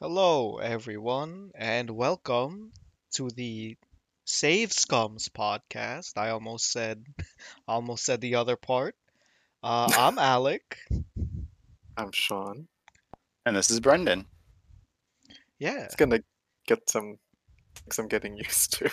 Hello, 0.00 0.58
everyone, 0.58 1.50
and 1.54 1.90
welcome 1.90 2.72
to 3.12 3.30
the 3.30 3.76
Save 4.24 4.70
Scums 4.70 5.28
podcast. 5.28 6.16
I 6.16 6.30
almost 6.30 6.70
said, 6.70 7.04
almost 7.68 8.04
said 8.04 8.20
the 8.20 8.36
other 8.36 8.56
part. 8.56 8.94
Uh, 9.62 9.90
I'm 9.96 10.18
Alec. 10.34 10.78
I'm 11.96 12.12
Sean. 12.12 12.68
And 13.44 13.56
this 13.56 13.70
is 13.70 13.80
Brendan. 13.80 14.26
Yeah, 15.58 15.84
It's 15.84 15.96
gonna 15.96 16.22
get 16.66 16.88
some 16.88 17.18
some 17.90 18.06
getting 18.06 18.36
used 18.46 18.74
to. 18.78 18.90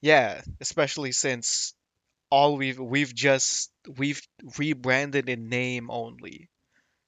yeah, 0.00 0.40
especially 0.60 1.12
since 1.12 1.74
all 2.30 2.56
we've 2.56 2.78
we've 2.78 3.14
just 3.14 3.70
we've 3.98 4.22
rebranded 4.56 5.28
in 5.28 5.48
name 5.50 5.90
only. 5.90 6.48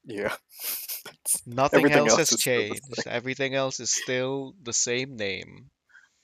Yeah. 0.08 0.34
Nothing 1.46 1.80
Everything 1.80 1.98
else 1.98 2.10
else 2.12 2.18
has 2.18 2.32
is 2.32 2.40
still 2.40 2.68
the 2.68 2.80
changed. 2.80 3.06
Everything 3.06 3.54
else 3.54 3.78
is 3.78 3.90
still 3.90 4.54
the 4.62 4.72
same 4.72 5.16
name. 5.16 5.70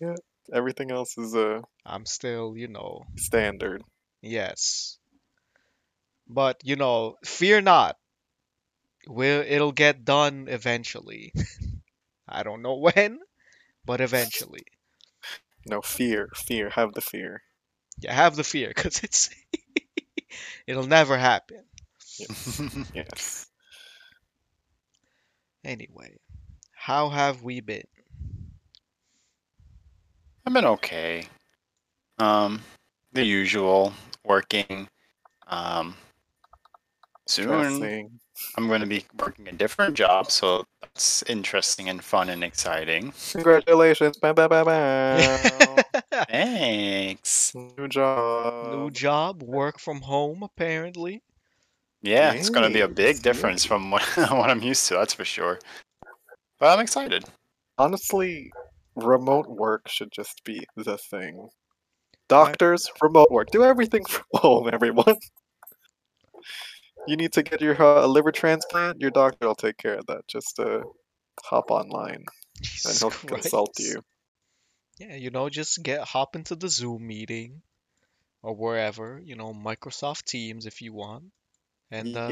Yeah. 0.01 0.17
Everything 0.53 0.91
else 0.91 1.17
is 1.19 1.35
uh 1.35 1.61
I'm 1.85 2.07
still, 2.07 2.57
you 2.57 2.69
know, 2.69 3.05
standard. 3.17 3.83
Yes. 4.23 4.99
But, 6.27 6.63
you 6.65 6.77
know, 6.77 7.17
fear 7.25 7.61
not. 7.61 7.97
Will 9.07 9.45
it'll 9.47 9.73
get 9.73 10.07
done 10.07 10.47
eventually. 10.49 11.35
I 12.29 12.43
don't 12.43 12.63
know 12.63 12.77
when, 12.89 13.21
but 13.85 14.01
eventually. 14.01 14.65
No 15.67 15.83
fear, 15.83 16.31
fear, 16.35 16.71
have 16.71 16.95
the 16.95 17.03
fear. 17.03 17.43
Yeah, 18.01 18.15
have 18.15 18.35
the 18.37 18.45
fear, 18.45 18.69
because 18.69 19.03
it's 19.05 19.31
it'll 20.67 20.87
never 20.87 21.17
happen. 21.19 21.65
Yes. 22.95 23.47
Anyway, 25.65 26.19
how 26.75 27.09
have 27.09 27.43
we 27.43 27.61
been? 27.61 27.85
I've 30.47 30.53
been 30.53 30.67
okay. 30.67 31.25
Um, 32.19 32.61
the 33.13 33.25
usual, 33.25 33.95
working. 34.25 34.89
Um, 35.47 35.97
soon 37.27 38.21
I'm 38.57 38.69
going 38.69 38.81
to 38.81 38.87
be 38.87 39.05
working 39.19 39.49
a 39.49 39.53
different 39.53 39.95
job, 39.95 40.31
so 40.31 40.65
that's 40.83 41.23
interesting 41.29 41.89
and 41.89 42.05
fun 42.05 42.29
and 42.29 42.45
exciting. 42.45 43.15
Congratulations. 43.33 44.19
Bam, 44.19 44.35
bam, 44.35 44.51
bam, 44.51 44.67
bam. 44.67 45.83
Thanks. 46.29 47.55
New 47.55 47.89
job. 47.89 48.73
New 48.73 48.91
job, 48.91 49.43
work 49.43 49.79
from 49.79 50.03
home 50.03 50.43
apparently. 50.43 51.23
Yeah, 52.05 52.33
it's 52.33 52.51
going 52.51 52.69
to 52.69 52.73
be 52.73 52.83
a 52.83 52.89
big 52.89 53.23
difference 53.23 53.65
from 53.65 53.91
what, 53.91 54.03
what 54.17 54.51
I'm 54.51 54.61
used 54.61 54.87
to, 54.89 54.95
that's 54.95 55.15
for 55.15 55.25
sure. 55.25 55.59
But 56.61 56.75
I'm 56.75 56.81
excited. 56.81 57.25
Honestly, 57.79 58.53
remote 58.95 59.49
work 59.49 59.89
should 59.89 60.13
just 60.13 60.45
be 60.45 60.67
the 60.77 60.99
thing. 60.99 61.49
Doctors, 62.29 62.91
remote 63.01 63.31
work. 63.31 63.51
Do 63.51 63.65
everything 63.65 64.05
from 64.09 64.25
home, 64.35 64.69
everyone. 64.71 65.17
You 67.09 67.17
need 67.17 67.33
to 67.33 67.43
get 67.43 67.63
your 67.63 67.81
uh, 67.81 68.07
liver 68.07 68.33
transplant, 68.33 69.01
your 69.01 69.11
doctor 69.11 69.47
will 69.47 69.55
take 69.55 69.79
care 69.79 69.95
of 69.95 70.05
that. 70.07 70.29
Just 70.29 70.61
uh, 70.61 70.81
hop 71.43 71.71
online 71.71 72.17
and 72.17 72.27
Jesus 72.61 73.01
he'll 73.01 73.11
consult 73.11 73.79
you. 73.79 74.03
Yeah, 74.99 75.17
you 75.17 75.31
know, 75.31 75.49
just 75.49 75.83
get 75.83 76.03
hop 76.03 76.37
into 76.37 76.55
the 76.55 76.69
Zoom 76.69 77.07
meeting 77.07 77.63
or 78.43 78.55
wherever, 78.55 79.19
you 79.25 79.37
know, 79.37 79.55
Microsoft 79.55 80.25
Teams 80.25 80.67
if 80.67 80.83
you 80.83 80.93
want, 80.93 81.25
and 81.91 82.17
uh, 82.17 82.29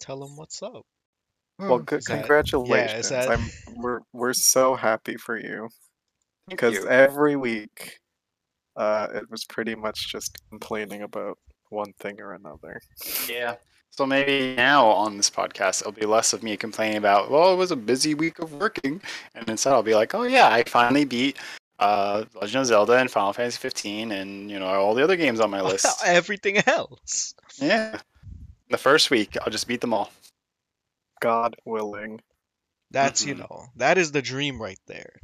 tell 0.00 0.18
them 0.20 0.36
what's 0.36 0.62
up. 0.62 0.82
Well, 1.58 1.78
Hmm, 1.78 1.84
good. 1.84 1.98
Is 2.00 2.04
that- 2.06 2.12
yeah, 2.14 2.18
Congratulations. 2.20 3.08
that- 3.10 3.30
I'm 3.30 3.44
we're 3.76 4.00
we're 4.12 4.32
so 4.32 4.74
happy 4.74 5.16
for 5.16 5.38
you 5.38 5.68
because 6.48 6.74
you. 6.74 6.88
every 6.88 7.36
week, 7.36 7.98
uh, 8.76 9.08
it 9.14 9.30
was 9.30 9.44
pretty 9.44 9.74
much 9.74 10.10
just 10.12 10.38
complaining 10.50 11.02
about 11.02 11.36
one 11.70 11.92
thing 12.00 12.20
or 12.20 12.32
another. 12.34 12.80
Yeah. 13.28 13.56
So 13.90 14.06
maybe 14.06 14.54
now 14.56 14.86
on 14.86 15.16
this 15.16 15.28
podcast, 15.28 15.80
it'll 15.80 15.92
be 15.92 16.06
less 16.06 16.32
of 16.32 16.42
me 16.44 16.56
complaining 16.56 16.98
about, 16.98 17.30
well, 17.32 17.52
it 17.52 17.56
was 17.56 17.72
a 17.72 17.76
busy 17.76 18.14
week 18.14 18.38
of 18.38 18.52
working. 18.52 19.00
And 19.34 19.48
instead, 19.48 19.72
I'll 19.72 19.82
be 19.82 19.94
like, 19.96 20.14
oh, 20.14 20.22
yeah, 20.22 20.48
I 20.48 20.62
finally 20.62 21.04
beat 21.04 21.36
uh, 21.80 22.24
Legend 22.40 22.60
of 22.62 22.66
Zelda 22.66 22.92
and 22.98 23.10
Final 23.10 23.32
Fantasy 23.32 23.58
15 23.58 24.12
and, 24.12 24.50
you 24.50 24.58
know, 24.60 24.66
all 24.66 24.94
the 24.94 25.02
other 25.02 25.16
games 25.16 25.40
on 25.40 25.50
my 25.50 25.60
list. 25.72 25.86
Everything 26.06 26.58
else. 26.68 27.34
yeah. 27.60 27.98
The 28.70 28.78
first 28.78 29.10
week, 29.10 29.36
I'll 29.40 29.50
just 29.52 29.66
beat 29.66 29.80
them 29.80 29.94
all. 29.94 30.10
God 31.20 31.56
willing. 31.64 32.20
That's, 32.90 33.24
you 33.24 33.34
Mhm. 33.34 33.38
know, 33.38 33.66
that 33.76 33.98
is 33.98 34.12
the 34.12 34.22
dream 34.22 34.60
right 34.60 34.78
there. 34.86 35.20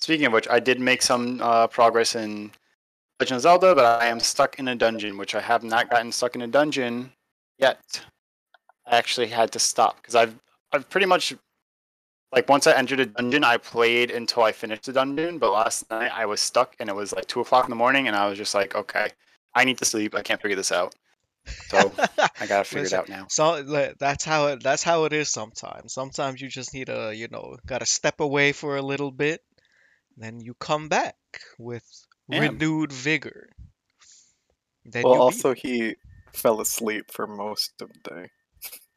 Speaking 0.00 0.26
of 0.26 0.32
which, 0.32 0.48
I 0.48 0.60
did 0.60 0.80
make 0.80 1.02
some 1.02 1.40
uh, 1.40 1.66
progress 1.68 2.14
in 2.14 2.52
Legend 3.20 3.36
of 3.36 3.42
Zelda, 3.42 3.74
but 3.74 3.84
I 4.02 4.06
am 4.06 4.20
stuck 4.20 4.58
in 4.58 4.68
a 4.68 4.74
dungeon, 4.74 5.16
which 5.16 5.34
I 5.34 5.40
have 5.40 5.62
not 5.64 5.88
gotten 5.88 6.12
stuck 6.12 6.34
in 6.34 6.42
a 6.42 6.46
dungeon 6.46 7.12
yet. 7.58 8.04
I 8.86 8.96
actually 8.96 9.28
had 9.28 9.50
to 9.52 9.58
stop 9.58 9.96
because 9.96 10.14
I've 10.14 10.38
I've 10.72 10.88
pretty 10.90 11.06
much 11.06 11.34
like 12.32 12.48
once 12.48 12.66
I 12.66 12.72
entered 12.76 13.00
a 13.00 13.06
dungeon, 13.06 13.44
I 13.44 13.56
played 13.56 14.10
until 14.10 14.42
I 14.42 14.52
finished 14.52 14.84
the 14.84 14.92
dungeon. 14.92 15.38
But 15.38 15.52
last 15.52 15.88
night 15.90 16.10
I 16.12 16.26
was 16.26 16.40
stuck, 16.40 16.74
and 16.80 16.90
it 16.90 16.94
was 16.94 17.12
like 17.12 17.26
two 17.26 17.40
o'clock 17.40 17.64
in 17.64 17.70
the 17.70 17.76
morning, 17.76 18.08
and 18.08 18.16
I 18.16 18.28
was 18.28 18.36
just 18.36 18.54
like, 18.54 18.74
okay, 18.74 19.10
I 19.54 19.64
need 19.64 19.78
to 19.78 19.84
sleep. 19.84 20.14
I 20.14 20.22
can't 20.22 20.42
figure 20.42 20.56
this 20.56 20.72
out, 20.72 20.94
so 21.46 21.92
I 22.40 22.46
gotta 22.46 22.64
figure 22.64 22.86
it 22.86 22.92
out 22.92 23.08
now. 23.08 23.26
So 23.28 23.62
that's 23.98 24.24
how 24.24 24.48
it 24.48 24.62
that's 24.62 24.82
how 24.82 25.04
it 25.04 25.12
is 25.12 25.28
sometimes. 25.28 25.92
Sometimes 25.92 26.40
you 26.40 26.48
just 26.48 26.74
need 26.74 26.88
a 26.88 27.14
you 27.14 27.28
know, 27.28 27.56
gotta 27.66 27.86
step 27.86 28.20
away 28.20 28.52
for 28.52 28.76
a 28.76 28.82
little 28.82 29.10
bit, 29.10 29.42
then 30.16 30.40
you 30.40 30.54
come 30.54 30.88
back 30.88 31.16
with 31.58 31.84
Yeah. 32.28 32.40
renewed 32.40 32.92
vigor. 32.92 33.50
Then 34.84 35.04
Well, 35.04 35.20
also 35.22 35.54
he 35.54 35.96
fell 36.32 36.60
asleep 36.60 37.10
for 37.12 37.26
most 37.26 37.80
of 37.80 37.90
the 37.92 38.00
day. 38.10 38.30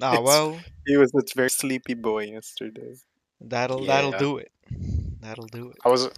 Ah, 0.01 0.13
it's- 0.19 0.25
well, 0.25 0.59
He 0.85 0.97
was 0.97 1.11
a 1.13 1.21
very 1.35 1.49
sleepy 1.49 1.93
boy 1.93 2.25
yesterday. 2.25 2.95
that'll 3.41 3.85
that'll 3.85 4.11
do 4.11 4.37
it. 4.37 4.51
That'll 5.21 5.47
do 5.47 5.71
it. 5.71 5.77
I 5.85 5.89
was 5.89 6.09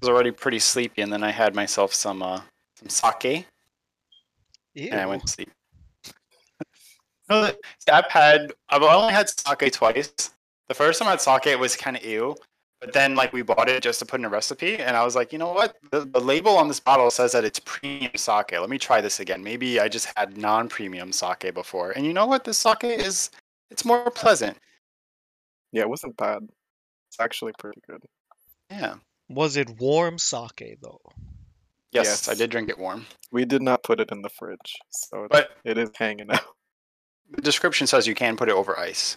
was 0.00 0.08
already 0.08 0.32
pretty 0.32 0.58
sleepy, 0.58 1.00
and 1.02 1.12
then 1.12 1.22
I 1.22 1.30
had 1.30 1.54
myself 1.54 1.94
some 1.94 2.22
uh 2.22 2.42
some 2.76 2.88
sake. 2.88 3.46
Yeah 4.74 4.92
and 4.92 5.00
I 5.00 5.06
went 5.06 5.22
to 5.26 5.32
sleep. 5.32 5.50
No, 7.40 7.46
the- 7.86 7.94
I've 7.94 8.10
had 8.10 8.52
I've 8.68 8.82
only 8.82 9.12
had 9.12 9.28
sake 9.28 9.72
twice. 9.72 10.12
The 10.68 10.74
first 10.74 10.98
time 10.98 11.08
I 11.08 11.12
had 11.12 11.20
sake, 11.20 11.46
it 11.46 11.58
was 11.58 11.76
kind 11.76 11.96
of 11.96 12.04
ew, 12.04 12.36
but 12.80 12.92
then 12.92 13.14
like 13.14 13.32
we 13.32 13.42
bought 13.42 13.68
it 13.68 13.82
just 13.82 13.98
to 13.98 14.06
put 14.06 14.20
in 14.20 14.24
a 14.24 14.28
recipe, 14.28 14.76
and 14.78 14.96
I 14.96 15.04
was 15.04 15.14
like, 15.16 15.32
you 15.32 15.38
know 15.38 15.52
what? 15.52 15.76
The, 15.90 16.04
the 16.04 16.20
label 16.20 16.56
on 16.56 16.68
this 16.68 16.80
bottle 16.80 17.10
says 17.10 17.32
that 17.32 17.44
it's 17.44 17.60
premium 17.64 18.12
sake. 18.16 18.52
Let 18.52 18.70
me 18.70 18.78
try 18.78 19.00
this 19.00 19.20
again. 19.20 19.42
Maybe 19.42 19.80
I 19.80 19.88
just 19.88 20.08
had 20.16 20.36
non-premium 20.38 21.12
sake 21.12 21.52
before, 21.54 21.90
and 21.92 22.06
you 22.06 22.12
know 22.12 22.26
what? 22.26 22.44
This 22.44 22.58
sake 22.58 22.84
is 22.84 23.30
it's 23.70 23.84
more 23.84 24.10
pleasant. 24.10 24.56
Yeah, 25.72 25.82
it 25.82 25.88
wasn't 25.88 26.16
bad. 26.16 26.42
It's 27.08 27.20
actually 27.20 27.52
pretty 27.58 27.80
good. 27.88 28.02
Yeah. 28.70 28.94
Was 29.28 29.56
it 29.56 29.78
warm 29.80 30.18
sake 30.18 30.78
though? 30.82 31.00
Yes, 31.92 32.26
I 32.28 32.34
did 32.34 32.50
drink 32.50 32.70
it 32.70 32.78
warm, 32.78 33.04
We 33.32 33.44
did 33.44 33.60
not 33.60 33.82
put 33.82 34.00
it 34.00 34.10
in 34.10 34.22
the 34.22 34.30
fridge, 34.30 34.78
so 34.90 35.24
it- 35.24 35.30
but 35.30 35.50
it 35.64 35.76
is 35.76 35.90
hanging 35.94 36.30
out. 36.30 36.40
The 37.34 37.42
description 37.42 37.86
says 37.86 38.06
you 38.06 38.14
can 38.14 38.36
put 38.36 38.48
it 38.48 38.54
over 38.54 38.78
ice. 38.78 39.16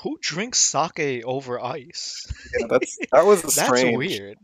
Who 0.00 0.18
drinks 0.20 0.58
sake 0.58 1.22
over 1.24 1.62
ice? 1.62 2.26
Yeah, 2.58 2.66
that's 2.68 2.98
that 3.12 3.24
was 3.24 3.42
That's 3.54 3.62
strange. 3.68 3.96
weird. 3.96 4.38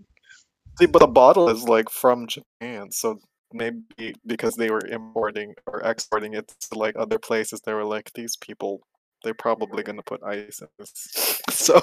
See, 0.78 0.86
but 0.86 1.00
the 1.00 1.06
bottle 1.06 1.48
is 1.50 1.64
like 1.64 1.90
from 1.90 2.26
Japan, 2.26 2.90
so 2.90 3.20
maybe 3.52 4.14
because 4.26 4.54
they 4.54 4.70
were 4.70 4.86
importing 4.86 5.54
or 5.66 5.80
exporting 5.82 6.34
it 6.34 6.48
to 6.70 6.78
like 6.78 6.96
other 6.96 7.18
places, 7.18 7.60
they 7.60 7.74
were 7.74 7.84
like, 7.84 8.12
these 8.14 8.36
people, 8.36 8.80
they're 9.22 9.34
probably 9.34 9.82
gonna 9.82 10.02
put 10.02 10.22
ice 10.22 10.60
in 10.60 10.68
this. 10.78 11.36
So 11.50 11.82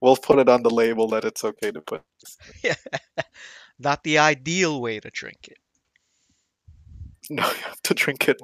we'll 0.00 0.16
put 0.16 0.38
it 0.38 0.48
on 0.48 0.62
the 0.62 0.70
label 0.70 1.08
that 1.08 1.24
it's 1.24 1.44
okay 1.44 1.70
to 1.72 1.80
put. 1.82 2.02
ice. 2.64 2.76
Not 3.78 4.02
the 4.04 4.18
ideal 4.18 4.80
way 4.80 5.00
to 5.00 5.10
drink 5.10 5.48
it. 5.48 5.58
No, 7.30 7.42
you 7.42 7.62
have 7.64 7.82
to 7.82 7.92
drink 7.92 8.26
it 8.26 8.40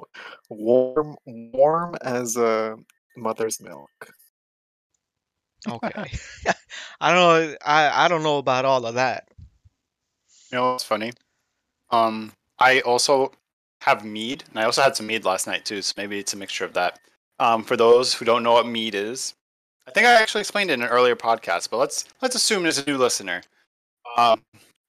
warm, 0.47 1.15
warm 1.25 1.95
as 2.03 2.37
a 2.37 2.77
mother's 3.17 3.59
milk. 3.59 4.13
Okay. 5.67 5.89
I 7.01 7.13
don't 7.13 7.49
know. 7.49 7.55
I, 7.65 8.05
I 8.05 8.07
don't 8.07 8.21
know 8.21 8.37
about 8.37 8.65
all 8.65 8.85
of 8.85 8.95
that. 8.95 9.27
You 10.51 10.59
know 10.59 10.71
what's 10.73 10.83
funny? 10.83 11.13
Um, 11.89 12.33
I 12.59 12.81
also 12.81 13.31
have 13.81 14.05
mead, 14.05 14.43
and 14.49 14.59
I 14.59 14.63
also 14.65 14.81
had 14.81 14.95
some 14.95 15.07
mead 15.07 15.25
last 15.25 15.47
night 15.47 15.65
too. 15.65 15.81
So 15.81 15.93
maybe 15.97 16.19
it's 16.19 16.33
a 16.33 16.37
mixture 16.37 16.65
of 16.65 16.73
that. 16.73 16.99
Um, 17.39 17.63
for 17.63 17.75
those 17.75 18.13
who 18.13 18.25
don't 18.25 18.43
know 18.43 18.53
what 18.53 18.67
mead 18.67 18.95
is, 18.95 19.33
I 19.87 19.91
think 19.91 20.05
I 20.05 20.13
actually 20.13 20.41
explained 20.41 20.69
it 20.69 20.75
in 20.75 20.83
an 20.83 20.89
earlier 20.89 21.15
podcast, 21.15 21.69
but 21.69 21.77
let's 21.77 22.05
let's 22.21 22.35
assume 22.35 22.63
there's 22.63 22.77
a 22.77 22.85
new 22.85 22.97
listener. 22.97 23.43
Um, 24.17 24.41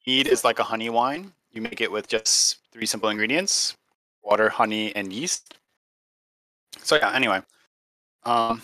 mead 0.06 0.28
is 0.28 0.44
like 0.44 0.58
a 0.58 0.62
honey 0.62 0.90
wine. 0.90 1.32
You 1.52 1.62
make 1.62 1.80
it 1.80 1.90
with 1.90 2.06
just 2.08 2.58
three 2.72 2.86
simple 2.86 3.08
ingredients: 3.08 3.76
water, 4.26 4.48
honey, 4.48 4.94
and 4.94 5.12
yeast. 5.12 5.54
So 6.82 6.96
yeah. 6.96 7.12
Anyway, 7.12 7.40
um, 8.24 8.60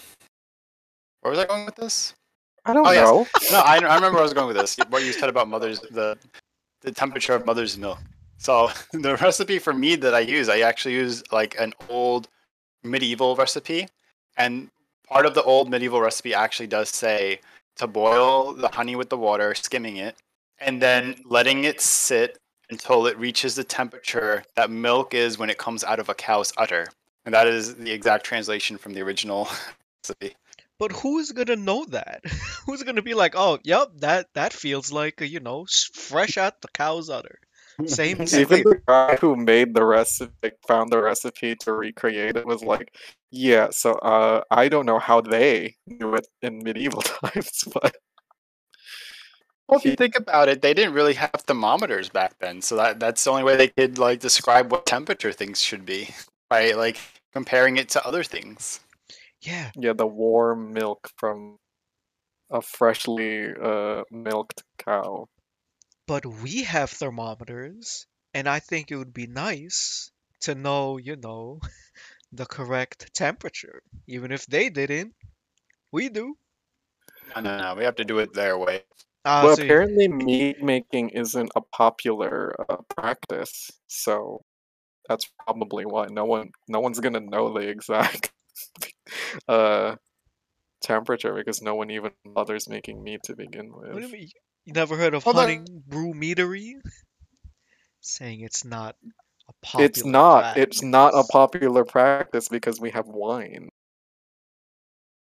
where 1.21 1.31
was 1.31 1.39
I 1.39 1.47
going 1.47 1.65
with 1.65 1.77
this? 1.77 2.15
I 2.65 2.75
don't 2.75 2.87
Oh, 2.87 2.91
yes. 2.93 3.09
know. 3.09 3.27
No, 3.51 3.59
I, 3.65 3.79
I 3.79 3.95
remember 3.95 4.19
I 4.19 4.23
was 4.23 4.35
going 4.35 4.49
with 4.49 4.57
this. 4.57 4.77
What 4.91 5.03
you 5.05 5.13
said 5.13 5.29
about 5.29 5.49
mother's 5.49 5.81
the 5.81 6.19
the 6.83 6.93
temperature 6.93 7.35
of 7.35 7.47
mother's 7.47 7.79
milk. 7.79 7.99
So 8.39 8.71
the 8.93 9.17
recipe 9.17 9.59
for 9.59 9.73
mead 9.73 10.03
that 10.03 10.15
I 10.15 10.21
use, 10.21 10.49
I 10.49 10.61
actually 10.61 10.95
use 10.95 11.23
like 11.33 11.59
an 11.59 11.73
old 11.89 12.29
medieval 12.83 13.37
recipe, 13.37 13.89
and 14.37 14.69
part 15.09 15.27
of 15.27 15.35
the 15.35 15.43
old 15.43 15.71
medieval 15.71 16.01
recipe 16.01 16.35
actually 16.35 16.67
does 16.67 16.89
say 16.89 17.41
to 17.77 17.87
boil 17.87 18.53
the 18.53 18.69
honey 18.69 18.97
with 18.97 19.09
the 19.09 19.17
water, 19.17 19.55
skimming 19.55 19.97
it, 19.97 20.17
and 20.59 20.83
then 20.83 21.17
letting 21.25 21.65
it 21.65 21.81
sit 21.81 22.39
until 22.73 23.07
it 23.07 23.19
reaches 23.19 23.55
the 23.55 23.65
temperature 23.65 24.43
that 24.57 24.71
milk 24.71 25.13
is 25.13 25.39
when 25.39 25.51
it 25.51 25.59
comes 25.59 25.85
out 25.85 26.01
of 26.01 26.09
a 26.09 26.15
cow's 26.15 26.53
udder. 26.57 26.87
And 27.25 27.35
that 27.35 27.47
is 27.47 27.77
the 27.77 27.93
exact 27.93 28.25
translation 28.25 28.79
from 28.79 28.95
the 28.95 29.03
original 29.03 29.47
recipe. 30.03 30.35
But 30.79 30.91
who's 30.91 31.31
gonna 31.31 31.55
know 31.55 31.85
that? 31.91 32.23
Who's 32.67 32.83
gonna 32.83 33.03
be 33.03 33.15
like, 33.15 33.35
oh, 33.37 33.61
yep, 33.63 33.89
that 33.99 34.27
that 34.35 34.53
feels 34.53 34.91
like 34.91 35.23
uh, 35.23 35.25
you 35.25 35.39
know, 35.39 35.67
fresh 35.95 36.37
out 36.37 36.61
the 36.61 36.69
cow's 36.69 37.09
udder. 37.09 37.39
Same, 37.87 38.27
same. 38.27 38.41
Even 38.41 38.63
the 38.65 38.83
guy 38.89 39.17
who 39.17 39.37
made 39.37 39.75
the 39.75 39.85
recipe, 39.85 40.51
found 40.67 40.91
the 40.91 41.01
recipe 41.01 41.55
to 41.57 41.73
recreate 41.73 42.37
it, 42.37 42.47
was 42.47 42.65
like, 42.65 42.97
"Yeah, 43.31 43.69
so 43.71 43.93
uh, 43.93 44.43
I 44.51 44.69
don't 44.69 44.87
know 44.87 44.99
how 44.99 45.21
they 45.21 45.77
knew 45.87 46.15
it 46.17 46.27
in 46.41 46.59
medieval 46.65 47.03
times, 47.03 47.65
but 47.73 47.95
Well, 49.73 49.81
if 49.81 49.87
you 49.87 49.97
think 49.97 50.17
about 50.17 50.51
it, 50.51 50.61
they 50.61 50.75
didn't 50.75 50.93
really 50.93 51.15
have 51.15 51.33
thermometers 51.33 52.11
back 52.11 52.39
then, 52.41 52.61
so 52.61 52.77
that 52.77 53.01
that's 53.01 53.25
the 53.25 53.31
only 53.31 53.43
way 53.43 53.57
they 53.57 53.69
could 53.69 53.97
like 53.97 54.21
describe 54.21 54.71
what 54.71 54.85
temperature 54.85 55.33
things 55.33 55.63
should 55.63 55.87
be 55.87 56.11
by 56.51 56.73
like 56.73 56.99
comparing 57.33 57.79
it 57.79 57.89
to 57.91 58.07
other 58.07 58.23
things. 58.23 58.81
Yeah, 59.41 59.71
yeah, 59.75 59.95
the 59.95 60.07
warm 60.07 60.75
milk 60.75 61.11
from 61.17 61.57
a 62.51 62.61
freshly 62.61 63.47
uh, 63.51 64.03
milked 64.11 64.63
cow." 64.77 65.29
but 66.07 66.27
we 66.27 66.65
have 66.65 66.91
thermometers, 66.91 68.07
and 68.35 68.47
I 68.47 68.59
think 68.59 68.91
it 68.91 68.97
would 68.97 69.15
be 69.15 69.27
nice 69.27 70.11
to 70.41 70.55
know, 70.55 70.99
you 70.99 71.17
know, 71.17 71.61
the 72.33 72.45
correct 72.45 73.15
temperature. 73.15 73.83
Even 74.07 74.33
if 74.33 74.45
they 74.45 74.69
didn't, 74.69 75.15
we 75.91 76.11
do. 76.11 76.37
No, 77.35 77.41
no, 77.41 77.57
no, 77.57 77.75
we 77.75 77.85
have 77.85 77.97
to 77.97 78.05
do 78.05 78.19
it 78.19 78.35
their 78.35 78.59
way. 78.59 78.83
Ah, 79.25 79.45
well, 79.45 79.57
so 79.57 79.63
you- 79.63 79.67
apparently, 79.69 80.09
mead 80.09 80.63
making 80.63 81.11
isn't 81.11 81.51
a 81.55 81.61
popular 81.61 82.55
uh, 82.69 82.77
practice, 82.89 83.71
so 83.87 84.43
that's 85.09 85.31
probably 85.47 85.85
why 85.87 86.07
no 86.09 86.25
one, 86.25 86.51
no 86.69 86.81
one's 86.81 87.01
gonna 87.01 87.21
know 87.21 87.53
the 87.53 87.61
exact 87.69 88.33
uh, 89.49 89.97
temperature 90.83 91.35
because 91.35 91.63
no 91.63 91.75
one 91.75 91.91
even 91.91 92.11
bothers 92.25 92.69
making 92.69 93.03
mead 93.03 93.23
to 93.25 93.37
begin 93.37 93.71
what 93.73 93.93
do 93.95 93.99
you 94.01 94.03
with. 94.05 94.13
mean? 94.13 94.29
You 94.65 94.73
never 94.75 94.97
heard 94.97 95.15
of 95.15 95.25
Well, 95.27 95.35
there- 95.35 95.47
hunting 95.47 95.83
brew 95.87 96.13
meadery? 96.15 96.75
Saying 98.01 98.41
it's 98.41 98.65
not 98.65 98.97
a 99.49 99.53
popular 99.63 99.87
It's 99.87 100.05
not. 100.05 100.57
It's 100.57 100.83
not 100.83 101.15
a 101.15 101.23
popular 101.25 101.85
practice 101.85 102.49
because 102.49 102.81
we 102.81 102.91
have 102.91 103.07
wine. 103.07 103.69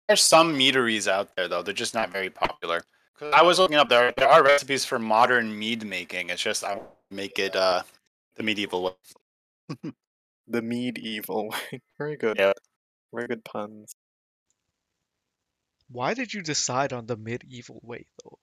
There's 0.08 0.22
some 0.22 0.56
meaderies 0.56 1.08
out 1.08 1.34
there 1.36 1.48
though; 1.48 1.62
they're 1.62 1.74
just 1.74 1.94
not 1.94 2.10
very 2.10 2.30
popular. 2.30 2.82
'Cause 3.18 3.32
I 3.34 3.42
was 3.42 3.58
looking 3.58 3.76
up 3.76 3.88
there. 3.88 4.12
There 4.16 4.28
are 4.28 4.42
recipes 4.44 4.84
for 4.84 4.98
modern 4.98 5.58
mead 5.58 5.84
making. 5.84 6.30
It's 6.30 6.42
just 6.42 6.62
I 6.64 6.76
don't 6.76 6.88
make 7.10 7.38
it 7.38 7.56
uh 7.56 7.82
the 8.36 8.42
medieval 8.42 8.82
way. 8.84 8.92
The 10.50 10.62
medieval 10.62 11.48
wine. 11.72 11.82
Very 11.98 12.16
good. 12.16 12.38
Yeah. 12.38 12.54
Very 13.12 13.26
good 13.26 13.44
puns. 13.44 13.94
Why 15.90 16.14
did 16.14 16.32
you 16.32 16.42
decide 16.42 16.92
on 16.92 17.06
the 17.06 17.16
medieval 17.16 17.80
way 17.82 18.06
though? 18.24 18.38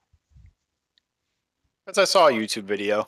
Because 1.86 1.98
I 1.98 2.06
saw 2.06 2.28
a 2.28 2.32
YouTube 2.32 2.64
video. 2.64 3.08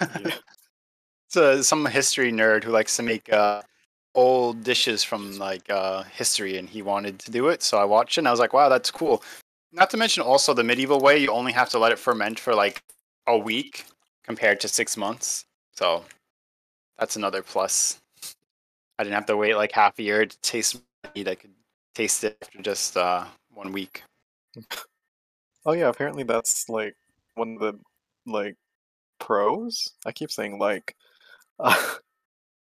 Yeah. 0.00 0.30
it's 1.28 1.36
a, 1.36 1.64
some 1.64 1.86
history 1.86 2.32
nerd 2.32 2.64
who 2.64 2.70
likes 2.70 2.96
to 2.96 3.02
make 3.02 3.32
uh, 3.32 3.62
old 4.14 4.62
dishes 4.64 5.02
from 5.04 5.38
like 5.38 5.68
uh, 5.70 6.04
history, 6.04 6.56
and 6.56 6.68
he 6.68 6.82
wanted 6.82 7.18
to 7.20 7.30
do 7.30 7.48
it. 7.48 7.62
So 7.62 7.78
I 7.78 7.84
watched 7.84 8.18
it, 8.18 8.22
and 8.22 8.28
I 8.28 8.30
was 8.30 8.40
like, 8.40 8.52
"Wow, 8.52 8.68
that's 8.68 8.90
cool." 8.90 9.22
Not 9.74 9.90
to 9.90 9.96
mention, 9.96 10.22
also 10.22 10.54
the 10.54 10.62
medieval 10.62 11.00
way, 11.00 11.18
you 11.18 11.30
only 11.30 11.50
have 11.52 11.68
to 11.70 11.80
let 11.80 11.90
it 11.90 11.98
ferment 11.98 12.38
for 12.38 12.54
like 12.54 12.82
a 13.26 13.36
week 13.36 13.84
compared 14.24 14.60
to 14.60 14.68
six 14.68 14.96
months. 14.96 15.46
So 15.72 16.04
that's 16.98 17.16
another 17.16 17.42
plus. 17.42 18.00
I 18.98 19.04
didn't 19.04 19.16
have 19.16 19.26
to 19.26 19.36
wait 19.36 19.56
like 19.56 19.72
half 19.72 19.98
a 19.98 20.02
year 20.02 20.26
to 20.26 20.40
taste 20.40 20.80
meat. 21.16 21.26
I 21.28 21.34
could 21.34 21.50
taste 21.94 22.22
it 22.24 22.38
after 22.40 22.62
just 22.62 22.96
uh, 22.96 23.24
one 23.52 23.72
week. 23.72 24.02
Oh 25.66 25.72
yeah, 25.72 25.88
apparently 25.88 26.22
that's 26.24 26.68
like 26.68 26.94
one 27.34 27.56
of 27.56 27.60
the 27.60 27.80
like 28.30 28.56
pros. 29.20 29.88
I 30.06 30.12
keep 30.12 30.30
saying 30.30 30.58
like 30.58 30.94
uh, 31.60 31.94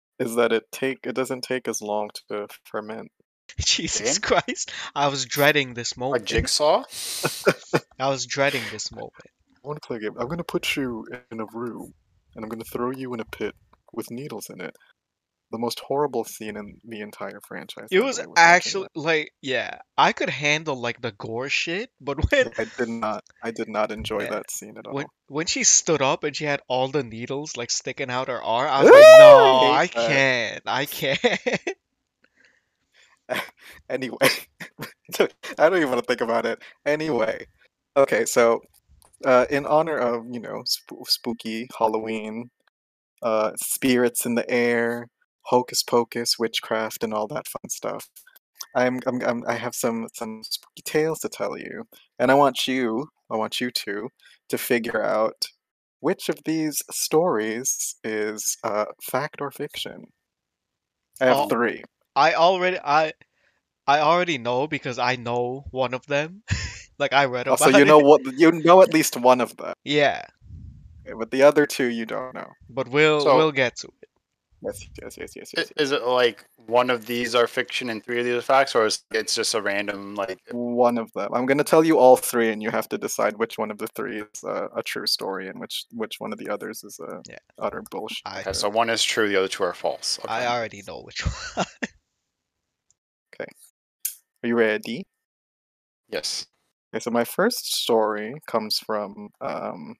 is 0.19 0.37
that 0.37 0.53
it 0.53 0.65
take 0.73 1.01
it 1.05 1.15
doesn't 1.15 1.43
take 1.43 1.69
as 1.69 1.83
long 1.83 2.11
to 2.29 2.49
ferment. 2.65 3.11
Jesus 3.65 4.19
Game? 4.19 4.23
Christ. 4.23 4.73
I 4.95 5.09
was 5.09 5.25
dreading 5.25 5.75
this 5.75 5.97
A 5.97 6.01
moment. 6.01 6.25
jigsaw. 6.25 6.85
I 7.99 8.09
was 8.09 8.27
dreading 8.27 8.63
this 8.73 8.91
moment. 8.93 9.13
I 9.65 9.69
want 9.69 9.83
to 9.83 9.87
play 9.87 9.97
a 9.97 10.01
game. 10.01 10.15
I'm 10.19 10.29
gonna 10.29 10.45
put 10.45 10.77
you 10.77 11.07
in 11.31 11.41
a 11.41 11.47
room 11.53 11.93
and 12.35 12.45
I'm 12.45 12.49
gonna 12.49 12.65
throw 12.65 12.91
you 12.91 13.13
in 13.15 13.21
a 13.21 13.25
pit 13.25 13.55
with 13.93 14.11
needles 14.11 14.49
in 14.51 14.61
it. 14.61 14.75
The 15.53 15.59
most 15.59 15.79
horrible 15.81 16.25
scene 16.25 16.57
in 16.57 16.75
the 16.85 17.01
entire 17.01 17.41
franchise. 17.47 17.87
It 17.93 18.01
the 18.01 18.05
was 18.05 18.21
actually 18.37 18.89
like 18.97 19.31
yeah, 19.43 19.79
I 19.97 20.13
could 20.13 20.29
handle 20.29 20.75
like 20.75 21.01
the 21.01 21.13
gore 21.13 21.49
shit, 21.49 21.89
but 22.01 22.19
when. 22.31 22.51
I 22.59 22.67
did 22.77 22.89
not. 22.89 23.23
I 23.43 23.53
did 23.53 23.69
not 23.69 23.93
enjoy 23.93 24.23
Yeah. 24.25 24.31
that 24.31 24.51
scene 24.51 24.75
at 24.77 24.87
all. 24.87 24.95
when 24.95 25.07
when 25.29 25.47
she 25.47 25.63
stood 25.65 26.03
up 26.03 26.25
and 26.25 26.35
she 26.35 26.45
had 26.45 26.61
all 26.69 26.89
the 26.89 27.05
needles 27.05 27.57
like 27.57 27.71
sticking 27.71 28.11
out 28.11 28.27
her 28.29 28.43
arm, 28.43 28.69
I 28.69 28.83
was 28.83 28.93
like, 28.93 29.19
no, 29.19 29.39
I 29.73 29.83
I 29.83 29.87
can't, 29.87 30.63
I 30.67 30.85
can't. 30.87 31.61
Anyway, 33.89 34.17
I 35.21 35.29
don't 35.69 35.77
even 35.77 35.91
want 35.91 36.01
to 36.01 36.07
think 36.07 36.21
about 36.21 36.47
it. 36.47 36.61
Anyway, 36.85 37.47
okay, 37.97 38.25
so 38.25 38.61
uh, 39.25 39.47
in 39.51 39.67
honor 39.67 39.99
of 39.99 40.25
you 40.31 40.41
know 40.41 40.63
sp- 40.67 41.07
spooky 41.07 41.69
Halloween, 41.79 42.51
uh, 43.23 43.53
spirits 43.63 44.27
in 44.27 44.35
the 44.37 44.49
air, 44.51 45.09
hocus 45.43 45.83
pocus, 45.83 46.39
witchcraft, 46.39 47.05
and 47.05 47.15
all 47.15 47.27
that 47.29 47.49
fun 47.49 47.69
stuff. 47.71 48.09
I'm, 48.75 49.01
I'm, 49.07 49.23
I'm 49.23 49.45
I 49.49 49.55
have 49.55 49.75
some 49.75 50.09
some 50.15 50.43
spooky 50.45 50.83
tales 50.85 51.21
to 51.21 51.29
tell 51.29 51.59
you, 51.59 51.85
and 52.19 52.31
I 52.31 52.35
want 52.35 52.69
you, 52.69 53.09
I 53.31 53.37
want 53.37 53.61
you 53.61 53.71
two, 53.71 54.11
to 54.51 54.59
figure 54.59 55.03
out 55.03 55.47
which 56.01 56.29
of 56.29 56.39
these 56.45 56.83
stories 56.91 57.97
is 58.05 58.57
uh, 58.65 58.87
fact 59.03 59.41
or 59.41 59.51
fiction. 59.51 60.07
I 61.21 61.27
have 61.27 61.37
Oh. 61.37 61.49
three. 61.49 61.83
I 62.17 62.35
already 62.35 62.79
I 62.83 63.13
I 63.87 64.01
already 64.01 64.39
know 64.39 64.67
because 64.67 64.99
I 64.99 65.17
know 65.17 65.65
one 65.71 65.95
of 65.95 66.05
them. 66.07 66.43
like 66.99 67.13
I 67.13 67.27
read 67.27 67.47
Oh, 67.47 67.57
so 67.57 67.69
you 67.69 67.85
know 67.85 68.01
it. 68.01 68.07
what 68.07 68.21
you 68.39 68.51
know 68.53 68.83
at 68.83 68.93
least 68.95 69.17
one 69.17 69.41
of 69.41 69.57
them, 69.57 69.75
Yeah, 69.85 70.23
okay, 71.07 71.15
but 71.19 71.31
the 71.31 71.43
other 71.43 71.67
two 71.67 71.87
you 71.87 72.07
don't 72.07 72.35
know. 72.35 72.51
but 72.71 72.89
we'll 72.89 73.21
So- 73.21 73.37
we'll 73.37 73.53
get 73.53 73.77
to 73.77 73.89
it. 74.03 74.09
Yes, 74.63 74.89
yes, 75.01 75.17
yes, 75.19 75.37
yes, 75.37 75.51
yes. 75.57 75.73
Is 75.77 75.93
it 75.93 76.03
like 76.05 76.43
one 76.67 76.89
of 76.89 77.05
these 77.05 77.35
are 77.35 77.47
fiction 77.47 77.91
and 77.91 78.03
three 78.03 78.19
of 78.21 78.25
these 78.25 78.35
are 78.35 78.41
facts, 78.41 78.75
or 78.75 78.87
is 78.87 79.05
it's 79.13 79.35
just 79.35 79.55
a 79.55 79.61
random 79.61 80.15
like? 80.15 80.41
One 80.51 80.97
of 80.97 81.13
them. 81.13 81.29
I'm 81.35 81.45
going 81.45 81.59
to 81.59 81.63
tell 81.73 81.85
you 81.85 81.99
all 81.99 82.17
three, 82.17 82.51
and 82.51 82.63
you 82.63 82.71
have 82.71 82.89
to 82.89 82.97
decide 82.99 83.37
which 83.37 83.59
one 83.59 83.71
of 83.71 83.77
the 83.77 83.87
three 83.89 84.23
is 84.23 84.43
uh, 84.43 84.69
a 84.75 84.83
true 84.83 85.07
story 85.07 85.49
and 85.49 85.61
which 85.61 85.85
which 85.93 86.15
one 86.19 86.33
of 86.33 86.39
the 86.39 86.49
others 86.49 86.83
is 86.83 86.99
a 86.99 87.21
Yeah. 87.29 87.37
utter 87.59 87.83
bullshit. 87.91 88.23
I 88.25 88.41
Okay, 88.41 88.55
so 88.55 88.71
one 88.71 88.89
is 88.89 89.05
true, 89.05 89.29
the 89.29 89.37
other 89.37 89.49
two 89.49 89.63
are 89.63 89.75
false. 89.75 90.19
Okay. 90.25 90.33
I 90.33 90.47
already 90.57 90.83
know 90.89 91.03
which 91.03 91.21
one. 91.55 91.67
Are 94.47 94.49
you 94.49 94.55
ready? 94.55 95.03
yes. 96.09 96.47
Okay, 96.95 97.03
so 97.03 97.11
my 97.11 97.25
first 97.25 97.75
story 97.83 98.33
comes 98.47 98.79
from 98.79 99.31
um, 99.41 99.97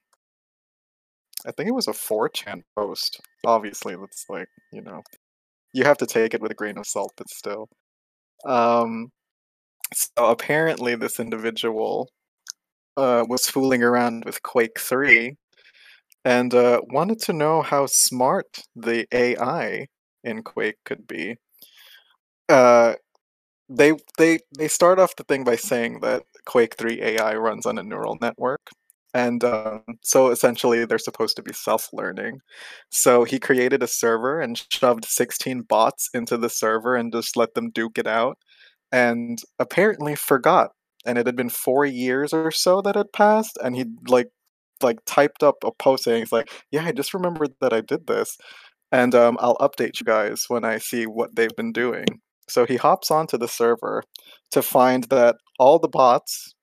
I 1.45 1.51
think 1.51 1.67
it 1.67 1.73
was 1.75 1.89
a 1.89 1.91
4chan 1.91 2.61
post. 2.77 3.19
Obviously, 3.45 3.97
that's 3.97 4.23
like 4.29 4.47
you 4.71 4.81
know, 4.81 5.01
you 5.73 5.83
have 5.83 5.97
to 5.97 6.05
take 6.05 6.33
it 6.33 6.41
with 6.41 6.53
a 6.53 6.55
grain 6.55 6.77
of 6.77 6.87
salt, 6.87 7.11
but 7.17 7.29
still. 7.29 7.67
Um, 8.45 9.09
so 9.93 10.27
apparently, 10.27 10.95
this 10.95 11.19
individual 11.19 12.07
uh, 12.95 13.25
was 13.27 13.49
fooling 13.49 13.83
around 13.83 14.23
with 14.23 14.41
Quake 14.43 14.79
3 14.79 15.35
and 16.23 16.53
uh, 16.53 16.79
wanted 16.93 17.19
to 17.23 17.33
know 17.33 17.63
how 17.63 17.85
smart 17.85 18.61
the 18.77 19.07
AI 19.11 19.87
in 20.23 20.41
Quake 20.41 20.77
could 20.85 21.05
be. 21.05 21.35
Uh, 22.47 22.93
they 23.69 23.93
they 24.17 24.39
they 24.57 24.67
start 24.67 24.99
off 24.99 25.15
the 25.15 25.23
thing 25.23 25.43
by 25.43 25.55
saying 25.55 25.99
that 26.01 26.23
Quake 26.45 26.75
3 26.77 27.01
AI 27.01 27.35
runs 27.35 27.65
on 27.65 27.77
a 27.77 27.83
neural 27.83 28.17
network. 28.21 28.61
And 29.13 29.43
um, 29.43 29.83
so 30.03 30.29
essentially, 30.29 30.85
they're 30.85 30.99
supposed 30.99 31.35
to 31.37 31.41
be 31.43 31.53
self 31.53 31.89
learning. 31.93 32.39
So 32.91 33.23
he 33.23 33.39
created 33.39 33.81
a 33.83 33.87
server 33.87 34.39
and 34.41 34.61
shoved 34.71 35.05
16 35.05 35.61
bots 35.63 36.09
into 36.13 36.37
the 36.37 36.49
server 36.49 36.95
and 36.95 37.11
just 37.13 37.35
let 37.37 37.53
them 37.55 37.71
duke 37.71 37.97
it 37.97 38.07
out. 38.07 38.37
And 38.91 39.39
apparently 39.59 40.15
forgot 40.15 40.71
and 41.05 41.17
it 41.17 41.25
had 41.27 41.35
been 41.37 41.49
four 41.49 41.85
years 41.85 42.33
or 42.33 42.51
so 42.51 42.81
that 42.81 42.95
had 42.95 43.13
passed, 43.13 43.57
and 43.63 43.75
he 43.75 43.85
like 44.09 44.29
like 44.83 44.99
typed 45.05 45.43
up 45.43 45.55
a 45.63 45.71
post 45.71 46.03
saying, 46.05 46.23
"It's 46.23 46.31
like, 46.33 46.51
yeah, 46.71 46.85
I 46.85 46.91
just 46.91 47.13
remembered 47.13 47.53
that 47.61 47.73
I 47.73 47.81
did 47.81 48.07
this, 48.07 48.37
and 48.91 49.15
um, 49.15 49.37
I'll 49.41 49.57
update 49.57 49.99
you 50.01 50.05
guys 50.05 50.45
when 50.49 50.65
I 50.65 50.79
see 50.79 51.05
what 51.07 51.35
they've 51.35 51.55
been 51.57 51.71
doing." 51.73 52.05
So 52.49 52.65
he 52.65 52.77
hops 52.77 53.11
onto 53.11 53.37
the 53.37 53.47
server 53.47 54.03
to 54.51 54.61
find 54.61 55.05
that 55.05 55.37
all 55.59 55.79
the 55.79 55.87
bots 55.87 56.53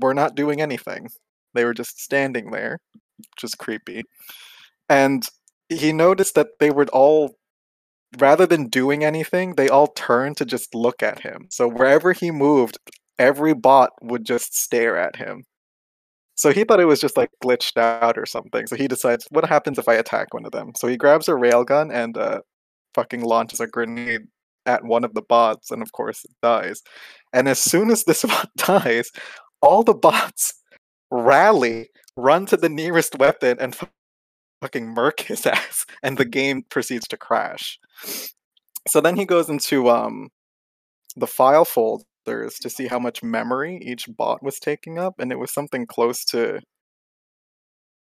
were 0.00 0.14
not 0.14 0.34
doing 0.36 0.60
anything; 0.60 1.08
they 1.54 1.64
were 1.64 1.74
just 1.74 2.00
standing 2.00 2.50
there, 2.50 2.78
which 3.18 3.44
is 3.44 3.54
creepy. 3.54 4.04
And 4.88 5.26
he 5.68 5.92
noticed 5.92 6.34
that 6.34 6.58
they 6.60 6.70
were 6.70 6.86
all 6.92 7.34
rather 8.18 8.46
than 8.46 8.68
doing 8.68 9.04
anything, 9.04 9.54
they 9.54 9.68
all 9.68 9.88
turned 9.88 10.36
to 10.38 10.44
just 10.44 10.74
look 10.74 11.02
at 11.02 11.20
him. 11.20 11.46
So 11.50 11.68
wherever 11.68 12.12
he 12.12 12.30
moved, 12.30 12.78
every 13.18 13.54
bot 13.54 13.90
would 14.02 14.24
just 14.24 14.58
stare 14.58 14.96
at 14.96 15.16
him. 15.16 15.44
So 16.36 16.52
he 16.52 16.64
thought 16.64 16.80
it 16.80 16.86
was 16.86 17.00
just 17.00 17.16
like 17.16 17.30
glitched 17.44 17.76
out 17.76 18.16
or 18.16 18.24
something. 18.24 18.66
So 18.66 18.76
he 18.76 18.88
decides, 18.88 19.26
what 19.30 19.48
happens 19.48 19.78
if 19.78 19.88
I 19.88 19.94
attack 19.94 20.32
one 20.32 20.46
of 20.46 20.52
them? 20.52 20.72
So 20.76 20.86
he 20.86 20.96
grabs 20.96 21.28
a 21.28 21.32
railgun 21.32 21.92
and 21.92 22.16
uh, 22.16 22.40
fucking 22.94 23.22
launches 23.22 23.60
a 23.60 23.66
grenade 23.66 24.22
at 24.68 24.84
one 24.84 25.02
of 25.02 25.14
the 25.14 25.22
bots, 25.22 25.70
and 25.70 25.82
of 25.82 25.92
course 25.92 26.24
it 26.24 26.30
dies. 26.42 26.82
And 27.32 27.48
as 27.48 27.58
soon 27.58 27.90
as 27.90 28.04
this 28.04 28.24
bot 28.28 28.50
dies, 28.56 29.10
all 29.62 29.82
the 29.82 29.94
bots 29.94 30.54
rally, 31.10 31.88
run 32.16 32.46
to 32.46 32.56
the 32.56 32.68
nearest 32.68 33.18
weapon, 33.18 33.56
and 33.58 33.76
fucking 34.62 34.94
murk 34.94 35.20
his 35.20 35.46
ass, 35.58 35.86
and 36.02 36.18
the 36.18 36.24
game 36.24 36.62
proceeds 36.70 37.08
to 37.08 37.16
crash. 37.16 37.78
So 38.86 39.00
then 39.00 39.16
he 39.16 39.24
goes 39.24 39.48
into 39.48 39.88
um 39.90 40.28
the 41.16 41.26
file 41.26 41.64
folders 41.64 42.58
to 42.60 42.70
see 42.70 42.86
how 42.86 42.98
much 42.98 43.22
memory 43.22 43.80
each 43.82 44.06
bot 44.16 44.42
was 44.42 44.58
taking 44.60 44.98
up, 44.98 45.14
and 45.18 45.32
it 45.32 45.38
was 45.38 45.52
something 45.52 45.86
close 45.86 46.24
to 46.26 46.60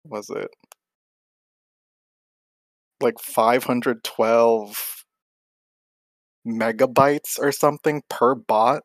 was 0.03 0.29
it 0.29 0.49
like 3.01 3.19
512 3.19 5.05
megabytes 6.47 7.39
or 7.39 7.51
something 7.51 8.01
per 8.09 8.35
bot. 8.35 8.83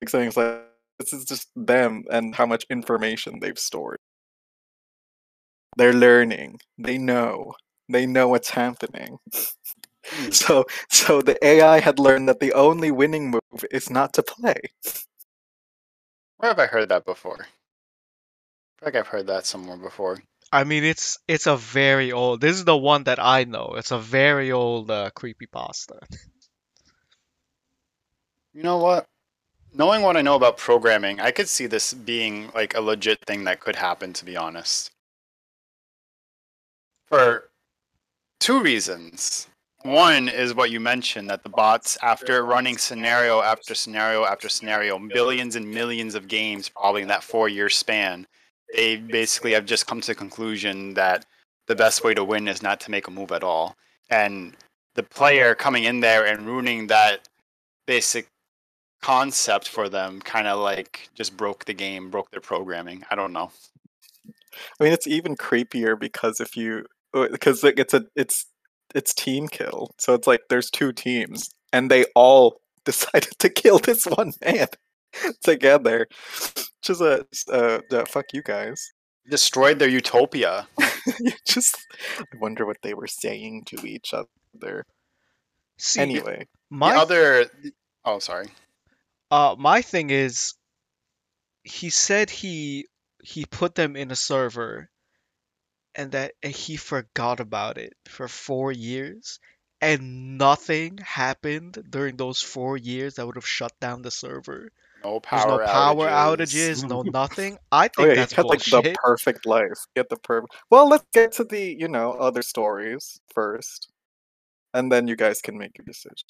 Like 0.00 0.08
saying 0.08 0.28
it's 0.28 0.36
like 0.36 0.62
this 0.98 1.12
is 1.12 1.24
just 1.24 1.48
them 1.56 2.04
and 2.10 2.34
how 2.34 2.46
much 2.46 2.64
information 2.70 3.40
they've 3.40 3.58
stored. 3.58 3.98
They're 5.76 5.92
learning. 5.92 6.60
They 6.78 6.98
know. 6.98 7.54
They 7.88 8.06
know 8.06 8.28
what's 8.28 8.50
happening. 8.50 9.18
Hmm. 10.08 10.30
so 10.30 10.64
so 10.88 11.20
the 11.20 11.36
AI 11.44 11.80
had 11.80 11.98
learned 11.98 12.28
that 12.28 12.40
the 12.40 12.52
only 12.52 12.90
winning 12.90 13.30
move 13.30 13.64
is 13.70 13.90
not 13.90 14.12
to 14.14 14.22
play. 14.22 14.60
Where 16.36 16.50
have 16.50 16.58
I 16.58 16.66
heard 16.66 16.90
that 16.90 17.04
before? 17.04 17.40
I 17.40 18.78
feel 18.78 18.86
like 18.86 18.96
I've 18.96 19.06
heard 19.08 19.26
that 19.26 19.46
somewhere 19.46 19.76
before. 19.76 20.18
I 20.52 20.64
mean, 20.64 20.84
it's 20.84 21.18
it's 21.26 21.46
a 21.46 21.56
very 21.56 22.12
old. 22.12 22.40
This 22.40 22.56
is 22.56 22.64
the 22.64 22.76
one 22.76 23.04
that 23.04 23.18
I 23.18 23.44
know. 23.44 23.74
It's 23.76 23.90
a 23.90 23.98
very 23.98 24.52
old 24.52 24.90
uh, 24.90 25.10
creepy 25.10 25.46
pasta. 25.46 25.98
You 28.56 28.62
know 28.62 28.78
what? 28.78 29.04
Knowing 29.74 30.00
what 30.00 30.16
I 30.16 30.22
know 30.22 30.34
about 30.34 30.56
programming, 30.56 31.20
I 31.20 31.30
could 31.30 31.46
see 31.46 31.66
this 31.66 31.92
being 31.92 32.50
like 32.54 32.74
a 32.74 32.80
legit 32.80 33.18
thing 33.26 33.44
that 33.44 33.60
could 33.60 33.76
happen, 33.76 34.14
to 34.14 34.24
be 34.24 34.34
honest. 34.34 34.92
For 37.06 37.50
two 38.40 38.62
reasons. 38.62 39.48
One 39.82 40.30
is 40.30 40.54
what 40.54 40.70
you 40.70 40.80
mentioned 40.80 41.28
that 41.28 41.42
the 41.42 41.50
bots, 41.50 41.98
after 42.00 42.46
running 42.46 42.78
scenario 42.78 43.42
after 43.42 43.74
scenario 43.74 44.24
after 44.24 44.48
scenario, 44.48 44.98
billions 44.98 45.54
and 45.54 45.70
millions 45.70 46.14
of 46.14 46.26
games, 46.26 46.70
probably 46.70 47.02
in 47.02 47.08
that 47.08 47.22
four 47.22 47.50
year 47.50 47.68
span, 47.68 48.26
they 48.74 48.96
basically 48.96 49.52
have 49.52 49.66
just 49.66 49.86
come 49.86 50.00
to 50.00 50.06
the 50.06 50.14
conclusion 50.14 50.94
that 50.94 51.26
the 51.66 51.76
best 51.76 52.02
way 52.02 52.14
to 52.14 52.24
win 52.24 52.48
is 52.48 52.62
not 52.62 52.80
to 52.80 52.90
make 52.90 53.06
a 53.06 53.10
move 53.10 53.32
at 53.32 53.44
all. 53.44 53.76
And 54.08 54.56
the 54.94 55.02
player 55.02 55.54
coming 55.54 55.84
in 55.84 56.00
there 56.00 56.24
and 56.24 56.46
ruining 56.46 56.86
that 56.86 57.28
basic 57.86 58.28
concept 59.06 59.68
for 59.68 59.88
them 59.88 60.20
kind 60.20 60.48
of 60.48 60.58
like 60.58 61.08
just 61.14 61.36
broke 61.36 61.64
the 61.64 61.72
game, 61.72 62.10
broke 62.10 62.28
their 62.32 62.40
programming. 62.40 63.04
I 63.08 63.14
don't 63.14 63.32
know. 63.32 63.52
I 64.80 64.82
mean, 64.82 64.92
it's 64.92 65.06
even 65.06 65.36
creepier 65.36 65.96
because 65.98 66.40
if 66.40 66.56
you 66.56 66.86
because 67.12 67.62
it's 67.62 67.94
a 67.94 68.04
it's 68.16 68.46
it's 68.96 69.14
team 69.14 69.46
kill, 69.46 69.94
so 69.96 70.14
it's 70.14 70.26
like 70.26 70.40
there's 70.48 70.70
two 70.70 70.92
teams 70.92 71.50
and 71.72 71.88
they 71.88 72.04
all 72.16 72.60
decided 72.84 73.38
to 73.38 73.48
kill 73.48 73.78
this 73.78 74.06
one 74.06 74.32
man 74.44 74.66
together. 75.44 76.08
Just 76.82 77.00
is 77.00 77.00
a 77.00 77.24
uh, 77.52 77.80
uh, 77.92 78.04
fuck 78.06 78.26
you 78.32 78.42
guys. 78.42 78.90
Destroyed 79.30 79.78
their 79.78 79.88
utopia. 79.88 80.66
Just 81.46 81.76
I 82.18 82.24
wonder 82.40 82.66
what 82.66 82.78
they 82.82 82.94
were 82.94 83.06
saying 83.06 83.66
to 83.66 83.86
each 83.86 84.12
other. 84.12 84.84
See, 85.78 86.00
Anyway, 86.00 86.48
my 86.70 86.94
the 86.94 86.98
other 86.98 87.46
oh 88.04 88.18
sorry. 88.18 88.48
Uh 89.30 89.56
my 89.58 89.82
thing 89.82 90.10
is, 90.10 90.54
he 91.64 91.90
said 91.90 92.30
he 92.30 92.88
he 93.22 93.44
put 93.44 93.74
them 93.74 93.94
in 93.94 94.10
a 94.10 94.16
server, 94.16 94.88
and 95.94 96.12
that 96.12 96.34
and 96.42 96.52
he 96.54 96.76
forgot 96.76 97.40
about 97.40 97.78
it 97.78 97.94
for 98.06 98.28
four 98.28 98.70
years, 98.72 99.40
and 99.80 100.38
nothing 100.38 100.98
happened 100.98 101.78
during 101.90 102.16
those 102.16 102.42
four 102.42 102.76
years 102.76 103.14
that 103.14 103.26
would 103.26 103.36
have 103.36 103.46
shut 103.46 103.72
down 103.80 104.02
the 104.02 104.10
server. 104.10 104.70
No 105.04 105.20
There's 105.30 105.46
power 105.46 105.48
no 105.48 105.58
power 105.58 106.08
outages. 106.08 106.08
outages, 106.08 106.84
no 106.84 107.02
nothing. 107.02 107.58
I 107.72 107.88
oh 107.98 108.04
think 108.04 108.06
yeah, 108.06 108.14
that's 108.14 108.32
he 108.32 108.34
had 108.34 108.46
like 108.48 108.64
the 108.64 108.84
perfect 108.94 109.46
life. 109.46 109.78
Get 109.94 110.08
the 110.08 110.16
perfect. 110.16 110.54
Well, 110.70 110.88
let's 110.88 111.06
get 111.12 111.32
to 111.32 111.44
the 111.44 111.76
you 111.78 111.88
know 111.88 112.12
other 112.12 112.42
stories 112.42 113.20
first, 113.34 113.88
and 114.74 114.92
then 114.92 115.08
you 115.08 115.16
guys 115.16 115.42
can 115.42 115.58
make 115.58 115.78
your 115.78 115.86
decisions. 115.86 116.24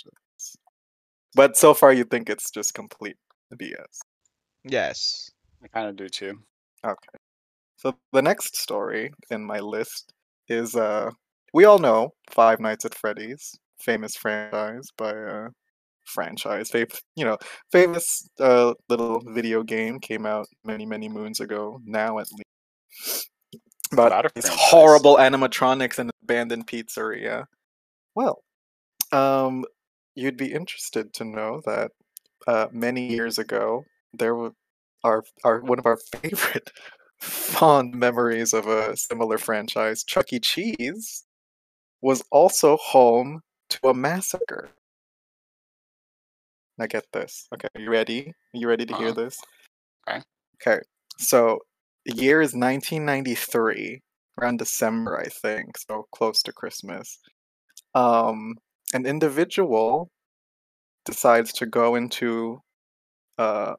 But 1.36 1.56
so 1.56 1.74
far, 1.74 1.92
you 1.92 2.04
think 2.04 2.30
it's 2.30 2.50
just 2.50 2.72
complete 2.74 3.16
BS. 3.54 3.98
Yes. 4.64 5.30
I 5.62 5.68
kind 5.68 5.88
of 5.88 5.96
do 5.96 6.08
too. 6.08 6.32
Okay. 6.84 7.18
So 7.76 7.94
the 8.12 8.22
next 8.22 8.56
story 8.56 9.12
in 9.30 9.44
my 9.44 9.60
list 9.60 10.12
is 10.48 10.74
uh 10.74 11.10
we 11.52 11.64
all 11.64 11.78
know 11.78 12.10
Five 12.30 12.58
Nights 12.60 12.84
at 12.86 12.94
Freddy's, 12.94 13.52
famous 13.78 14.16
franchise 14.16 14.88
by 14.96 15.10
uh 15.12 15.48
franchise, 16.06 16.70
fav- 16.70 17.00
you 17.16 17.24
know, 17.26 17.36
famous 17.70 18.26
uh 18.40 18.72
little 18.88 19.20
video 19.34 19.62
game 19.62 20.00
came 20.00 20.24
out 20.26 20.46
many 20.64 20.86
many 20.86 21.08
moons 21.08 21.40
ago 21.40 21.78
now 21.84 22.18
at 22.18 22.26
least. 22.32 23.28
Not 23.92 24.06
About 24.06 24.34
these 24.34 24.46
franchise. 24.46 24.70
horrible 24.70 25.16
animatronics 25.16 25.98
and 25.98 26.08
an 26.10 26.16
abandoned 26.22 26.66
pizzeria. 26.66 27.44
Well, 28.14 28.42
um 29.12 29.64
you'd 30.16 30.36
be 30.36 30.52
interested 30.52 31.12
to 31.14 31.24
know 31.24 31.62
that 31.66 31.92
uh 32.48 32.68
many 32.72 33.06
years 33.08 33.38
ago 33.38 33.84
there 34.14 34.34
were 34.34 34.52
our 35.04 35.24
our 35.44 35.60
one 35.60 35.78
of 35.78 35.86
our 35.86 35.98
favorite 36.22 36.70
fond 37.20 37.94
memories 37.94 38.52
of 38.52 38.66
a 38.66 38.96
similar 38.96 39.38
franchise, 39.38 40.04
Chuck 40.04 40.32
E. 40.32 40.40
Cheese, 40.40 41.24
was 42.02 42.22
also 42.30 42.76
home 42.78 43.40
to 43.70 43.88
a 43.88 43.94
massacre. 43.94 44.70
Now 46.78 46.86
get 46.86 47.04
this. 47.12 47.48
Okay, 47.54 47.68
you 47.76 47.90
ready? 47.90 48.32
You 48.52 48.68
ready 48.68 48.84
to 48.86 48.94
hear 48.94 49.08
Uh-huh. 49.08 49.14
this? 49.14 49.38
Okay. 50.08 50.22
Okay. 50.60 50.80
So 51.18 51.60
the 52.04 52.14
year 52.14 52.42
is 52.42 52.54
1993, 52.54 54.02
around 54.40 54.58
December, 54.58 55.18
I 55.18 55.28
think, 55.28 55.78
so 55.78 56.06
close 56.12 56.42
to 56.42 56.52
Christmas. 56.52 57.18
Um, 57.94 58.56
an 58.94 59.06
individual 59.06 60.10
decides 61.04 61.52
to 61.54 61.66
go 61.66 61.94
into 61.94 62.60
uh, 63.38 63.74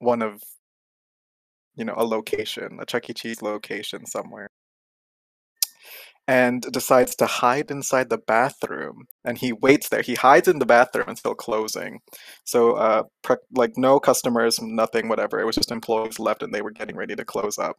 one 0.00 0.22
of 0.22 0.42
you 1.76 1.84
know 1.84 1.94
a 1.96 2.04
location, 2.04 2.78
a 2.80 2.86
Chuck 2.86 3.10
E. 3.10 3.14
Cheese 3.14 3.42
location 3.42 4.06
somewhere, 4.06 4.48
and 6.26 6.62
decides 6.72 7.16
to 7.16 7.26
hide 7.26 7.70
inside 7.70 8.10
the 8.10 8.18
bathroom. 8.18 9.06
And 9.24 9.38
he 9.38 9.52
waits 9.52 9.88
there. 9.88 10.02
He 10.02 10.14
hides 10.14 10.48
in 10.48 10.58
the 10.58 10.66
bathroom 10.66 11.08
until 11.08 11.34
closing. 11.34 12.00
So, 12.44 12.72
uh, 12.74 13.04
pre- 13.22 13.36
like 13.54 13.72
no 13.76 14.00
customers, 14.00 14.60
nothing, 14.62 15.08
whatever. 15.08 15.40
It 15.40 15.46
was 15.46 15.56
just 15.56 15.72
employees 15.72 16.18
left, 16.18 16.42
and 16.42 16.52
they 16.54 16.62
were 16.62 16.70
getting 16.72 16.96
ready 16.96 17.16
to 17.16 17.24
close 17.24 17.58
up. 17.58 17.76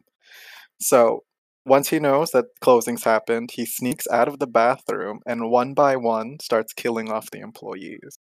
So. 0.80 1.22
Once 1.66 1.88
he 1.90 1.98
knows 1.98 2.30
that 2.30 2.46
closings 2.62 3.04
happened, 3.04 3.50
he 3.52 3.66
sneaks 3.66 4.06
out 4.10 4.28
of 4.28 4.38
the 4.38 4.46
bathroom 4.46 5.20
and 5.26 5.50
one 5.50 5.74
by 5.74 5.94
one 5.96 6.38
starts 6.40 6.72
killing 6.72 7.10
off 7.10 7.30
the 7.30 7.40
employees. 7.40 8.18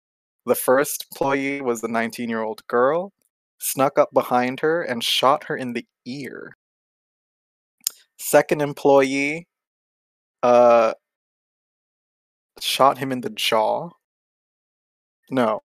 The 0.45 0.55
first 0.55 1.05
employee 1.11 1.61
was 1.61 1.81
the 1.81 1.87
19 1.87 2.29
year 2.29 2.41
old 2.41 2.65
girl, 2.67 3.13
snuck 3.59 3.99
up 3.99 4.09
behind 4.13 4.61
her 4.61 4.81
and 4.81 5.03
shot 5.03 5.45
her 5.45 5.55
in 5.55 5.73
the 5.73 5.85
ear. 6.05 6.55
Second 8.17 8.61
employee 8.61 9.47
uh 10.43 10.93
shot 12.59 12.97
him 12.97 13.11
in 13.11 13.21
the 13.21 13.29
jaw. 13.29 13.89
No. 15.29 15.61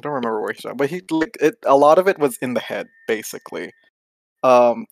I 0.00 0.02
don't 0.02 0.12
remember 0.12 0.40
where 0.40 0.52
he 0.52 0.60
shot, 0.60 0.76
but 0.76 0.90
he 0.90 1.02
like 1.10 1.36
it. 1.40 1.56
A 1.66 1.76
lot 1.76 1.98
of 1.98 2.08
it 2.08 2.18
was 2.18 2.36
in 2.38 2.54
the 2.54 2.60
head, 2.60 2.88
basically. 3.06 3.72
Um, 4.42 4.86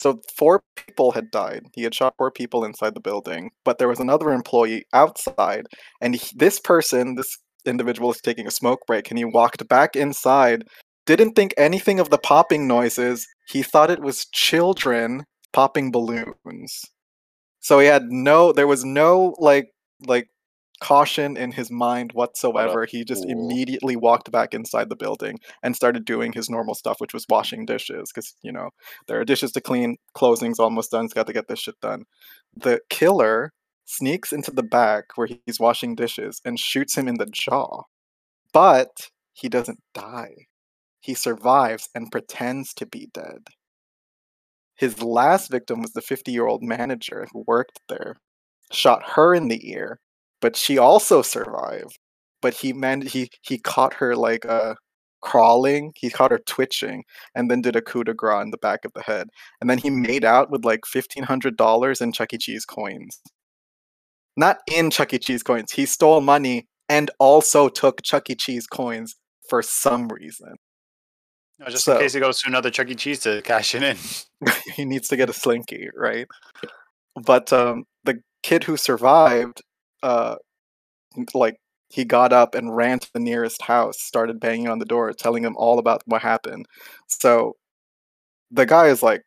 so 0.00 0.20
four 0.36 0.62
people 0.76 1.12
had 1.12 1.30
died. 1.30 1.66
He 1.72 1.82
had 1.82 1.94
shot 1.94 2.14
four 2.16 2.30
people 2.30 2.64
inside 2.64 2.94
the 2.94 3.00
building, 3.00 3.50
but 3.64 3.78
there 3.78 3.88
was 3.88 4.00
another 4.00 4.30
employee 4.30 4.84
outside, 4.92 5.66
and 6.00 6.14
he, 6.14 6.36
this 6.36 6.58
person, 6.58 7.14
this 7.14 7.38
individual, 7.64 8.10
is 8.10 8.20
taking 8.20 8.46
a 8.46 8.50
smoke 8.50 8.80
break, 8.86 9.10
and 9.10 9.18
he 9.18 9.24
walked 9.24 9.66
back 9.68 9.96
inside. 9.96 10.64
Didn't 11.06 11.34
think 11.34 11.54
anything 11.56 12.00
of 12.00 12.10
the 12.10 12.18
popping 12.18 12.66
noises. 12.66 13.26
He 13.48 13.62
thought 13.62 13.90
it 13.90 14.02
was 14.02 14.26
children 14.32 15.24
popping 15.52 15.90
balloons. 15.90 16.82
So 17.60 17.78
he 17.78 17.86
had 17.86 18.04
no. 18.10 18.52
There 18.52 18.66
was 18.66 18.84
no 18.84 19.34
like 19.38 19.68
like 20.06 20.28
caution 20.80 21.36
in 21.36 21.52
his 21.52 21.70
mind 21.70 22.12
whatsoever. 22.12 22.86
He 22.86 23.04
just 23.04 23.24
immediately 23.26 23.96
walked 23.96 24.30
back 24.30 24.54
inside 24.54 24.88
the 24.88 24.96
building 24.96 25.38
and 25.62 25.76
started 25.76 26.04
doing 26.04 26.32
his 26.32 26.50
normal 26.50 26.74
stuff, 26.74 27.00
which 27.00 27.14
was 27.14 27.26
washing 27.28 27.64
dishes. 27.64 28.10
Because, 28.12 28.34
you 28.42 28.52
know, 28.52 28.70
there 29.06 29.20
are 29.20 29.24
dishes 29.24 29.52
to 29.52 29.60
clean, 29.60 29.96
closing's 30.14 30.58
almost 30.58 30.90
done, 30.90 31.04
he's 31.04 31.12
got 31.12 31.26
to 31.26 31.32
get 31.32 31.48
this 31.48 31.60
shit 31.60 31.80
done. 31.80 32.04
The 32.56 32.80
killer 32.90 33.52
sneaks 33.84 34.32
into 34.32 34.50
the 34.50 34.62
back 34.62 35.04
where 35.16 35.28
he's 35.46 35.60
washing 35.60 35.94
dishes 35.94 36.40
and 36.44 36.58
shoots 36.58 36.96
him 36.96 37.08
in 37.08 37.16
the 37.16 37.26
jaw. 37.26 37.82
But 38.52 39.10
he 39.32 39.48
doesn't 39.48 39.80
die. 39.94 40.46
He 41.00 41.14
survives 41.14 41.88
and 41.94 42.10
pretends 42.10 42.72
to 42.74 42.86
be 42.86 43.10
dead. 43.12 43.48
His 44.76 45.02
last 45.02 45.50
victim 45.50 45.82
was 45.82 45.92
the 45.92 46.00
50 46.00 46.32
year 46.32 46.46
old 46.46 46.62
manager 46.62 47.26
who 47.32 47.44
worked 47.46 47.80
there, 47.88 48.16
shot 48.72 49.02
her 49.14 49.34
in 49.34 49.48
the 49.48 49.70
ear, 49.70 50.00
but 50.44 50.56
she 50.56 50.76
also 50.76 51.22
survived. 51.22 51.98
But 52.42 52.52
he 52.52 52.74
man 52.74 53.00
he 53.00 53.30
he 53.40 53.56
caught 53.56 53.94
her 53.94 54.14
like 54.14 54.44
uh 54.44 54.74
crawling. 55.22 55.94
He 55.96 56.10
caught 56.10 56.32
her 56.32 56.40
twitching, 56.46 57.04
and 57.34 57.50
then 57.50 57.62
did 57.62 57.76
a 57.76 57.80
coup 57.80 58.04
de 58.04 58.12
grace 58.12 58.42
in 58.42 58.50
the 58.50 58.58
back 58.58 58.84
of 58.84 58.92
the 58.92 59.00
head. 59.00 59.28
And 59.62 59.70
then 59.70 59.78
he 59.78 59.88
made 59.88 60.22
out 60.22 60.50
with 60.50 60.62
like 60.66 60.84
fifteen 60.84 61.24
hundred 61.24 61.56
dollars 61.56 62.02
in 62.02 62.12
Chuck 62.12 62.34
E. 62.34 62.36
Cheese 62.36 62.66
coins. 62.66 63.22
Not 64.36 64.58
in 64.70 64.90
Chuck 64.90 65.14
E. 65.14 65.18
Cheese 65.18 65.42
coins. 65.42 65.72
He 65.72 65.86
stole 65.86 66.20
money 66.20 66.66
and 66.90 67.10
also 67.18 67.70
took 67.70 68.02
Chuck 68.02 68.28
E. 68.28 68.34
Cheese 68.34 68.66
coins 68.66 69.14
for 69.48 69.62
some 69.62 70.08
reason. 70.08 70.56
No, 71.58 71.68
just 71.70 71.86
So- 71.86 71.94
in 71.94 72.00
case 72.02 72.12
he 72.12 72.20
goes 72.20 72.38
to 72.40 72.48
another 72.48 72.68
Chuck 72.68 72.90
E. 72.90 72.94
Cheese 72.94 73.20
to 73.20 73.40
cash 73.40 73.74
it 73.74 73.82
in. 73.82 73.96
he 74.76 74.84
needs 74.84 75.08
to 75.08 75.16
get 75.16 75.30
a 75.30 75.32
slinky, 75.32 75.88
right? 75.96 76.26
But 77.24 77.50
um, 77.50 77.84
the 78.04 78.20
kid 78.42 78.64
who 78.64 78.76
survived, 78.76 79.62
uh, 80.04 80.36
like 81.34 81.56
he 81.90 82.04
got 82.04 82.32
up 82.32 82.54
and 82.54 82.76
ran 82.76 82.98
to 83.00 83.10
the 83.14 83.20
nearest 83.20 83.62
house, 83.62 83.96
started 84.00 84.40
banging 84.40 84.68
on 84.68 84.78
the 84.78 84.84
door, 84.84 85.12
telling 85.12 85.44
him 85.44 85.56
all 85.56 85.78
about 85.78 86.02
what 86.06 86.22
happened. 86.22 86.66
So 87.08 87.54
the 88.50 88.66
guy 88.66 88.88
is 88.88 89.02
like 89.02 89.22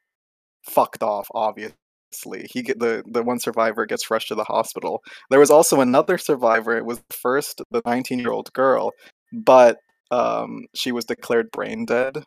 fucked 0.65 1.03
off, 1.03 1.27
obviously. 1.35 2.47
He 2.51 2.61
get 2.63 2.79
the 2.79 3.03
the 3.07 3.23
one 3.23 3.39
survivor 3.39 3.85
gets 3.85 4.11
rushed 4.11 4.29
to 4.29 4.35
the 4.35 4.43
hospital. 4.45 5.01
There 5.31 5.39
was 5.39 5.51
also 5.51 5.81
another 5.81 6.17
survivor. 6.17 6.77
It 6.77 6.85
was 6.85 7.01
first 7.11 7.61
the 7.71 7.81
19 7.85 8.19
year 8.19 8.31
old 8.31 8.53
girl, 8.53 8.91
but 9.33 9.77
um, 10.11 10.65
she 10.75 10.91
was 10.91 11.05
declared 11.05 11.51
brain 11.51 11.85
dead 11.85 12.23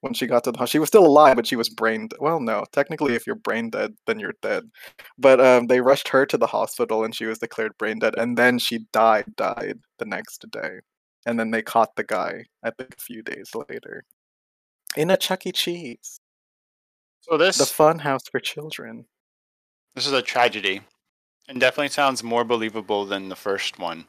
when 0.00 0.14
she 0.14 0.26
got 0.26 0.44
to 0.44 0.52
the 0.52 0.58
hospital. 0.58 0.70
She 0.72 0.78
was 0.78 0.88
still 0.88 1.06
alive, 1.06 1.36
but 1.36 1.46
she 1.46 1.56
was 1.56 1.68
brain. 1.68 2.08
d- 2.08 2.16
Well, 2.20 2.40
no, 2.40 2.64
technically, 2.72 3.14
if 3.14 3.26
you're 3.26 3.36
brain 3.36 3.70
dead, 3.70 3.94
then 4.06 4.18
you're 4.20 4.34
dead. 4.42 4.64
But 5.18 5.40
um, 5.40 5.66
they 5.66 5.80
rushed 5.80 6.08
her 6.08 6.26
to 6.26 6.36
the 6.38 6.46
hospital, 6.46 7.04
and 7.04 7.14
she 7.14 7.26
was 7.26 7.38
declared 7.38 7.76
brain 7.78 7.98
dead. 7.98 8.14
And 8.18 8.36
then 8.36 8.58
she 8.58 8.80
died, 8.92 9.24
died 9.36 9.78
the 9.98 10.04
next 10.06 10.44
day. 10.50 10.80
And 11.26 11.38
then 11.40 11.50
they 11.50 11.62
caught 11.62 11.96
the 11.96 12.04
guy. 12.04 12.44
I 12.62 12.70
think 12.70 12.94
a 12.96 13.00
few 13.02 13.22
days 13.22 13.50
later, 13.68 14.04
in 14.96 15.10
a 15.10 15.16
Chuck 15.16 15.46
E. 15.46 15.52
Cheese, 15.52 16.20
So 17.20 17.36
this 17.36 17.58
the 17.58 17.66
fun 17.66 17.98
house 17.98 18.22
for 18.30 18.38
children. 18.40 19.06
this 19.94 20.06
is 20.06 20.12
a 20.12 20.22
tragedy, 20.22 20.82
and 21.48 21.58
definitely 21.58 21.88
sounds 21.88 22.22
more 22.22 22.44
believable 22.44 23.04
than 23.06 23.28
the 23.28 23.36
first 23.36 23.78
one. 23.78 24.06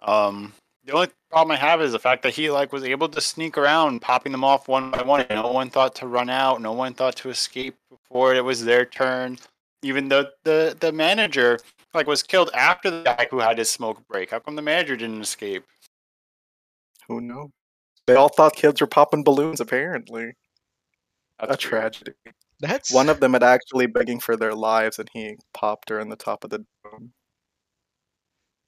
Um, 0.00 0.54
the 0.84 0.92
only 0.92 1.08
problem 1.30 1.52
I 1.52 1.56
have 1.60 1.80
is 1.82 1.92
the 1.92 1.98
fact 1.98 2.22
that 2.22 2.34
he 2.34 2.50
like 2.50 2.72
was 2.72 2.84
able 2.84 3.08
to 3.08 3.20
sneak 3.20 3.58
around, 3.58 4.00
popping 4.00 4.32
them 4.32 4.44
off 4.44 4.68
one 4.68 4.90
by 4.90 5.02
one. 5.02 5.26
No 5.30 5.52
one 5.52 5.70
thought 5.70 5.94
to 5.96 6.06
run 6.06 6.30
out. 6.30 6.60
No 6.60 6.72
one 6.72 6.94
thought 6.94 7.16
to 7.16 7.30
escape 7.30 7.76
before 7.90 8.34
it 8.34 8.44
was 8.44 8.64
their 8.64 8.84
turn. 8.84 9.38
Even 9.82 10.08
though 10.08 10.26
the 10.44 10.76
the 10.78 10.92
manager 10.92 11.58
like 11.94 12.06
was 12.06 12.22
killed 12.22 12.50
after 12.54 12.90
the 12.90 13.02
guy 13.02 13.26
who 13.30 13.40
had 13.40 13.58
his 13.58 13.70
smoke 13.70 14.06
break. 14.08 14.30
How 14.30 14.38
come 14.38 14.56
the 14.56 14.62
manager 14.62 14.96
didn't 14.96 15.20
escape? 15.22 15.64
Who 17.08 17.20
knows? 17.20 17.50
They 18.06 18.14
all 18.14 18.28
thought 18.28 18.54
kids 18.56 18.80
were 18.80 18.86
popping 18.86 19.24
balloons. 19.24 19.60
Apparently, 19.60 20.32
That's 21.38 21.48
a 21.48 21.52
weird. 21.52 21.60
tragedy. 21.60 22.12
That's 22.60 22.92
One 22.92 23.08
of 23.08 23.20
them 23.20 23.32
had 23.32 23.42
actually 23.42 23.86
begging 23.86 24.20
for 24.20 24.36
their 24.36 24.54
lives, 24.54 24.98
and 24.98 25.08
he 25.12 25.36
popped 25.54 25.88
her 25.88 25.98
in 25.98 26.08
the 26.10 26.16
top 26.16 26.44
of 26.44 26.50
the 26.50 26.64
dome. 26.84 27.12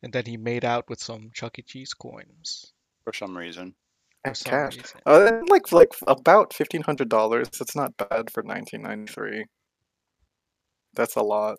And 0.02 0.12
then 0.12 0.24
he 0.26 0.36
made 0.36 0.64
out 0.64 0.88
with 0.88 1.00
some 1.00 1.30
Chuck 1.32 1.58
E. 1.58 1.62
Cheese 1.62 1.94
coins 1.94 2.72
for 3.04 3.12
some 3.12 3.36
reason. 3.36 3.74
for 4.24 4.34
some 4.34 4.50
cash. 4.50 4.76
reason. 4.76 5.00
Uh, 5.06 5.30
like 5.48 5.70
like 5.72 5.92
about 6.06 6.52
fifteen 6.54 6.82
hundred 6.82 7.08
dollars. 7.08 7.48
It's 7.60 7.74
not 7.76 7.96
bad 7.96 8.30
for 8.30 8.42
nineteen 8.42 8.82
ninety 8.82 9.12
three. 9.12 9.44
That's 10.94 11.16
a 11.16 11.22
lot. 11.22 11.58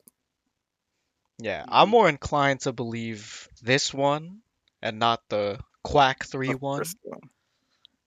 Yeah, 1.39 1.65
I'm 1.67 1.87
Mhm. 1.87 1.91
more 1.91 2.09
inclined 2.09 2.61
to 2.61 2.71
believe 2.73 3.49
this 3.61 3.93
one 3.93 4.41
and 4.81 4.99
not 4.99 5.21
the 5.29 5.59
Quake 5.83 6.23
3 6.25 6.49
the 6.49 6.57
one. 6.57 6.83
one. 7.03 7.19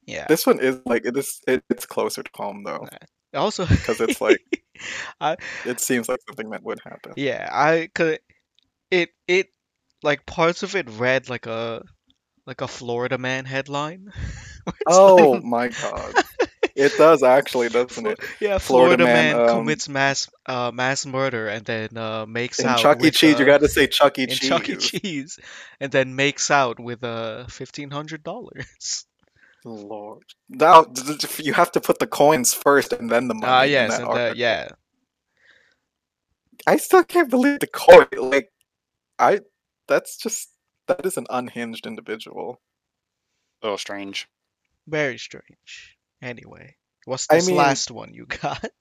Yeah. 0.06 0.26
This 0.28 0.46
one 0.46 0.60
is 0.60 0.80
like 0.86 1.04
it 1.04 1.16
is. 1.16 1.40
It, 1.48 1.64
it's 1.68 1.84
closer 1.84 2.22
to 2.22 2.30
home 2.34 2.62
though, 2.64 2.86
Also, 3.34 3.66
because 3.66 4.00
it's 4.00 4.20
like 4.20 4.40
I 5.20 5.36
it 5.66 5.80
seems 5.80 6.08
like 6.08 6.20
something 6.28 6.50
that 6.50 6.62
would 6.62 6.80
happen. 6.84 7.12
yeah, 7.16 7.48
I 7.52 7.90
could 7.94 8.20
it 8.90 9.10
it 9.26 9.48
like 10.02 10.26
parts 10.26 10.62
of 10.62 10.76
it 10.76 10.88
read 10.90 11.28
like 11.28 11.46
a 11.46 11.82
like 12.46 12.60
a 12.60 12.68
Florida 12.68 13.18
man 13.18 13.44
headline. 13.44 14.12
Oh 14.84 15.14
like- 15.14 15.44
my 15.44 15.68
god, 15.68 16.24
it 16.74 16.92
does 16.98 17.22
actually, 17.22 17.68
doesn't 17.78 18.04
it? 18.04 18.18
Yeah, 18.40 18.58
Florida 18.58 18.96
Florida, 18.96 19.04
man, 19.04 19.36
man, 19.36 19.48
um, 19.48 19.58
commits 19.58 19.88
mass 19.88 20.28
uh 20.44 20.72
mass 20.74 21.06
murder 21.06 21.46
and 21.46 21.64
then 21.64 21.96
uh 21.96 22.26
makes 22.26 22.58
In 22.58 22.66
out 22.66 22.78
Chuck 22.78 23.00
E. 23.04 23.12
Cheese, 23.12 23.38
you 23.38 23.44
uh, 23.44 23.46
got 23.46 23.60
to 23.60 23.68
say 23.68 23.86
Chuck 23.86 24.18
E. 24.18 24.26
Cheese. 24.26 24.40
Chuck 24.40 24.68
E. 24.68 24.74
Cheese 24.76 25.38
and 25.78 25.92
then 25.92 26.16
makes 26.16 26.50
out 26.50 26.80
with 26.80 27.04
uh 27.04 27.46
fifteen 27.46 27.92
hundred 27.92 28.24
dollars. 28.24 29.06
Lord, 29.64 30.24
now 30.48 30.86
you 31.38 31.52
have 31.52 31.70
to 31.72 31.80
put 31.80 32.00
the 32.00 32.06
coins 32.08 32.52
first 32.52 32.92
and 32.92 33.08
then 33.08 33.28
the 33.28 33.34
money. 33.34 33.46
Ah 33.46 33.62
yes, 33.62 33.98
and 33.98 34.08
the, 34.08 34.34
yeah. 34.36 34.68
I 36.66 36.76
still 36.78 37.04
can't 37.04 37.30
believe 37.30 37.60
the 37.60 37.68
coin. 37.68 38.08
Like, 38.16 38.50
I 39.18 39.40
that's 39.88 40.16
just 40.16 40.50
that 40.88 41.04
is 41.06 41.16
an 41.16 41.26
unhinged 41.30 41.86
individual. 41.86 42.60
A 43.62 43.66
little 43.66 43.78
strange. 43.78 44.28
Very 44.86 45.18
strange. 45.18 45.96
Anyway, 46.22 46.76
what's 47.04 47.26
I 47.30 47.36
this 47.36 47.48
mean- 47.48 47.56
last 47.56 47.90
one 47.90 48.12
you 48.14 48.26
got? 48.26 48.64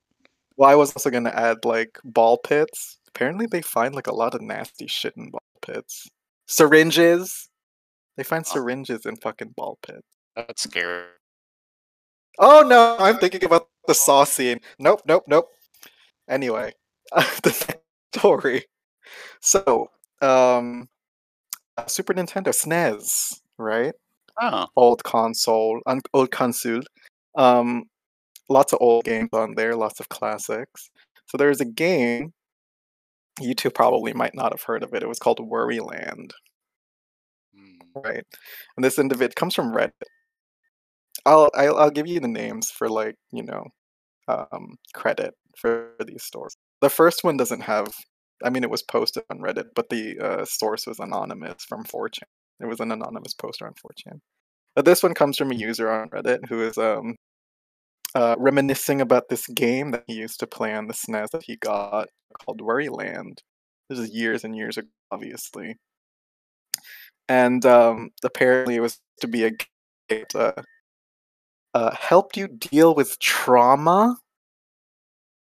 Well, 0.58 0.70
I 0.70 0.76
was 0.76 0.94
also 0.96 1.10
gonna 1.10 1.32
add 1.32 1.66
like 1.66 2.00
ball 2.06 2.38
pits. 2.38 2.98
Apparently, 3.10 3.46
they 3.46 3.62
find 3.62 3.94
like 3.94 4.08
a 4.08 4.16
lot 4.16 4.34
of 4.34 4.42
nasty 4.42 4.88
shit 4.88 5.14
in 5.18 5.30
ball 5.30 5.42
pits. 5.62 6.08
Syringes. 6.48 7.50
They 8.16 8.24
find 8.24 8.46
Oh. 8.48 8.54
syringes 8.54 9.06
in 9.06 9.18
fucking 9.18 9.50
ball 9.58 9.78
pits. 9.86 10.08
That's 10.34 10.62
scary. 10.64 11.04
Oh 12.40 12.62
no, 12.66 12.96
I'm 13.00 13.18
thinking 13.18 13.44
about 13.44 13.68
the 13.86 13.94
saw 13.94 14.24
scene. 14.24 14.62
Nope, 14.80 15.02
nope, 15.06 15.26
nope. 15.28 15.50
Anyway, 16.30 16.72
the 17.12 17.78
story. 18.16 18.64
So, 19.42 19.90
um, 20.22 20.84
uh, 20.84 20.95
Super 21.88 22.14
Nintendo 22.14 22.50
SNES, 22.50 23.42
right? 23.58 23.94
Oh, 24.42 24.68
Old 24.76 25.04
console, 25.04 25.82
un- 25.86 26.02
old 26.14 26.32
console. 26.32 26.82
Um, 27.38 27.86
lots 28.50 28.74
of 28.74 28.80
old 28.82 29.06
games 29.06 29.30
on 29.34 29.56
there, 29.56 29.76
lots 29.76 30.00
of 30.00 30.10
classics. 30.10 30.90
So 31.28 31.38
there's 31.38 31.62
a 31.62 31.66
game. 31.66 32.34
You 33.42 33.54
two 33.56 33.70
probably 33.72 34.14
might 34.14 34.36
not 34.36 34.54
have 34.54 34.64
heard 34.64 34.84
of 34.84 34.94
it. 34.94 35.04
It 35.04 35.10
was 35.10 35.20
called 35.20 35.40
Worryland 35.40 36.32
hmm. 37.56 38.00
right? 38.04 38.24
And 38.78 38.84
this 38.84 39.00
individual 39.00 39.34
comes 39.36 39.56
from 39.56 39.74
Reddit. 39.74 39.92
I'll, 41.26 41.50
I'll 41.56 41.78
I'll 41.78 41.90
give 41.92 42.08
you 42.08 42.20
the 42.20 42.28
names 42.28 42.70
for 42.72 42.90
like 42.90 43.16
you 43.32 43.44
know, 43.44 43.66
um, 44.28 44.78
credit 44.94 45.34
for 45.58 45.92
these 46.06 46.24
stores. 46.24 46.56
The 46.82 46.90
first 46.90 47.24
one 47.24 47.38
doesn't 47.38 47.62
have. 47.62 47.88
I 48.44 48.50
mean, 48.50 48.64
it 48.64 48.70
was 48.70 48.84
posted 48.84 49.24
on 49.30 49.40
Reddit, 49.40 49.70
but 49.76 49.90
the 49.90 50.20
uh, 50.20 50.46
source 50.46 50.86
was 50.88 51.00
anonymous 51.00 51.64
from 51.68 51.84
4chan. 51.84 52.24
It 52.60 52.66
was 52.66 52.80
an 52.80 52.92
anonymous 52.92 53.34
poster 53.34 53.66
on 53.66 53.74
4chan. 53.74 54.20
But 54.76 54.86
this 54.86 55.04
one 55.04 55.14
comes 55.14 55.38
from 55.38 55.52
a 55.52 55.56
user 55.56 55.90
on 55.90 56.10
Reddit 56.10 56.50
who 56.50 56.62
is 56.62 56.78
um, 56.78 57.16
uh, 58.14 58.36
reminiscing 58.38 59.02
about 59.02 59.30
this 59.30 59.48
game 59.48 59.92
that 59.92 60.04
he 60.08 60.16
used 60.16 60.40
to 60.42 60.48
play 60.48 60.74
on 60.74 60.88
the 60.88 60.94
SNES 60.94 61.32
that 61.32 61.44
he 61.44 61.56
got 61.58 62.10
called 62.44 62.62
Worryland. 62.62 63.40
This 63.90 64.00
is 64.00 64.10
years 64.12 64.44
and 64.44 64.56
years 64.56 64.78
ago, 64.78 64.88
obviously 65.12 65.78
and 67.28 67.66
um, 67.66 68.12
apparently 68.24 68.76
it 68.76 68.82
was 68.82 69.00
to 69.22 69.28
be 69.28 69.46
a 69.46 69.52
it 70.10 70.36
uh, 70.36 70.54
uh, 71.74 71.96
helped 71.96 72.38
you 72.38 72.48
deal 72.48 72.94
with 72.94 73.18
trauma, 73.20 74.18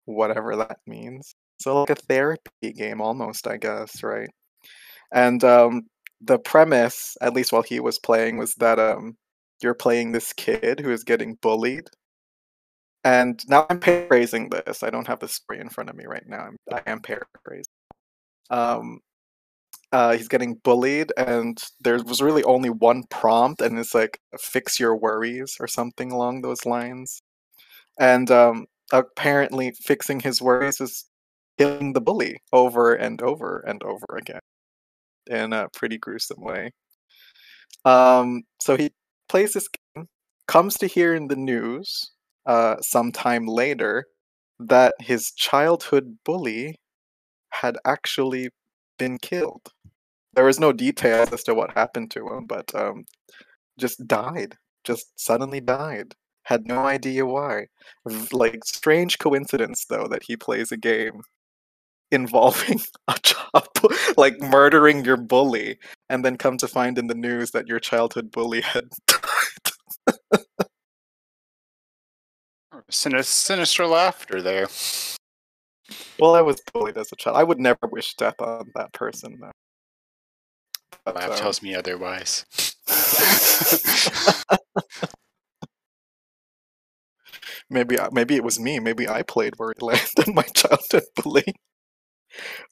whatever 0.04 0.54
that 0.56 0.78
means. 0.86 1.34
So 1.60 1.80
like 1.80 1.90
a 1.90 1.94
therapy 1.94 2.72
game, 2.72 3.00
almost, 3.00 3.46
I 3.46 3.58
guess, 3.58 4.02
right? 4.02 4.30
And 5.12 5.44
um, 5.44 5.82
the 6.20 6.38
premise, 6.38 7.16
at 7.20 7.34
least 7.34 7.52
while 7.52 7.62
he 7.62 7.80
was 7.80 7.98
playing, 7.98 8.38
was 8.38 8.54
that 8.56 8.78
um, 8.78 9.16
you're 9.62 9.74
playing 9.74 10.12
this 10.12 10.32
kid 10.32 10.80
who 10.80 10.90
is 10.90 11.04
getting 11.04 11.36
bullied. 11.42 11.88
And 13.04 13.40
now 13.48 13.66
I'm 13.70 13.80
paraphrasing 13.80 14.50
this. 14.50 14.82
I 14.82 14.90
don't 14.90 15.06
have 15.06 15.20
the 15.20 15.28
story 15.28 15.60
in 15.60 15.68
front 15.70 15.90
of 15.90 15.96
me 15.96 16.04
right 16.06 16.26
now. 16.26 16.48
I'm, 16.48 16.56
I 16.72 16.82
am 16.86 17.00
paraphrasing. 17.00 17.64
Um, 18.50 19.00
uh, 19.92 20.16
he's 20.16 20.28
getting 20.28 20.54
bullied, 20.64 21.12
and 21.16 21.58
there 21.80 21.98
was 22.04 22.22
really 22.22 22.44
only 22.44 22.70
one 22.70 23.04
prompt, 23.10 23.60
and 23.60 23.78
it's 23.78 23.94
like 23.94 24.20
"fix 24.38 24.78
your 24.78 24.96
worries" 24.96 25.56
or 25.60 25.66
something 25.66 26.12
along 26.12 26.42
those 26.42 26.64
lines. 26.66 27.22
And 27.98 28.30
um, 28.30 28.66
apparently, 28.92 29.72
fixing 29.82 30.20
his 30.20 30.42
worries 30.42 30.80
is 30.80 31.06
killing 31.60 31.92
the 31.92 32.00
bully 32.00 32.40
over 32.54 32.94
and 32.94 33.20
over 33.20 33.62
and 33.66 33.82
over 33.82 34.06
again 34.16 34.40
in 35.26 35.52
a 35.52 35.68
pretty 35.74 35.98
gruesome 35.98 36.40
way. 36.40 36.70
Um, 37.84 38.44
so 38.62 38.78
he 38.78 38.92
plays 39.28 39.52
this 39.52 39.68
game, 39.68 40.08
comes 40.48 40.78
to 40.78 40.86
hear 40.86 41.14
in 41.14 41.28
the 41.28 41.36
news 41.36 42.12
uh, 42.46 42.76
sometime 42.80 43.44
later 43.44 44.06
that 44.58 44.94
his 45.00 45.32
childhood 45.32 46.16
bully 46.24 46.76
had 47.50 47.76
actually 47.84 48.48
been 48.98 49.18
killed. 49.18 49.68
There 50.32 50.46
was 50.46 50.60
no 50.60 50.72
details 50.72 51.30
as 51.30 51.42
to 51.44 51.54
what 51.54 51.72
happened 51.72 52.10
to 52.12 52.26
him, 52.26 52.46
but 52.46 52.74
um, 52.74 53.04
just 53.78 54.06
died. 54.06 54.56
Just 54.84 55.12
suddenly 55.20 55.60
died. 55.60 56.14
Had 56.44 56.66
no 56.66 56.86
idea 56.86 57.26
why. 57.26 57.66
Like 58.32 58.64
strange 58.64 59.18
coincidence 59.18 59.84
though 59.84 60.06
that 60.08 60.22
he 60.22 60.38
plays 60.38 60.72
a 60.72 60.78
game 60.78 61.20
involving 62.10 62.80
a 63.08 63.16
job 63.22 63.68
like 64.16 64.40
murdering 64.40 65.04
your 65.04 65.16
bully 65.16 65.78
and 66.08 66.24
then 66.24 66.36
come 66.36 66.56
to 66.58 66.68
find 66.68 66.98
in 66.98 67.06
the 67.06 67.14
news 67.14 67.50
that 67.52 67.66
your 67.66 67.78
childhood 67.78 68.30
bully 68.30 68.60
had 68.60 68.88
died. 69.06 69.20
Sinister, 72.90 73.30
sinister 73.30 73.86
laughter 73.86 74.42
there. 74.42 74.66
well, 76.18 76.34
I 76.34 76.40
was 76.40 76.60
bullied 76.72 76.98
as 76.98 77.12
a 77.12 77.16
child. 77.16 77.36
I 77.36 77.44
would 77.44 77.60
never 77.60 77.86
wish 77.90 78.14
death 78.14 78.40
on 78.40 78.72
that 78.74 78.92
person 78.92 79.38
though. 79.40 79.52
But, 81.04 81.14
Laugh 81.14 81.30
um, 81.30 81.36
tells 81.36 81.62
me 81.62 81.74
otherwise. 81.74 82.44
maybe 87.70 87.96
maybe 88.12 88.34
it 88.34 88.42
was 88.44 88.58
me. 88.58 88.80
Maybe 88.80 89.08
I 89.08 89.22
played 89.22 89.54
Worryland 89.56 90.26
and 90.26 90.34
my 90.34 90.42
childhood 90.42 91.04
bully 91.16 91.44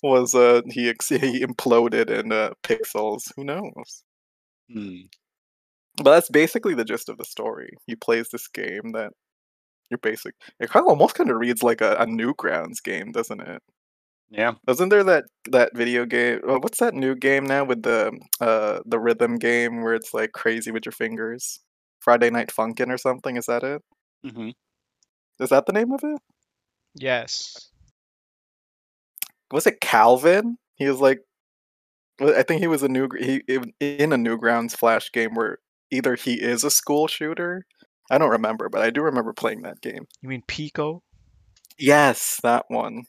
was 0.03 0.35
uh 0.35 0.63
he 0.71 0.89
ex- 0.89 1.09
he 1.09 1.45
imploded 1.45 2.11
in 2.11 2.33
uh, 2.33 2.51
pixels. 2.63 3.33
Who 3.37 3.45
knows? 3.45 4.05
Hmm. 4.73 5.07
But 5.97 6.13
that's 6.13 6.31
basically 6.31 6.75
the 6.75 6.85
gist 6.85 7.09
of 7.09 7.19
the 7.19 7.25
story. 7.25 7.71
He 7.87 7.97
plays 7.97 8.29
this 8.31 8.47
game 8.49 8.93
that 8.93 9.13
you're 9.91 9.99
basic. 9.99 10.35
It 10.61 10.71
kind 10.71 10.85
of 10.85 10.91
almost 10.91 11.15
kind 11.17 11.31
of 11.31 11.39
reads 11.39 11.63
like 11.63 11.81
a, 11.81 11.95
a 11.95 12.07
Newgrounds 12.07 12.83
game, 12.85 13.11
doesn't 13.13 13.41
it? 13.41 13.63
Yeah. 14.31 14.53
Wasn't 14.67 14.91
there 14.91 15.05
that 15.05 15.25
that 15.51 15.75
video 15.75 16.05
game? 16.05 16.41
uh, 16.49 16.59
What's 16.59 16.79
that 16.79 16.95
new 16.95 17.15
game 17.15 17.45
now 17.45 17.65
with 17.65 17.83
the 17.83 18.13
uh 18.41 18.81
the 18.85 18.99
rhythm 19.01 19.37
game 19.37 19.83
where 19.83 19.95
it's 19.95 20.13
like 20.15 20.33
crazy 20.33 20.71
with 20.71 20.85
your 20.87 20.93
fingers? 20.93 21.61
Friday 22.01 22.31
Night 22.31 22.51
Funkin' 22.57 22.93
or 22.93 22.99
something? 22.99 23.37
Is 23.37 23.47
that 23.47 23.65
it? 23.65 23.83
Mm-hmm. 24.25 24.51
Is 25.41 25.51
that 25.51 25.67
the 25.67 25.73
name 25.73 25.93
of 25.93 26.01
it? 26.05 26.21
Yes. 26.95 27.71
Was 29.51 29.67
it 29.67 29.81
Calvin? 29.81 30.59
He 30.77 30.89
was 30.89 31.01
like, 31.01 31.21
I 32.21 32.43
think 32.43 32.61
he 32.61 32.67
was 32.67 32.83
a 32.83 32.89
new 32.89 33.09
he 33.19 33.43
in 33.81 34.13
a 34.13 34.17
Newgrounds 34.17 34.77
Flash 34.77 35.11
game 35.13 35.35
where 35.35 35.59
either 35.91 36.17
he 36.17 36.35
is 36.35 36.65
a 36.65 36.71
school 36.71 37.07
shooter. 37.07 37.65
I 38.11 38.19
don't 38.19 38.31
remember, 38.31 38.69
but 38.69 38.83
I 38.83 38.91
do 38.91 39.03
remember 39.03 39.33
playing 39.33 39.63
that 39.63 39.81
game. 39.81 40.07
You 40.23 40.29
mean 40.29 40.43
Pico? 40.47 41.03
Yes, 41.79 42.41
that 42.43 42.65
one. 42.69 43.05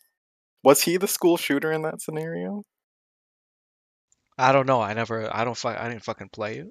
Was 0.64 0.84
he 0.84 0.98
the 0.98 1.08
school 1.08 1.38
shooter 1.38 1.72
in 1.72 1.82
that 1.84 2.02
scenario? 2.02 2.64
I 4.38 4.52
don't 4.52 4.68
know. 4.68 4.82
I 4.82 4.94
never. 4.94 5.34
I 5.36 5.44
don't. 5.44 5.58
Fu- 5.58 5.70
I 5.70 5.90
didn't 5.90 6.04
fucking 6.04 6.30
play 6.30 6.60
it. 6.60 6.68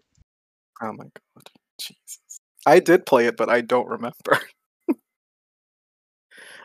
Oh 0.83 0.92
my 0.92 1.04
god. 1.04 1.50
Jesus. 1.81 2.40
I 2.66 2.81
did 2.81 3.07
play 3.07 3.26
it, 3.26 3.37
but 3.37 3.48
I 3.48 3.61
don't 3.62 3.88
remember. 3.88 4.14
but 4.87 4.98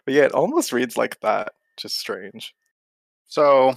yeah, 0.07 0.23
it 0.23 0.33
almost 0.33 0.71
reads 0.73 0.97
like 0.97 1.19
that. 1.21 1.53
Just 1.77 1.97
strange. 1.97 2.53
So, 3.27 3.75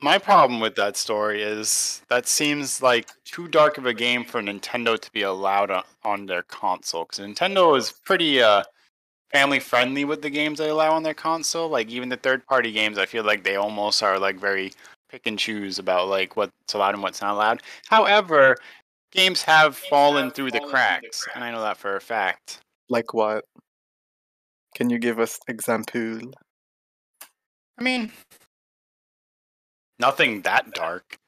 my 0.00 0.18
problem 0.18 0.60
with 0.60 0.74
that 0.76 0.96
story 0.96 1.42
is 1.42 2.02
that 2.08 2.26
seems 2.26 2.82
like 2.82 3.08
too 3.24 3.48
dark 3.48 3.78
of 3.78 3.86
a 3.86 3.94
game 3.94 4.24
for 4.24 4.42
Nintendo 4.42 4.98
to 5.00 5.10
be 5.12 5.22
allowed 5.22 5.70
on, 5.70 5.84
on 6.04 6.26
their 6.26 6.42
console. 6.42 7.04
Because 7.04 7.24
Nintendo 7.24 7.76
is 7.76 7.92
pretty 8.04 8.42
uh, 8.42 8.62
family 9.32 9.60
friendly 9.60 10.04
with 10.04 10.22
the 10.22 10.30
games 10.30 10.58
they 10.58 10.68
allow 10.68 10.92
on 10.92 11.02
their 11.02 11.14
console. 11.14 11.68
Like 11.68 11.88
even 11.90 12.08
the 12.08 12.16
third 12.16 12.46
party 12.46 12.72
games, 12.72 12.98
I 12.98 13.06
feel 13.06 13.24
like 13.24 13.44
they 13.44 13.56
almost 13.56 14.02
are 14.02 14.18
like 14.18 14.38
very 14.38 14.72
pick 15.10 15.26
and 15.26 15.38
choose 15.38 15.78
about 15.78 16.08
like 16.08 16.36
what's 16.36 16.74
allowed 16.74 16.94
and 16.94 17.02
what's 17.02 17.22
not 17.22 17.34
allowed. 17.34 17.62
However, 17.86 18.56
games 19.12 19.42
have 19.42 19.76
fallen 19.76 20.30
through 20.30 20.50
the 20.50 20.60
cracks, 20.60 21.26
and 21.34 21.42
I 21.42 21.50
know 21.50 21.62
that 21.62 21.78
for 21.78 21.96
a 21.96 22.00
fact. 22.00 22.60
Like 22.88 23.14
what? 23.14 23.44
Can 24.74 24.90
you 24.90 24.98
give 24.98 25.18
us 25.18 25.38
example? 25.48 26.20
I 27.78 27.82
mean, 27.82 28.12
nothing 29.98 30.42
that 30.42 30.72
dark. 30.72 31.18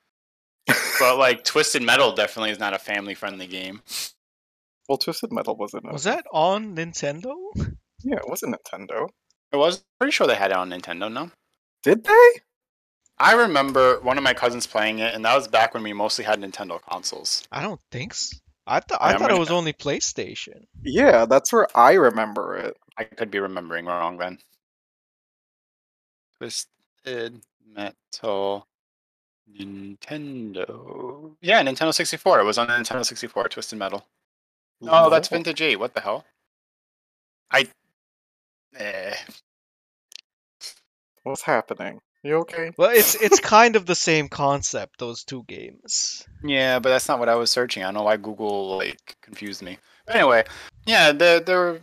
but 1.01 1.19
like 1.19 1.45
Twisted 1.45 1.83
Metal 1.83 2.13
definitely 2.13 2.51
is 2.51 2.59
not 2.59 2.75
a 2.75 2.79
family 2.79 3.15
friendly 3.15 3.47
game. 3.47 3.83
Well, 4.89 4.99
Twisted 4.99 5.33
Metal 5.33 5.57
wasn't. 5.57 5.85
A, 5.87 5.93
Was 5.93 6.05
that 6.05 6.25
on 6.33 6.75
Nintendo? 6.77 7.35
Yeah, 8.03 8.17
it 8.17 8.29
wasn't 8.29 8.57
Nintendo. 8.57 9.09
It 9.53 9.57
was 9.57 9.85
pretty 9.99 10.13
sure 10.13 10.27
they 10.27 10.35
had 10.35 10.51
it 10.51 10.57
on 10.57 10.71
Nintendo. 10.71 11.13
No, 11.13 11.31
Did 11.83 12.05
they? 12.05 12.31
I 13.19 13.33
remember 13.33 13.99
one 14.01 14.17
of 14.17 14.25
my 14.25 14.33
cousins 14.35 14.67
playing 14.67 15.01
it, 15.01 15.15
and 15.15 15.25
that 15.25 15.35
was 15.35 15.49
back 15.49 15.75
when 15.75 15.83
we 15.83 15.93
mostly 15.93 16.25
had 16.25 16.41
Nintendo 16.41 16.81
consoles. 16.89 17.43
I 17.51 17.63
don't 17.63 17.81
think 17.91 18.15
so. 18.15 18.37
I 18.67 18.81
thought. 18.81 18.99
I 19.01 19.15
I 19.15 19.19
thought 19.19 19.31
it 19.31 19.39
was 19.39 19.51
only 19.51 19.73
PlayStation. 19.73 20.65
Yeah, 20.83 21.25
that's 21.27 21.53
where 21.53 21.67
I 21.77 21.95
remember 21.95 22.57
it. 22.57 22.77
I 22.97 23.05
could 23.05 23.31
be 23.31 23.41
remembering 23.41 23.87
wrong 23.87 24.19
then. 24.19 24.39
Twisted 26.39 27.41
Metal 27.75 28.67
Nintendo. 29.59 31.35
Yeah, 31.41 31.63
Nintendo 31.63 31.93
64. 31.93 32.41
It 32.41 32.45
was 32.45 32.59
on 32.59 32.69
the 32.69 32.75
Nintendo 32.75 33.05
64, 33.05 33.49
Twisted 33.49 33.79
Metal. 33.79 34.07
Oh, 34.83 35.11
that's 35.11 35.29
Vintage 35.29 35.61
8. 35.61 35.77
What 35.77 35.95
the 35.95 36.01
hell? 36.01 36.25
I. 37.51 37.67
Eh. 38.77 39.15
What's 41.25 41.43
happening? 41.43 42.01
You 42.23 42.39
okay? 42.39 42.73
Well, 42.77 42.91
it's 42.91 43.15
it's 43.15 43.39
kind 43.39 43.77
of 43.77 43.87
the 43.87 43.95
same 43.95 44.29
concept. 44.29 44.99
Those 44.99 45.25
two 45.25 45.45
games. 45.47 46.27
Yeah, 46.43 46.79
but 46.81 46.89
that's 46.89 47.09
not 47.09 47.19
what 47.21 47.29
I 47.29 47.37
was 47.37 47.51
searching. 47.51 47.83
I 47.83 47.87
don't 47.87 47.95
know 47.95 48.03
why 48.03 48.17
Google 48.17 48.77
like 48.77 49.17
confused 49.23 49.63
me. 49.63 49.79
But 50.07 50.17
anyway, 50.17 50.45
yeah, 50.85 51.13
there 51.13 51.41
there. 51.41 51.81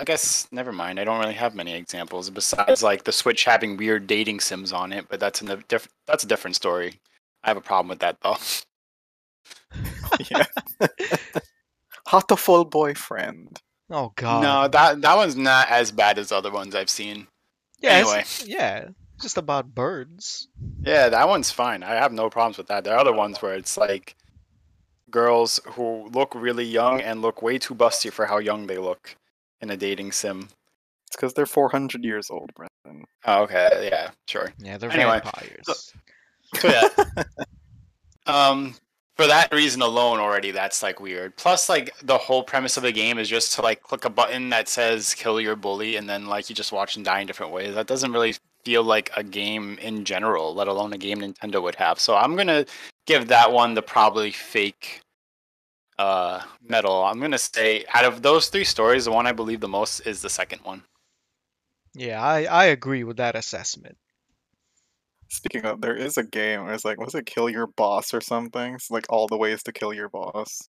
I 0.00 0.04
guess 0.04 0.46
never 0.52 0.72
mind. 0.72 1.00
I 1.00 1.04
don't 1.04 1.20
really 1.20 1.34
have 1.34 1.54
many 1.54 1.74
examples 1.74 2.30
besides 2.30 2.82
like 2.82 3.04
the 3.04 3.12
Switch 3.12 3.44
having 3.44 3.76
weird 3.76 4.06
dating 4.06 4.40
sims 4.40 4.72
on 4.72 4.92
it, 4.92 5.06
but 5.08 5.18
that's 5.18 5.42
a 5.42 5.56
diff- 5.68 5.88
that's 6.06 6.24
a 6.24 6.28
different 6.28 6.56
story. 6.56 7.00
I 7.42 7.50
have 7.50 7.56
a 7.56 7.62
problem 7.62 7.88
with 7.88 7.98
that 8.00 8.18
though. 8.20 8.36
yeah. 10.30 10.46
Hatoful 12.08 12.70
boyfriend. 12.70 13.60
Oh 13.90 14.12
God. 14.14 14.42
No, 14.42 14.68
that 14.68 15.00
that 15.02 15.16
one's 15.16 15.36
not 15.36 15.68
as 15.68 15.90
bad 15.90 16.18
as 16.18 16.30
other 16.30 16.52
ones 16.52 16.74
I've 16.74 16.90
seen. 16.90 17.26
Yeah. 17.80 17.92
anyway. 17.92 18.20
It's, 18.20 18.46
yeah. 18.46 18.88
Just 19.20 19.36
about 19.36 19.74
birds. 19.74 20.46
Yeah, 20.82 21.08
that 21.08 21.28
one's 21.28 21.50
fine. 21.50 21.82
I 21.82 21.94
have 21.96 22.12
no 22.12 22.30
problems 22.30 22.56
with 22.56 22.68
that. 22.68 22.84
There 22.84 22.94
are 22.94 23.00
other 23.00 23.12
ones 23.12 23.42
where 23.42 23.54
it's 23.54 23.76
like 23.76 24.14
girls 25.10 25.58
who 25.72 26.08
look 26.10 26.34
really 26.36 26.64
young 26.64 27.00
and 27.00 27.20
look 27.20 27.42
way 27.42 27.58
too 27.58 27.74
busty 27.74 28.12
for 28.12 28.26
how 28.26 28.38
young 28.38 28.68
they 28.68 28.78
look 28.78 29.16
in 29.60 29.70
a 29.70 29.76
dating 29.76 30.12
sim. 30.12 30.48
It's 31.06 31.16
because 31.16 31.32
they're 31.32 31.46
400 31.46 32.04
years 32.04 32.30
old, 32.30 32.50
Brendan. 32.54 33.06
Oh, 33.24 33.42
okay, 33.42 33.88
yeah, 33.90 34.10
sure. 34.26 34.52
Yeah, 34.58 34.76
they're 34.78 34.90
Anyway, 34.90 35.20
vampires. 35.22 35.92
So 36.54 36.68
yeah. 36.68 36.88
um 38.26 38.74
for 39.16 39.26
that 39.26 39.52
reason 39.52 39.82
alone 39.82 40.20
already 40.20 40.50
that's 40.50 40.82
like 40.82 41.00
weird. 41.00 41.36
Plus 41.36 41.68
like 41.68 41.92
the 42.02 42.16
whole 42.16 42.42
premise 42.42 42.76
of 42.76 42.82
the 42.82 42.92
game 42.92 43.18
is 43.18 43.28
just 43.28 43.54
to 43.54 43.62
like 43.62 43.82
click 43.82 44.04
a 44.04 44.10
button 44.10 44.48
that 44.50 44.68
says 44.68 45.14
kill 45.14 45.40
your 45.40 45.56
bully 45.56 45.96
and 45.96 46.08
then 46.08 46.26
like 46.26 46.48
you 46.48 46.54
just 46.54 46.72
watch 46.72 46.94
them 46.94 47.02
die 47.02 47.20
in 47.20 47.26
different 47.26 47.52
ways. 47.52 47.74
That 47.74 47.86
doesn't 47.86 48.12
really 48.12 48.34
feel 48.64 48.84
like 48.84 49.10
a 49.16 49.22
game 49.22 49.78
in 49.80 50.04
general, 50.04 50.54
let 50.54 50.68
alone 50.68 50.92
a 50.92 50.98
game 50.98 51.18
Nintendo 51.18 51.62
would 51.62 51.74
have. 51.74 51.98
So 51.98 52.16
I'm 52.16 52.34
going 52.34 52.48
to 52.48 52.66
give 53.06 53.28
that 53.28 53.50
one 53.50 53.74
the 53.74 53.82
probably 53.82 54.30
fake 54.30 55.00
uh, 55.98 56.42
metal. 56.62 57.04
I'm 57.04 57.20
gonna 57.20 57.38
say 57.38 57.84
out 57.92 58.04
of 58.04 58.22
those 58.22 58.48
three 58.48 58.64
stories, 58.64 59.04
the 59.06 59.12
one 59.12 59.26
I 59.26 59.32
believe 59.32 59.60
the 59.60 59.68
most 59.68 60.00
is 60.00 60.22
the 60.22 60.30
second 60.30 60.60
one. 60.62 60.84
Yeah, 61.94 62.22
I, 62.22 62.44
I 62.44 62.64
agree 62.66 63.02
with 63.04 63.16
that 63.16 63.34
assessment. 63.34 63.96
Speaking 65.30 65.64
of, 65.64 65.80
there 65.80 65.96
is 65.96 66.16
a 66.16 66.22
game. 66.22 66.64
where 66.64 66.72
It's 66.74 66.84
like, 66.84 66.98
was 67.00 67.14
it 67.14 67.26
kill 67.26 67.50
your 67.50 67.66
boss 67.66 68.14
or 68.14 68.20
something? 68.20 68.74
It's 68.74 68.90
like 68.90 69.06
all 69.10 69.26
the 69.26 69.36
ways 69.36 69.62
to 69.64 69.72
kill 69.72 69.92
your 69.92 70.08
boss. 70.08 70.68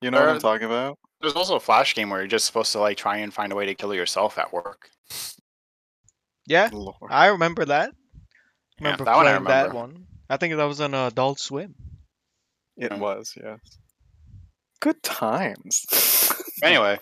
You 0.00 0.10
know 0.10 0.20
what 0.20 0.28
I'm 0.28 0.36
Uh, 0.36 0.40
talking 0.40 0.66
about? 0.66 0.98
There's 1.20 1.34
also 1.34 1.56
a 1.56 1.60
flash 1.60 1.94
game 1.94 2.10
where 2.10 2.20
you're 2.20 2.28
just 2.28 2.46
supposed 2.46 2.72
to 2.72 2.78
like 2.80 2.96
try 2.96 3.18
and 3.18 3.34
find 3.34 3.52
a 3.52 3.56
way 3.56 3.66
to 3.66 3.74
kill 3.74 3.94
yourself 3.94 4.38
at 4.38 4.52
work. 4.52 4.90
Yeah, 6.46 6.70
Lord. 6.72 6.96
I 7.10 7.26
remember 7.26 7.64
that. 7.66 7.92
Yeah, 8.80 8.92
Remember 8.92 9.04
that 9.04 9.16
one 9.16 9.26
I 9.26 9.32
playing 9.32 9.44
that 9.44 9.74
one. 9.74 10.06
I 10.30 10.36
think 10.36 10.56
that 10.56 10.64
was 10.64 10.80
on 10.80 10.94
Adult 10.94 11.40
Swim. 11.40 11.74
It 12.78 12.92
Mm. 12.92 12.98
was, 13.00 13.34
yes. 13.36 13.58
Good 14.80 15.02
times. 15.02 15.84
Anyway, 16.62 16.98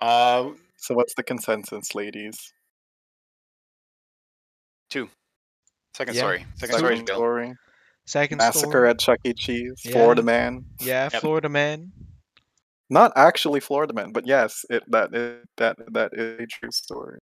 uh, 0.00 0.50
so 0.76 0.94
what's 0.94 1.14
the 1.16 1.22
consensus, 1.24 1.96
ladies? 1.96 2.52
Two. 4.90 5.08
second 5.96 6.14
Yeah. 6.14 6.20
story. 6.20 6.38
Second 6.38 6.58
Second 6.58 6.78
story. 6.78 7.02
Bill. 7.02 7.16
story. 7.16 7.54
Second 8.06 8.38
Massacre 8.38 8.70
story. 8.70 8.90
at 8.90 8.98
Chuck 9.00 9.18
E. 9.24 9.32
Cheese. 9.32 9.80
Yeah. 9.84 9.92
Florida 9.92 10.22
man. 10.22 10.64
Yeah, 10.80 11.08
Yep. 11.12 11.22
Florida 11.22 11.48
man. 11.48 11.92
Not 12.90 13.12
actually 13.16 13.60
Florida 13.60 13.94
man, 13.94 14.12
but 14.12 14.26
yes, 14.26 14.64
it 14.70 14.82
that 14.90 15.14
is 15.14 15.44
that 15.56 15.76
that 15.92 16.10
is 16.14 16.40
a 16.40 16.46
true 16.46 16.70
story. 16.70 17.18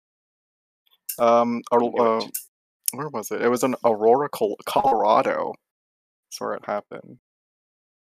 Um, 1.19 1.61
Ar- 1.71 1.79
Knew 1.81 1.89
it. 1.95 1.99
uh, 2.23 2.27
where 2.93 3.09
was 3.09 3.29
it? 3.31 3.41
It 3.41 3.49
was 3.49 3.63
in 3.63 3.75
Aurora, 3.83 4.29
Colorado. 4.29 5.53
That's 6.25 6.39
where 6.41 6.53
it 6.53 6.65
happened. 6.65 7.19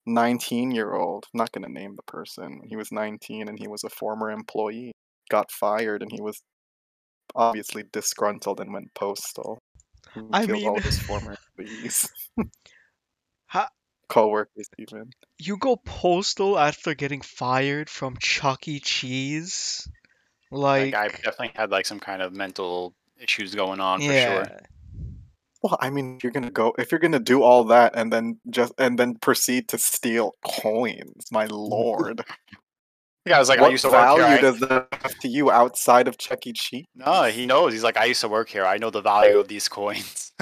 Nineteen-year-old. 0.08 1.26
I'm 1.34 1.38
not 1.38 1.52
gonna 1.52 1.68
name 1.70 1.96
the 1.96 2.04
person. 2.04 2.62
He 2.66 2.76
was 2.76 2.92
nineteen, 2.92 3.48
and 3.50 3.60
he 3.60 3.68
was 3.68 3.84
a 3.84 3.90
former 3.90 4.32
employee. 4.32 4.94
Got 5.30 5.52
fired, 5.52 6.02
and 6.02 6.12
he 6.12 6.22
was 6.22 6.42
obviously 7.36 7.84
disgruntled 7.92 8.62
and 8.62 8.72
went 8.74 8.94
postal. 8.96 9.60
He 10.14 10.22
I 10.32 10.46
killed 10.46 10.64
all 10.64 10.74
mean- 10.76 10.82
his 10.84 10.98
former 11.08 11.36
employees, 11.58 12.10
Ha- 13.48 13.70
coworkers, 14.10 14.68
even. 14.80 15.12
you 15.38 15.58
go 15.58 15.76
postal 15.76 16.58
after 16.58 16.94
getting 16.96 17.20
fired 17.22 17.90
from 17.90 18.16
Chuck 18.18 18.66
E. 18.68 18.80
Cheese? 18.80 19.88
That 20.52 20.58
Like, 20.58 20.92
guy 20.94 21.08
definitely 21.10 21.52
had 21.56 21.70
like 21.72 21.86
some 21.86 22.00
kind 22.00 22.22
of 22.22 22.34
mental 22.34 22.96
issues 23.20 23.54
going 23.54 23.82
on 23.82 24.00
for 24.00 24.06
yeah. 24.06 24.44
sure. 24.46 24.60
Well, 25.64 25.78
I 25.80 25.90
mean, 25.90 26.20
you're 26.22 26.32
gonna 26.32 26.52
go, 26.52 26.74
if 26.78 26.92
you're 26.92 27.00
gonna 27.00 27.20
do 27.20 27.42
all 27.42 27.64
that 27.66 27.96
and 27.96 28.14
then 28.14 28.40
just 28.50 28.74
and 28.78 28.98
then 29.00 29.16
proceed 29.16 29.68
to 29.70 29.78
steal 29.78 30.36
coins, 30.46 31.26
my 31.32 31.46
lord, 31.52 32.24
Yeah, 33.26 33.38
I 33.38 33.40
was 33.40 33.50
like, 33.50 33.60
I 33.60 33.64
what 33.64 33.72
used 33.72 33.84
to 33.84 33.90
work 33.90 33.98
value 33.98 34.24
here. 34.24 34.38
I- 34.38 34.42
does 34.42 34.60
that 34.60 34.88
have 34.92 35.18
to 35.20 35.28
you 35.28 35.50
outside 35.52 36.08
of 36.08 36.18
Chuck 36.18 36.46
E. 36.46 36.54
Cheese? 36.54 36.86
No, 36.96 37.24
he 37.24 37.46
knows. 37.46 37.74
He's 37.74 37.84
like, 37.84 37.98
I 37.98 38.06
used 38.06 38.22
to 38.22 38.30
work 38.30 38.50
here. 38.50 38.66
I 38.66 38.78
know 38.78 38.90
the 38.90 39.02
value 39.02 39.40
of 39.40 39.48
these 39.48 39.68
coins. 39.68 40.32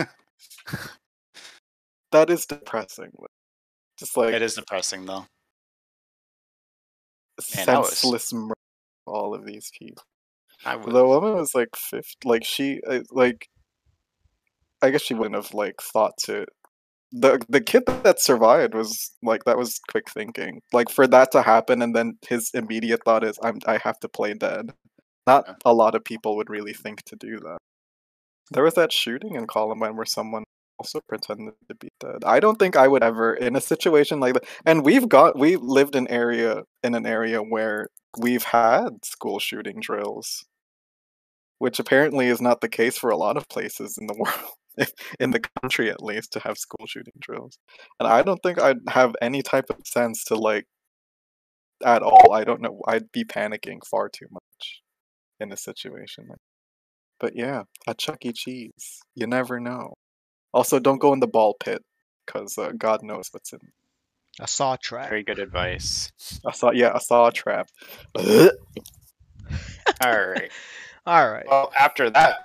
That 2.11 2.29
is 2.29 2.45
depressing. 2.45 3.11
Just 3.99 4.15
like 4.15 4.33
it 4.33 4.41
is 4.41 4.55
depressing 4.55 5.05
though. 5.05 5.25
Man, 7.55 7.65
senseless 7.65 8.31
murder 8.31 8.53
of 9.05 9.13
all 9.13 9.35
of 9.35 9.45
these 9.45 9.69
people. 9.77 10.03
I. 10.65 10.77
The 10.77 11.05
woman 11.05 11.33
was 11.33 11.53
like 11.53 11.75
50, 11.75 12.07
like 12.23 12.45
she, 12.45 12.79
uh, 12.87 13.01
like, 13.11 13.49
I 14.85 14.91
guess 14.91 15.01
she 15.01 15.13
wouldn't 15.13 15.35
have 15.35 15.53
like 15.53 15.81
thought 15.81 16.13
to. 16.25 16.45
The 17.11 17.41
the 17.49 17.61
kid 17.61 17.83
that 17.87 18.21
survived 18.21 18.73
was 18.73 19.11
like 19.23 19.45
that 19.45 19.57
was 19.57 19.79
quick 19.89 20.09
thinking. 20.09 20.61
Like 20.73 20.89
for 20.89 21.07
that 21.07 21.31
to 21.31 21.41
happen, 21.41 21.81
and 21.81 21.95
then 21.95 22.17
his 22.27 22.51
immediate 22.53 23.01
thought 23.05 23.23
is, 23.23 23.39
"I'm 23.43 23.59
I 23.67 23.77
have 23.83 23.99
to 24.01 24.09
play 24.09 24.33
dead." 24.33 24.73
Not 25.27 25.45
a 25.65 25.73
lot 25.73 25.95
of 25.95 26.03
people 26.03 26.35
would 26.37 26.49
really 26.49 26.73
think 26.73 27.03
to 27.05 27.15
do 27.15 27.39
that. 27.39 27.57
There 28.51 28.63
was 28.63 28.75
that 28.75 28.91
shooting 28.93 29.35
in 29.35 29.47
Columbine 29.47 29.95
where 29.95 30.05
someone 30.05 30.43
also 30.79 30.99
pretended 31.07 31.55
to 31.69 31.75
be 31.75 31.89
dead. 31.99 32.23
I 32.25 32.39
don't 32.39 32.59
think 32.59 32.75
I 32.75 32.87
would 32.87 33.03
ever 33.03 33.33
in 33.33 33.55
a 33.55 33.61
situation 33.61 34.19
like 34.19 34.35
that. 34.35 34.45
And 34.65 34.85
we've 34.85 35.09
got 35.09 35.39
we 35.39 35.55
lived 35.57 35.95
in 35.95 36.07
area 36.09 36.63
in 36.83 36.95
an 36.95 37.05
area 37.07 37.39
where 37.41 37.87
we've 38.19 38.43
had 38.43 39.03
school 39.03 39.39
shooting 39.39 39.79
drills 39.81 40.45
which 41.59 41.79
apparently 41.79 42.27
is 42.27 42.41
not 42.41 42.61
the 42.61 42.69
case 42.69 42.97
for 42.97 43.09
a 43.09 43.17
lot 43.17 43.37
of 43.37 43.47
places 43.49 43.97
in 43.97 44.07
the 44.07 44.13
world, 44.17 44.53
in 45.19 45.31
the 45.31 45.41
country 45.61 45.89
at 45.89 46.03
least, 46.03 46.31
to 46.33 46.39
have 46.39 46.57
school 46.57 46.85
shooting 46.87 47.13
drills. 47.19 47.57
And 47.99 48.07
I 48.07 48.21
don't 48.21 48.41
think 48.41 48.61
I'd 48.61 48.77
have 48.89 49.15
any 49.21 49.41
type 49.41 49.65
of 49.69 49.77
sense 49.85 50.23
to 50.25 50.35
like 50.35 50.65
at 51.83 52.01
all. 52.01 52.33
I 52.33 52.43
don't 52.43 52.61
know. 52.61 52.81
I'd 52.87 53.11
be 53.11 53.23
panicking 53.23 53.85
far 53.85 54.09
too 54.09 54.27
much 54.31 54.81
in 55.39 55.51
a 55.51 55.57
situation 55.57 56.25
like. 56.29 56.39
But 57.19 57.35
yeah, 57.35 57.63
a 57.87 57.93
Chuck 57.93 58.25
E. 58.25 58.33
Cheese, 58.33 58.99
you 59.15 59.25
never 59.25 59.59
know. 59.59 59.93
Also, 60.53 60.79
don't 60.79 60.99
go 60.99 61.13
in 61.13 61.19
the 61.19 61.27
ball 61.27 61.55
pit 61.59 61.81
because 62.25 62.57
uh, 62.57 62.71
God 62.77 63.03
knows 63.03 63.29
what's 63.31 63.53
in. 63.53 63.59
A 64.39 64.47
saw 64.47 64.75
trap. 64.75 65.09
Very 65.09 65.23
good 65.23 65.39
advice. 65.39 66.11
I 66.45 66.51
saw, 66.51 66.71
yeah, 66.71 66.91
I 66.93 66.99
saw 66.99 67.27
a 67.27 67.31
trap. 67.31 67.69
All 68.17 68.51
right. 70.03 70.51
All 71.05 71.29
right. 71.29 71.45
Well, 71.47 71.71
after 71.77 72.09
that 72.09 72.39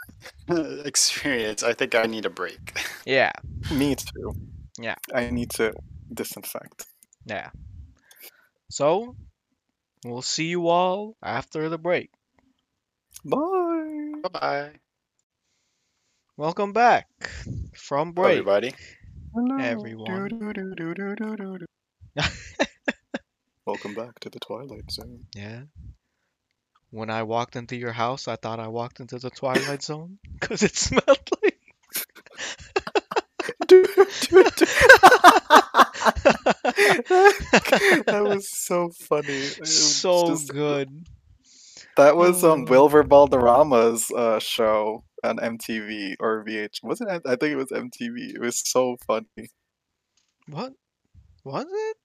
experience, 0.85 1.63
I 1.63 1.73
think 1.73 1.95
I 1.95 2.05
need 2.05 2.27
a 2.27 2.31
break. 2.31 2.79
Yeah. 3.07 3.33
Me 3.73 3.95
too. 3.95 4.35
Yeah. 4.79 4.97
I 5.15 5.31
need 5.31 5.51
to 5.53 5.73
disinfect. 6.13 6.87
Yeah. 7.25 7.51
So, 8.71 9.17
we'll 10.05 10.23
see 10.23 10.47
you 10.47 10.69
all 10.69 11.17
after 11.23 11.71
the 11.71 11.79
break. 11.79 12.11
Bye. 13.25 14.13
Bye 14.23 14.29
bye. 14.29 14.71
Welcome 16.37 16.73
back 16.73 17.09
from 17.75 18.13
break. 18.13 18.39
Everybody. 18.39 18.75
Hello. 19.35 19.57
everyone. 19.59 20.29
Do-do-do-do-do-do-do. 20.29 21.67
Welcome 23.67 23.95
back 23.95 24.19
to 24.21 24.31
the 24.31 24.41
Twilight 24.41 24.91
Zone. 24.91 25.27
Yeah. 25.35 25.63
When 26.91 27.09
I 27.11 27.23
walked 27.23 27.55
into 27.57 27.77
your 27.77 27.93
house, 27.93 28.27
I 28.29 28.37
thought 28.37 28.59
I 28.61 28.69
walked 28.69 29.01
into 29.01 29.19
the 29.19 29.31
Twilight 29.31 29.83
Zone 29.83 30.19
because 30.41 30.63
it 30.63 30.77
smelled 30.77 31.07
like. 31.43 31.57
that 38.07 38.23
was 38.25 38.49
so 38.51 38.91
funny. 38.91 39.49
Was 39.61 39.97
so 40.01 40.29
just- 40.29 40.49
good. 40.51 41.07
That 41.97 42.17
was 42.17 42.45
um 42.45 42.63
Oh. 42.67 42.71
Wilmer 42.71 43.03
Valderrama's 43.03 44.11
uh, 44.13 44.39
show 44.39 45.05
on 45.25 45.37
MTV 45.39 46.15
or 46.21 46.45
VH. 46.47 46.83
wasn't 46.83 47.11
it? 47.11 47.23
I 47.27 47.37
think 47.37 47.53
it 47.53 47.57
was 47.57 47.69
MTV. 47.71 48.35
It 48.35 48.41
was 48.41 48.63
so 48.65 48.97
funny. 49.07 49.51
What? 50.49 50.73
Was 51.45 51.67
it? 51.69 51.97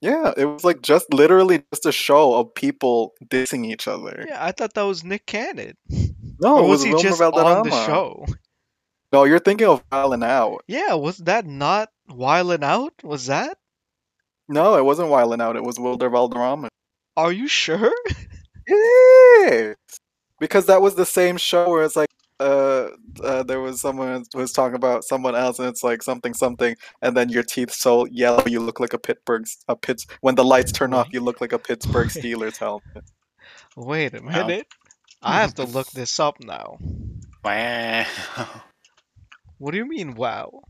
Yeah, 0.00 0.32
it 0.36 0.46
was 0.46 0.64
like 0.64 0.80
just 0.80 1.12
literally 1.12 1.62
just 1.72 1.84
a 1.84 1.92
show 1.92 2.34
of 2.34 2.54
people 2.54 3.12
dissing 3.26 3.66
each 3.66 3.86
other. 3.86 4.24
Yeah, 4.26 4.42
I 4.42 4.52
thought 4.52 4.72
that 4.74 4.82
was 4.82 5.04
Nick 5.04 5.26
Cannon. 5.26 5.74
No, 6.40 6.56
or 6.56 6.64
it 6.64 6.68
was 6.68 6.68
was, 6.68 6.82
he 6.84 6.90
Wilmer 6.94 7.02
just 7.08 7.18
Valderrama. 7.18 7.56
on 7.56 7.68
the 7.68 7.86
show? 7.86 8.24
No, 9.12 9.24
you're 9.24 9.40
thinking 9.40 9.66
of 9.66 9.86
Wildin' 9.90 10.24
Out. 10.24 10.64
Yeah, 10.68 10.94
was 10.94 11.18
that 11.18 11.44
not 11.44 11.90
Wildin' 12.08 12.62
Out? 12.62 12.94
Was 13.02 13.26
that? 13.26 13.58
No, 14.48 14.76
it 14.76 14.84
wasn't 14.84 15.08
Wildin' 15.10 15.42
Out. 15.42 15.56
It 15.56 15.64
was 15.64 15.78
Wilmer 15.78 16.08
Valderrama. 16.08 16.68
Are 17.16 17.32
you 17.32 17.46
sure? 17.48 17.92
Yes, 18.68 19.74
because 20.38 20.66
that 20.66 20.80
was 20.80 20.94
the 20.94 21.06
same 21.06 21.36
show 21.38 21.68
where 21.70 21.82
it's 21.82 21.96
like, 21.96 22.10
uh, 22.40 22.90
uh, 23.22 23.42
there 23.44 23.60
was 23.60 23.80
someone 23.80 24.24
who 24.32 24.40
was 24.40 24.52
talking 24.52 24.74
about 24.76 25.04
someone 25.04 25.36
else, 25.36 25.58
and 25.60 25.68
it's 25.68 25.84
like 25.84 26.02
something 26.02 26.34
something, 26.34 26.76
and 27.02 27.16
then 27.16 27.28
your 27.28 27.44
teeth 27.44 27.72
so 27.72 28.06
yellow 28.06 28.44
you 28.46 28.60
look 28.60 28.80
like 28.80 28.94
a 28.94 28.98
Pittsburgh 28.98 29.46
a 29.68 29.76
Pitts. 29.76 30.06
When 30.22 30.34
the 30.36 30.44
lights 30.44 30.72
turn 30.72 30.94
off, 30.94 31.08
you 31.12 31.20
look 31.20 31.40
like 31.40 31.52
a 31.52 31.58
Pittsburgh 31.58 32.08
Steelers 32.08 32.58
helmet. 32.58 33.04
Wait 33.76 34.14
a 34.14 34.22
Wow. 34.32 34.32
minute. 34.46 34.68
I 35.22 35.40
have 35.40 35.54
to 35.54 35.64
look 35.64 35.90
this 35.92 36.20
up 36.20 36.40
now. 36.40 36.78
Wow. 37.44 38.06
What 39.58 39.72
do 39.72 39.78
you 39.78 39.86
mean, 39.86 40.16
wow? 40.16 40.62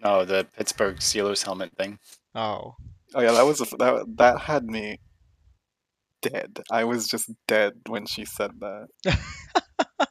No, 0.00 0.24
the 0.24 0.44
Pittsburgh 0.56 0.98
Steelers 0.98 1.44
helmet 1.44 1.76
thing. 1.76 1.98
Oh, 2.34 2.76
Oh 3.14 3.20
yeah, 3.22 3.32
that 3.32 3.46
was 3.46 3.60
a, 3.60 3.76
that 3.76 4.04
that 4.18 4.40
had 4.40 4.64
me 4.66 4.98
dead. 6.30 6.60
I 6.70 6.84
was 6.84 7.06
just 7.06 7.30
dead 7.46 7.74
when 7.86 8.06
she 8.06 8.24
said 8.24 8.52
that. 8.60 9.18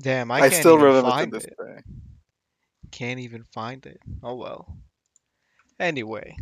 damn! 0.00 0.30
I, 0.30 0.36
I, 0.36 0.40
can't 0.40 0.54
still 0.54 0.74
even 0.74 0.84
remember 0.84 1.10
find 1.10 1.32
this 1.32 1.44
it. 1.44 1.56
day. 1.58 1.82
Can't 2.90 3.20
even 3.20 3.44
find 3.52 3.84
it. 3.86 4.00
Oh 4.22 4.34
well. 4.34 4.76
Anyway, 5.80 6.34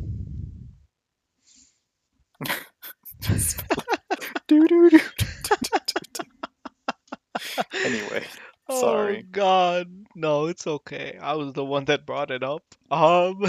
anyway, 7.85 8.25
oh 8.69 8.81
Sorry. 8.81 9.25
God, 9.31 9.89
no! 10.15 10.45
no, 10.45 10.47
it's 10.47 10.67
okay. 10.67 11.19
I 11.21 11.35
was 11.35 11.53
the 11.53 11.65
one 11.65 11.85
that 11.87 12.07
brought 12.07 12.31
it 12.31 12.43
up. 12.43 12.63
Um. 12.91 13.41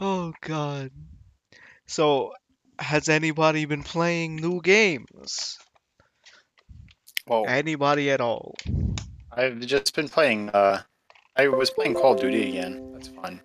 oh 0.00 0.32
God. 0.40 0.90
So, 1.86 2.32
has 2.78 3.08
anybody 3.08 3.64
been 3.64 3.82
playing 3.82 4.36
new 4.36 4.60
games? 4.60 5.58
Well, 7.26 7.44
Anybody 7.48 8.10
at 8.10 8.20
all? 8.20 8.54
I've 9.32 9.60
just 9.60 9.94
been 9.94 10.08
playing. 10.08 10.50
Uh, 10.50 10.82
I 11.36 11.48
was 11.48 11.70
playing 11.70 11.94
Call 11.94 12.14
of 12.14 12.20
Duty 12.20 12.48
again. 12.50 12.92
That's 12.92 13.08
fun, 13.08 13.40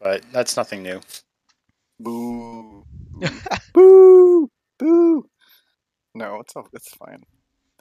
but 0.00 0.22
that's 0.32 0.56
nothing 0.56 0.82
new. 0.82 1.00
boo, 2.00 2.84
boo, 3.74 4.50
boo. 4.78 5.26
No, 6.14 6.40
it's 6.40 6.56
all, 6.56 6.66
it's 6.72 6.88
fine. 6.94 7.22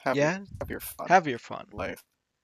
Have 0.03 0.15
Yeah, 0.17 0.37
your, 0.37 0.47
have 0.59 0.69
your 0.69 0.79
fun. 0.79 1.07
have 1.07 1.27
your 1.27 1.39
fun. 1.39 1.65
life. 1.73 2.03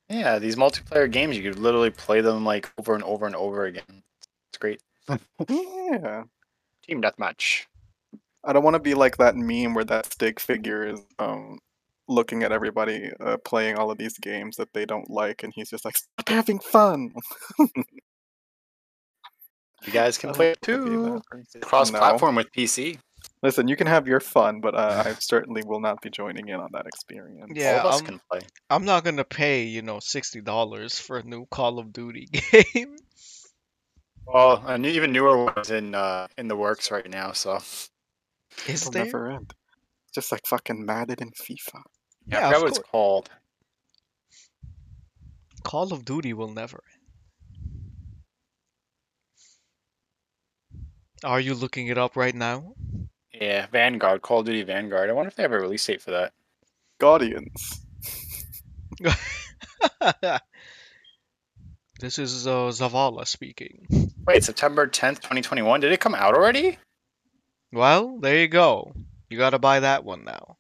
Yeah, 0.10 0.40
these 0.40 0.56
multiplayer 0.56 1.12
games, 1.12 1.38
you 1.38 1.44
could 1.44 1.60
literally 1.60 1.90
play 1.90 2.22
them 2.22 2.46
like 2.46 2.72
over 2.80 2.96
and 2.96 3.04
over 3.04 3.26
and 3.26 3.36
over 3.36 3.66
again. 3.66 4.04
It's 4.50 4.58
great. 4.60 4.82
Yeah. 5.50 6.24
Team 6.86 7.02
deathmatch. 7.02 7.66
I 8.48 8.54
don't 8.54 8.64
want 8.64 8.76
to 8.76 8.80
be 8.80 8.94
like 8.94 9.18
that 9.18 9.36
meme 9.36 9.74
where 9.74 9.86
that 9.86 10.12
stick 10.12 10.40
figure 10.40 10.88
is 10.88 11.02
um 11.20 11.60
looking 12.08 12.44
at 12.44 12.54
everybody 12.54 13.12
uh, 13.20 13.38
playing 13.44 13.76
all 13.76 13.92
of 13.92 13.98
these 13.98 14.18
games 14.18 14.56
that 14.56 14.72
they 14.74 14.86
don't 14.86 15.10
like, 15.10 15.44
and 15.44 15.52
he's 15.54 15.70
just 15.70 15.84
like, 15.84 15.98
"Stop 15.98 16.30
having 16.30 16.60
fun." 16.60 17.14
You 17.60 17.68
guys 19.92 20.18
can 20.18 20.32
play 20.34 20.52
it 20.52 20.62
don't 20.62 21.04
wanna 21.04 21.22
be 21.36 21.44
too. 21.54 21.60
Cross-platform 21.62 22.36
with 22.36 22.52
PC. 22.52 22.98
Listen, 23.44 23.68
you 23.68 23.76
can 23.76 23.88
have 23.88 24.08
your 24.08 24.20
fun, 24.20 24.62
but 24.62 24.74
uh, 24.74 25.04
I 25.06 25.14
certainly 25.20 25.62
will 25.66 25.80
not 25.80 26.02
be 26.02 26.10
joining 26.10 26.48
in 26.48 26.56
on 26.56 26.70
that 26.72 26.88
experience. 26.88 27.52
Yeah, 27.54 27.82
All 27.82 27.90
of 27.90 27.94
us 27.94 28.00
um, 28.00 28.06
can 28.06 28.22
play. 28.32 28.40
I'm 28.70 28.86
not 28.86 29.04
gonna 29.04 29.26
pay, 29.26 29.64
you 29.64 29.82
know, 29.82 30.00
sixty 30.00 30.42
dollars 30.42 30.98
for 30.98 31.18
a 31.18 31.24
new 31.24 31.46
Call 31.48 31.80
of 31.80 31.92
Duty 31.92 32.26
game. 32.52 32.96
Well, 34.26 34.64
a 34.66 34.78
new, 34.78 34.90
even 34.90 35.12
newer 35.12 35.46
ones 35.46 35.70
in 35.70 35.94
uh, 35.94 36.28
in 36.38 36.48
the 36.48 36.56
works 36.56 36.92
right 36.92 37.10
now. 37.10 37.34
So 37.34 37.60
Is 38.68 38.82
It'll 38.82 38.92
there? 38.92 39.06
never 39.06 39.32
end. 39.32 39.54
Just 40.14 40.32
like 40.32 40.46
fucking 40.48 40.86
Madden 40.86 41.18
and 41.20 41.36
FIFA. 41.36 41.82
yeah, 42.28 42.40
Yeah, 42.40 42.40
I 42.40 42.50
of 42.50 42.54
forgot 42.56 42.62
what 42.62 42.70
it's 42.70 42.90
called. 42.90 43.30
Call 45.64 45.94
of 45.94 46.06
Duty 46.06 46.34
will 46.34 46.52
never 46.54 46.82
end. 50.74 50.84
Are 51.24 51.40
you 51.40 51.54
looking 51.56 51.88
it 51.88 51.98
up 51.98 52.16
right 52.16 52.36
now? 52.36 52.74
Yeah, 53.34 53.68
Vanguard, 53.72 54.22
Call 54.22 54.40
of 54.40 54.46
Duty 54.46 54.64
Vanguard. 54.64 55.10
I 55.10 55.14
wonder 55.14 55.28
if 55.30 55.36
they 55.36 55.44
have 55.44 55.52
a 55.52 55.60
release 55.60 55.86
date 55.86 56.02
for 56.02 56.12
that. 56.12 56.34
Guardians. 57.00 57.82
this 62.00 62.18
is 62.20 62.48
uh, 62.48 62.70
Zavala 62.72 63.28
speaking. 63.28 63.86
Wait, 64.26 64.44
September 64.44 64.88
10th, 64.88 65.18
2021. 65.18 65.80
Did 65.82 65.92
it 65.92 66.00
come 66.00 66.16
out 66.16 66.34
already? 66.36 66.78
Well, 67.72 68.18
there 68.20 68.38
you 68.38 68.48
go. 68.48 68.94
You 69.30 69.38
gotta 69.38 69.60
buy 69.60 69.80
that 69.82 70.04
one 70.06 70.24
now. 70.24 70.58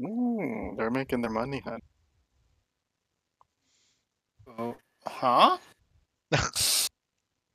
Ooh, 0.00 0.74
they're 0.76 0.90
making 0.90 1.22
their 1.22 1.30
money, 1.30 1.62
huh? 1.64 1.78
Oh, 4.58 4.76
huh? 5.06 5.58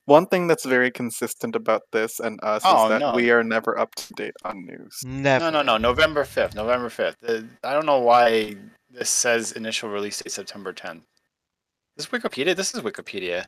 One 0.05 0.27
thing 0.27 0.45
that's 0.45 0.65
very 0.65 0.91
consistent 0.91 1.55
about 1.55 1.81
this 1.91 2.19
and 2.19 2.39
us 2.43 2.61
Oh, 2.63 2.83
is 2.85 2.89
that 2.91 2.99
no. 2.99 3.13
we 3.15 3.31
are 3.31 3.43
never 3.43 3.77
up 3.79 3.95
to 3.95 4.13
date 4.13 4.35
on 4.43 4.63
news. 4.65 5.01
Never. 5.03 5.45
No, 5.45 5.49
no, 5.49 5.63
no. 5.63 5.77
November 5.77 6.23
5th. 6.23 6.53
November 6.53 6.89
5th. 6.89 7.15
Uh, 7.27 7.41
I 7.63 7.73
don't 7.73 7.87
know 7.87 7.97
why 7.99 8.55
this 8.91 9.09
says 9.09 9.51
initial 9.53 9.89
release 9.89 10.21
date 10.21 10.31
September 10.31 10.73
10th. 10.73 11.01
This 11.97 12.05
is 12.05 12.11
Wikipedia? 12.11 12.55
This 12.55 12.75
is 12.75 12.81
Wikipedia. 12.81 13.39
I 13.39 13.45
think 13.45 13.47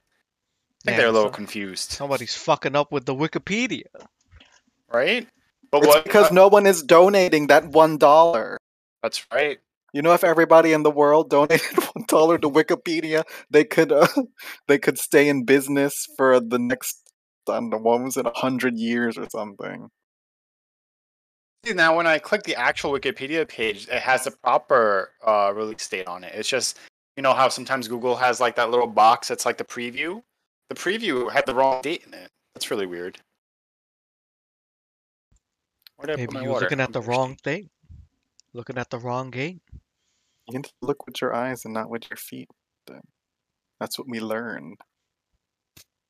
Yeah, 0.86 0.98
they're 0.98 1.08
a 1.08 1.12
little 1.12 1.30
so- 1.30 1.36
confused, 1.36 1.92
Somebody's 1.92 2.36
fucking 2.36 2.76
up 2.76 2.92
with 2.92 3.06
the 3.06 3.14
Wikipedia. 3.14 3.84
Right? 4.92 5.28
But 5.72 5.80
It's 5.80 5.88
what? 5.88 6.04
because 6.04 6.32
no 6.32 6.48
one 6.48 6.66
is 6.66 6.84
donating 6.84 7.48
that 7.48 7.68
one 7.68 7.98
dollar. 7.98 8.58
That's 9.04 9.26
right. 9.34 9.60
You 9.94 10.02
know, 10.02 10.14
if 10.14 10.24
everybody 10.24 10.74
in 10.74 10.84
the 10.84 10.92
world 10.92 11.30
donated 11.30 11.78
one 11.94 12.06
dollar 12.08 12.38
to 12.38 12.50
Wikipedia, 12.50 13.24
they 13.50 13.64
could 13.64 13.92
uh, 13.92 14.08
they 14.68 14.78
could 14.78 14.98
stay 14.98 15.28
in 15.30 15.44
business 15.44 16.08
for 16.18 16.40
the 16.40 16.60
next 16.60 17.04
I 17.50 17.54
don't 17.54 17.70
know 17.70 17.78
what 17.78 18.02
was 18.02 18.18
it, 18.18 18.26
a 18.26 18.32
hundred 18.36 18.78
years 18.78 19.18
or 19.18 19.28
something. 19.30 19.90
See, 21.66 21.74
now 21.74 21.98
when 21.98 22.08
I 22.08 22.20
click 22.20 22.44
the 22.44 22.56
actual 22.56 22.92
Wikipedia 22.92 23.48
page, 23.48 23.88
it 23.90 24.02
has 24.02 24.24
the 24.24 24.32
proper 24.32 25.12
uh, 25.26 25.52
release 25.56 25.88
date 25.88 26.08
on 26.08 26.24
it. 26.24 26.34
It's 26.36 26.48
just 26.48 26.78
you 27.16 27.24
know 27.24 27.34
how 27.34 27.50
sometimes 27.50 27.88
Google 27.88 28.16
has 28.16 28.40
like 28.40 28.56
that 28.56 28.70
little 28.70 28.88
box 28.88 29.28
that's 29.28 29.46
like 29.46 29.58
the 29.58 29.66
preview. 29.66 30.22
The 30.70 30.76
preview 30.76 31.32
had 31.32 31.46
the 31.46 31.56
wrong 31.56 31.82
date 31.82 32.04
in 32.06 32.14
it. 32.14 32.30
That's 32.54 32.70
really 32.70 32.86
weird. 32.86 33.20
Where 35.98 36.08
did 36.08 36.14
I 36.14 36.26
put 36.26 36.32
Maybe 36.32 36.34
my 36.36 36.44
you're 36.44 36.52
water? 36.54 36.66
looking 36.66 36.80
at 36.80 36.94
the 36.94 37.02
wrong 37.02 37.36
thing. 37.36 37.70
Looking 38.54 38.78
at 38.78 38.90
the 38.90 39.00
wrong 39.00 39.30
game. 39.32 39.62
You 40.48 40.60
need 40.60 40.66
to 40.66 40.72
look 40.82 41.06
with 41.06 41.22
your 41.22 41.34
eyes 41.36 41.66
and 41.66 41.74
not 41.74 41.90
with 41.90 42.10
your 42.10 42.18
feet. 42.18 42.50
That's 43.80 44.00
what 44.00 44.08
we 44.08 44.20
learned. 44.20 44.78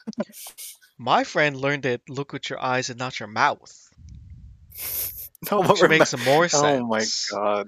My 0.97 1.23
friend 1.23 1.55
learned 1.57 1.85
it 1.85 2.01
look 2.09 2.31
with 2.33 2.49
your 2.49 2.61
eyes 2.61 2.89
and 2.89 2.97
not 2.99 3.19
your 3.19 3.27
mouth. 3.27 3.89
no, 5.51 5.61
but 5.63 5.79
Which 5.81 5.83
makes 5.89 6.13
remem- 6.13 6.25
more 6.25 6.47
sense. 6.47 6.63
Oh 6.81 6.85
my 6.87 7.05
god. 7.31 7.67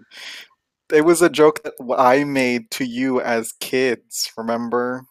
It 0.94 1.06
was 1.06 1.22
a 1.22 1.30
joke 1.30 1.64
that 1.64 1.74
w- 1.80 2.00
I 2.00 2.24
made 2.24 2.72
to 2.72 2.86
you 2.86 3.22
as 3.22 3.52
kids, 3.60 4.32
remember? 4.38 5.04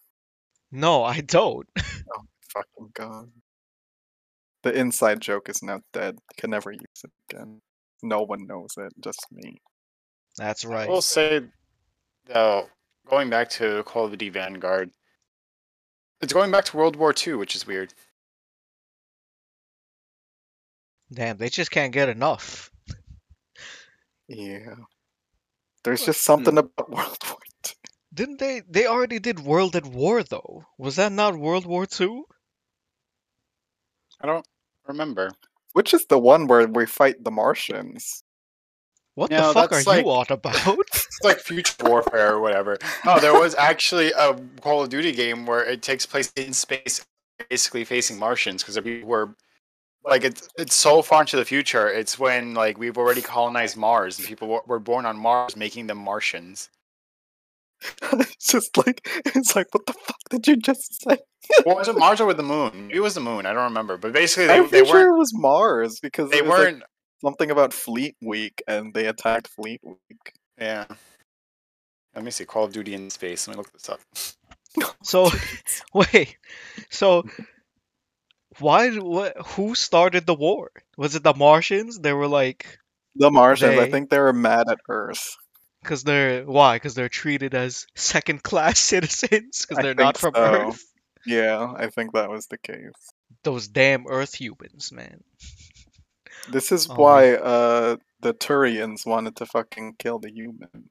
No, 0.72 1.04
I 1.04 1.20
don't. 1.20 1.68
Oh 1.78 2.22
fucking 2.52 2.90
god. 2.94 3.30
The 4.62 4.72
inside 4.72 5.20
joke 5.20 5.48
is 5.48 5.62
now 5.62 5.80
dead. 5.92 6.18
Can 6.36 6.50
never 6.50 6.72
use 6.72 7.02
it 7.04 7.10
again. 7.30 7.60
No 8.02 8.22
one 8.22 8.46
knows 8.46 8.74
it, 8.76 8.92
just 9.00 9.26
me. 9.30 9.60
That's 10.36 10.64
I 10.64 10.68
right. 10.68 10.88
will 10.88 11.02
say, 11.02 11.42
though, 12.26 12.68
going 13.08 13.30
back 13.30 13.50
to 13.50 13.82
Call 13.84 14.04
of 14.04 14.12
Duty 14.12 14.30
Vanguard, 14.30 14.90
it's 16.20 16.32
going 16.32 16.50
back 16.50 16.64
to 16.66 16.76
World 16.76 16.96
War 16.96 17.14
II, 17.26 17.34
which 17.34 17.54
is 17.54 17.66
weird. 17.66 17.92
Damn, 21.12 21.38
they 21.38 21.48
just 21.48 21.70
can't 21.70 21.92
get 21.92 22.08
enough. 22.08 22.70
Yeah. 24.28 24.74
There's 25.84 26.04
just 26.04 26.20
hmm. 26.20 26.32
something 26.32 26.58
about 26.58 26.90
World 26.90 27.18
War 27.26 27.38
II. 27.66 27.72
Didn't 28.12 28.38
they? 28.38 28.62
They 28.68 28.86
already 28.86 29.18
did 29.18 29.40
World 29.40 29.76
at 29.76 29.86
War 29.86 30.22
though. 30.22 30.64
Was 30.76 30.96
that 30.96 31.12
not 31.12 31.38
World 31.38 31.66
War 31.66 31.86
Two? 31.86 32.24
I 34.20 34.26
don't 34.26 34.46
remember. 34.86 35.30
Which 35.72 35.94
is 35.94 36.06
the 36.06 36.18
one 36.18 36.46
where 36.46 36.66
we 36.66 36.86
fight 36.86 37.22
the 37.24 37.30
Martians. 37.30 38.22
What 39.14 39.30
No, 39.30 39.48
the 39.48 39.54
fuck 39.54 39.72
are 39.72 39.74
that's 39.82 39.86
you 39.86 39.92
like- 39.92 40.06
on 40.06 40.26
about? 40.30 40.78
It's 40.94 41.24
like 41.24 41.38
future 41.40 41.74
warfare 41.84 42.34
or 42.34 42.40
whatever. 42.40 42.78
No, 43.04 43.18
there 43.18 43.32
was 43.34 43.54
actually 43.56 44.12
a 44.12 44.34
Call 44.60 44.82
of 44.84 44.88
Duty 44.88 45.10
game 45.10 45.46
where 45.46 45.64
it 45.64 45.82
takes 45.82 46.06
place 46.06 46.32
in 46.36 46.52
space, 46.52 47.04
basically 47.50 47.84
facing 47.84 48.18
Martians, 48.20 48.62
because 48.62 48.80
we 48.80 49.02
were 49.02 49.34
like 50.04 50.22
it's 50.22 50.48
it's 50.56 50.76
so 50.76 51.02
far 51.02 51.22
into 51.22 51.36
the 51.36 51.44
future. 51.44 51.88
It's 51.88 52.20
when 52.20 52.54
like 52.54 52.78
we've 52.78 52.96
already 52.96 53.20
colonized 53.20 53.76
Mars 53.76 54.16
and 54.20 54.28
people 54.28 54.46
were- 54.46 54.62
were 54.68 54.78
born 54.78 55.06
on 55.06 55.18
Mars, 55.18 55.56
making 55.56 55.88
them 55.88 55.98
Martians. 55.98 56.70
it's 58.12 58.46
just 58.52 58.76
like 58.76 59.06
it's 59.26 59.54
like 59.56 59.66
what 59.72 59.86
the 59.86 59.92
fuck 59.92 60.16
did 60.30 60.46
you 60.46 60.56
just 60.56 61.02
say? 61.02 61.18
What 61.64 61.76
was 61.78 61.88
it, 61.88 61.96
Mars 61.96 62.20
or 62.20 62.26
with 62.26 62.36
the 62.36 62.42
moon? 62.42 62.90
It 62.92 63.00
was 63.00 63.14
the 63.14 63.20
moon. 63.20 63.46
I 63.46 63.52
don't 63.54 63.64
remember. 63.64 63.96
But 63.96 64.12
basically, 64.12 64.46
they, 64.48 64.56
I'm 64.56 64.64
they 64.64 64.68
pretty 64.68 64.86
sure 64.86 64.94
weren't. 65.06 65.16
it 65.16 65.18
was 65.18 65.32
Mars 65.34 66.00
because 66.00 66.30
They 66.30 66.38
it 66.38 66.44
was 66.44 66.50
like 66.50 66.58
weren't. 66.58 66.82
something 67.24 67.50
about 67.50 67.72
Fleet 67.72 68.16
Week 68.22 68.62
and 68.68 68.92
they 68.92 69.06
attacked 69.06 69.48
Fleet 69.48 69.80
Week. 69.82 70.32
Yeah. 70.60 70.84
Let 72.14 72.24
me 72.24 72.30
see. 72.30 72.44
Call 72.44 72.64
of 72.64 72.72
Duty 72.72 72.94
in 72.94 73.08
space. 73.10 73.46
Let 73.46 73.54
me 73.54 73.58
look 73.58 73.72
this 73.72 73.88
up. 73.88 74.00
So, 75.02 75.30
wait. 75.94 76.36
So, 76.90 77.24
why? 78.60 78.90
What? 78.96 79.34
Who 79.56 79.74
started 79.74 80.26
the 80.26 80.34
war? 80.34 80.70
Was 80.96 81.14
it 81.14 81.22
the 81.22 81.34
Martians? 81.34 81.98
They 81.98 82.12
were 82.12 82.28
like, 82.28 82.78
The 83.16 83.30
Martians, 83.30 83.78
I 83.78 83.88
think 83.90 84.10
they 84.10 84.18
were 84.18 84.32
mad 84.34 84.68
at 84.70 84.78
Earth. 84.88 85.34
Because 85.88 86.04
they're 86.04 86.44
why? 86.44 86.76
Because 86.76 86.94
they're 86.94 87.08
treated 87.08 87.54
as 87.54 87.86
second-class 87.94 88.78
citizens 88.92 89.64
because 89.66 89.82
they're 89.82 89.94
not 89.94 90.18
from 90.18 90.34
so. 90.34 90.42
Earth. 90.42 90.84
Yeah, 91.26 91.72
I 91.76 91.88
think 91.88 92.12
that 92.12 92.30
was 92.30 92.46
the 92.46 92.58
case. 92.58 92.92
Those 93.42 93.68
damn 93.68 94.06
Earth 94.08 94.34
humans, 94.34 94.92
man. 94.92 95.22
This 96.50 96.72
is 96.72 96.88
Oh. 96.90 96.94
why 96.94 97.34
uh 97.34 97.96
the 98.20 98.32
Turians 98.34 99.04
wanted 99.06 99.36
to 99.36 99.46
fucking 99.46 99.96
kill 99.98 100.18
the 100.18 100.30
humans 100.30 100.88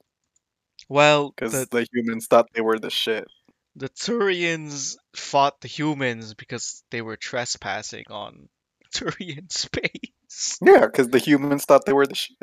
Well, 0.88 1.30
because 1.30 1.52
the 1.52 1.66
the 1.70 1.86
humans 1.92 2.26
thought 2.26 2.46
they 2.54 2.60
were 2.60 2.78
the 2.78 2.90
shit. 2.90 3.26
the 3.74 3.88
Turians 3.88 4.96
fought 5.16 5.60
the 5.60 5.68
humans 5.68 6.34
because 6.34 6.84
they 6.90 7.02
were 7.02 7.16
trespassing 7.16 8.04
on 8.10 8.48
Turian 8.94 9.50
space. 9.50 10.58
Yeah, 10.62 10.86
because 10.86 11.08
the 11.08 11.18
humans 11.18 11.64
thought 11.64 11.84
they 11.86 11.92
were 11.92 12.06
the 12.06 12.14
shit. 12.14 12.36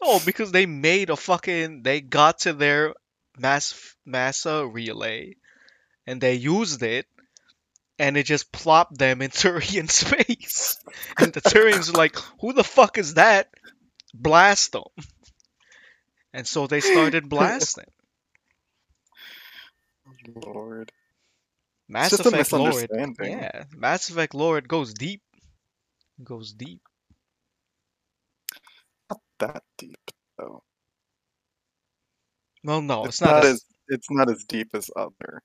Oh, 0.00 0.20
because 0.24 0.52
they 0.52 0.66
made 0.66 1.10
a 1.10 1.16
fucking 1.16 1.82
they 1.82 2.00
got 2.00 2.40
to 2.40 2.52
their 2.52 2.94
mass 3.38 3.94
massa 4.04 4.66
relay, 4.66 5.36
and 6.06 6.20
they 6.20 6.34
used 6.34 6.82
it, 6.82 7.06
and 7.98 8.16
it 8.16 8.24
just 8.24 8.52
plopped 8.52 8.98
them 8.98 9.22
in 9.22 9.30
Turian 9.40 9.90
space. 9.90 10.78
And 11.18 11.32
the 11.32 11.40
Turians 11.40 11.90
were 11.92 11.98
like, 11.98 12.16
"Who 12.40 12.52
the 12.52 12.64
fuck 12.64 12.98
is 12.98 13.14
that?" 13.14 13.48
Blast 14.14 14.72
them. 14.72 14.84
And 16.32 16.46
so 16.46 16.66
they 16.66 16.80
started 16.80 17.28
blasting. 17.30 17.84
Lord. 20.34 20.92
Mass 21.88 22.10
just 22.10 22.26
Effect 22.26 22.52
lore, 22.52 22.68
it- 22.80 22.90
misunderstanding. 22.90 23.38
yeah, 23.38 23.64
Mass 23.74 24.08
Effect 24.10 24.34
lore, 24.34 24.58
it 24.58 24.68
goes 24.68 24.92
deep. 24.94 25.22
Goes 26.22 26.52
deep. 26.52 26.80
Not 29.40 29.52
that 29.54 29.62
deep 29.78 30.10
though. 30.38 30.62
Well, 32.64 32.82
no, 32.82 33.04
it's, 33.04 33.16
it's, 33.16 33.20
not, 33.20 33.44
as, 33.44 33.52
as 33.52 33.64
it's 33.88 34.06
not 34.10 34.30
as 34.30 34.44
deep 34.48 34.68
as 34.74 34.90
other 34.96 35.42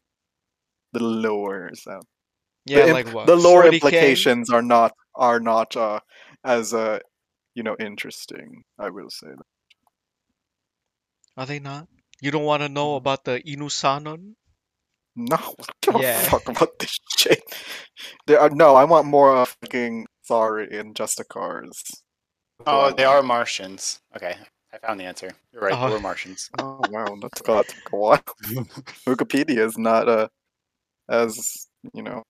the 0.94 1.00
lores 1.00 1.88
out. 1.88 2.06
yeah, 2.66 2.86
the, 2.88 2.94
like 2.94 3.08
what? 3.14 3.28
the 3.28 3.36
lore 3.36 3.64
40K? 3.64 3.74
implications 3.74 4.50
are 4.50 4.62
not 4.62 4.94
are 5.16 5.40
not 5.40 5.76
uh 5.76 6.00
as 6.44 6.74
uh 6.74 7.00
you 7.56 7.64
know 7.64 7.76
interesting. 7.80 8.64
I 8.80 8.90
will 8.90 9.10
say 9.10 9.28
that. 9.28 9.46
Are 11.38 11.46
they 11.46 11.60
not? 11.60 11.88
You 12.22 12.32
don't 12.32 12.44
want 12.44 12.62
to 12.62 12.70
know 12.70 12.94
Mm. 12.94 12.98
about 12.98 13.24
the 13.26 13.42
Inusanon? 13.42 14.36
No, 15.16 15.38
give 15.82 15.96
Yeah. 16.00 16.22
a 16.22 16.30
fuck 16.30 16.48
about 16.50 16.80
this 16.80 16.98
shit. 17.18 17.42
There 18.28 18.40
are 18.40 18.50
no. 18.50 18.76
I 18.76 18.84
want 18.86 19.08
more 19.08 19.46
fucking 19.46 20.08
sorry 20.24 20.78
and 20.78 20.96
Justicars. 20.96 21.82
Oh, 22.68 22.92
they 22.92 23.04
are 23.04 23.22
Martians. 23.22 24.02
Okay, 24.16 24.36
I 24.74 24.78
found 24.78 25.00
the 25.00 25.06
answer. 25.06 25.32
You're 25.52 25.62
right. 25.64 25.74
Oh. 25.74 25.88
They 25.88 25.94
were 25.94 26.00
Martians. 26.00 26.50
Oh 26.60 26.82
wow, 26.90 27.18
that's 27.22 27.42
gonna 27.42 27.64
take 27.64 27.92
a 27.92 27.96
while. 27.96 28.18
Wikipedia 29.06 29.60
is 29.60 29.78
not 29.78 30.08
uh, 30.08 30.28
as 31.10 31.68
you 31.94 32.04
know 32.04 32.24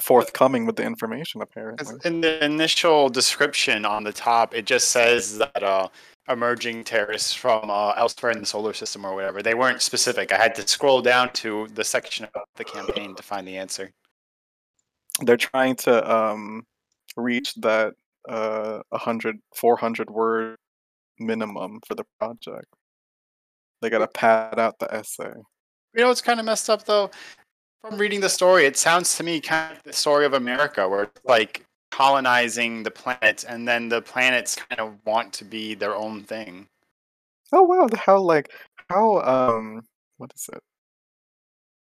forthcoming 0.00 0.66
with 0.66 0.76
the 0.76 0.84
information 0.84 1.40
apparently. 1.40 1.96
In 2.04 2.20
the 2.20 2.44
initial 2.44 3.08
description 3.08 3.84
on 3.84 4.04
the 4.04 4.12
top, 4.12 4.54
it 4.54 4.66
just 4.66 4.90
says 4.90 5.38
that 5.38 5.62
uh, 5.62 5.88
emerging 6.28 6.84
terrorists 6.84 7.32
from 7.32 7.70
uh, 7.70 7.92
elsewhere 7.92 8.32
in 8.32 8.40
the 8.40 8.46
solar 8.46 8.74
system 8.74 9.04
or 9.04 9.14
whatever. 9.14 9.42
They 9.42 9.54
weren't 9.54 9.82
specific. 9.82 10.32
I 10.32 10.36
had 10.36 10.54
to 10.56 10.68
scroll 10.68 11.00
down 11.00 11.32
to 11.34 11.68
the 11.74 11.84
section 11.84 12.26
about 12.26 12.48
the 12.56 12.64
campaign 12.64 13.14
to 13.14 13.22
find 13.22 13.46
the 13.46 13.56
answer. 13.56 13.90
They're 15.20 15.36
trying 15.38 15.76
to 15.76 16.14
um 16.14 16.66
reach 17.16 17.54
that 17.54 17.94
uh 18.28 18.80
100 18.90 19.38
400 19.54 20.10
word 20.10 20.56
minimum 21.18 21.80
for 21.86 21.94
the 21.94 22.04
project. 22.20 22.66
They 23.80 23.90
gotta 23.90 24.08
pad 24.08 24.58
out 24.58 24.78
the 24.78 24.92
essay. 24.92 25.32
You 25.94 26.02
know 26.04 26.10
it's 26.10 26.20
kind 26.20 26.40
of 26.40 26.46
messed 26.46 26.68
up 26.70 26.84
though? 26.84 27.10
From 27.82 27.98
reading 27.98 28.20
the 28.20 28.30
story, 28.30 28.66
it 28.66 28.76
sounds 28.76 29.16
to 29.16 29.24
me 29.24 29.40
kind 29.40 29.72
of 29.72 29.76
like 29.78 29.84
the 29.84 29.92
story 29.94 30.26
of 30.26 30.34
America, 30.34 30.88
where 30.88 31.04
it's 31.04 31.20
like 31.24 31.64
colonizing 31.90 32.82
the 32.84 32.90
planet, 32.90 33.44
and 33.48 33.68
then 33.68 33.88
the 33.88 34.02
planets 34.02 34.56
kind 34.56 34.80
of 34.80 34.98
want 35.06 35.32
to 35.34 35.44
be 35.44 35.74
their 35.74 35.94
own 35.96 36.22
thing. 36.24 36.68
Oh 37.52 37.62
wow, 37.64 37.88
the- 37.88 37.96
how 37.98 38.20
like 38.20 38.50
how 38.90 39.20
um 39.22 39.82
what 40.18 40.32
is 40.36 40.48
it? 40.52 40.62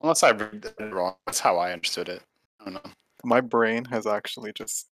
Unless 0.02 0.24
I 0.24 0.32
read 0.32 0.66
it 0.66 0.80
wrong, 0.94 1.16
that's 1.26 1.40
how 1.40 1.58
I 1.58 1.72
understood 1.74 2.10
it. 2.10 2.22
I 2.60 2.66
don't 2.66 2.74
know. 2.76 2.92
My 3.24 3.42
brain 3.42 3.86
has 3.86 4.06
actually 4.06 4.52
just 4.54 4.88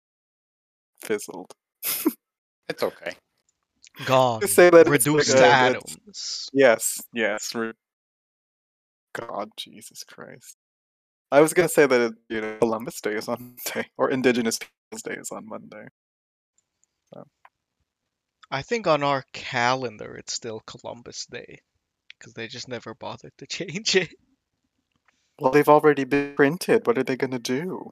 fizzled. 1.03 1.51
It's 2.69 2.83
okay. 2.83 3.13
Gone. 4.05 4.47
Say 4.47 4.69
that 4.69 4.81
it's 4.81 4.89
reduced 4.89 5.29
like 5.29 5.37
to 5.37 5.43
a- 5.43 5.47
it's- 5.47 5.83
atoms. 5.93 6.49
Yes, 6.53 7.01
yes. 7.13 7.53
re- 7.55 7.73
God, 9.13 9.49
Jesus 9.57 10.03
Christ. 10.03 10.55
I 11.31 11.41
was 11.41 11.53
gonna 11.53 11.69
say 11.69 11.85
that 11.85 12.01
it, 12.01 12.13
you 12.29 12.41
know 12.41 12.57
Columbus 12.59 12.99
Day 13.01 13.13
is 13.13 13.27
on 13.27 13.55
Monday, 13.75 13.89
or 13.97 14.09
Indigenous 14.09 14.57
Peoples 14.57 15.01
Day 15.03 15.15
is 15.19 15.31
on 15.31 15.47
Monday. 15.47 15.87
I 18.53 18.63
think 18.63 18.85
on 18.85 19.01
our 19.01 19.23
calendar 19.31 20.15
it's 20.17 20.33
still 20.33 20.61
Columbus 20.67 21.25
Day. 21.25 21.59
Because 22.19 22.33
they 22.33 22.47
just 22.47 22.67
never 22.67 22.93
bothered 22.93 23.31
to 23.37 23.47
change 23.47 23.95
it. 23.95 24.09
Well, 25.39 25.51
they've 25.51 25.69
already 25.69 26.03
been 26.03 26.35
printed. 26.35 26.85
What 26.85 26.97
are 26.97 27.03
they 27.03 27.15
gonna 27.15 27.39
do? 27.39 27.91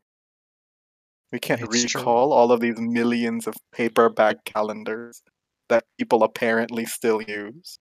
We 1.32 1.40
can't 1.40 1.62
It's 1.62 1.86
true. 1.86 2.02
recall 2.02 2.34
all 2.34 2.52
of 2.52 2.60
these 2.60 2.80
millions 2.80 3.46
of 3.48 3.56
paperback 3.72 4.44
calendars 4.46 5.22
that 5.70 5.84
people 6.00 6.24
apparently 6.24 6.86
still 6.86 7.22
use. 7.22 7.78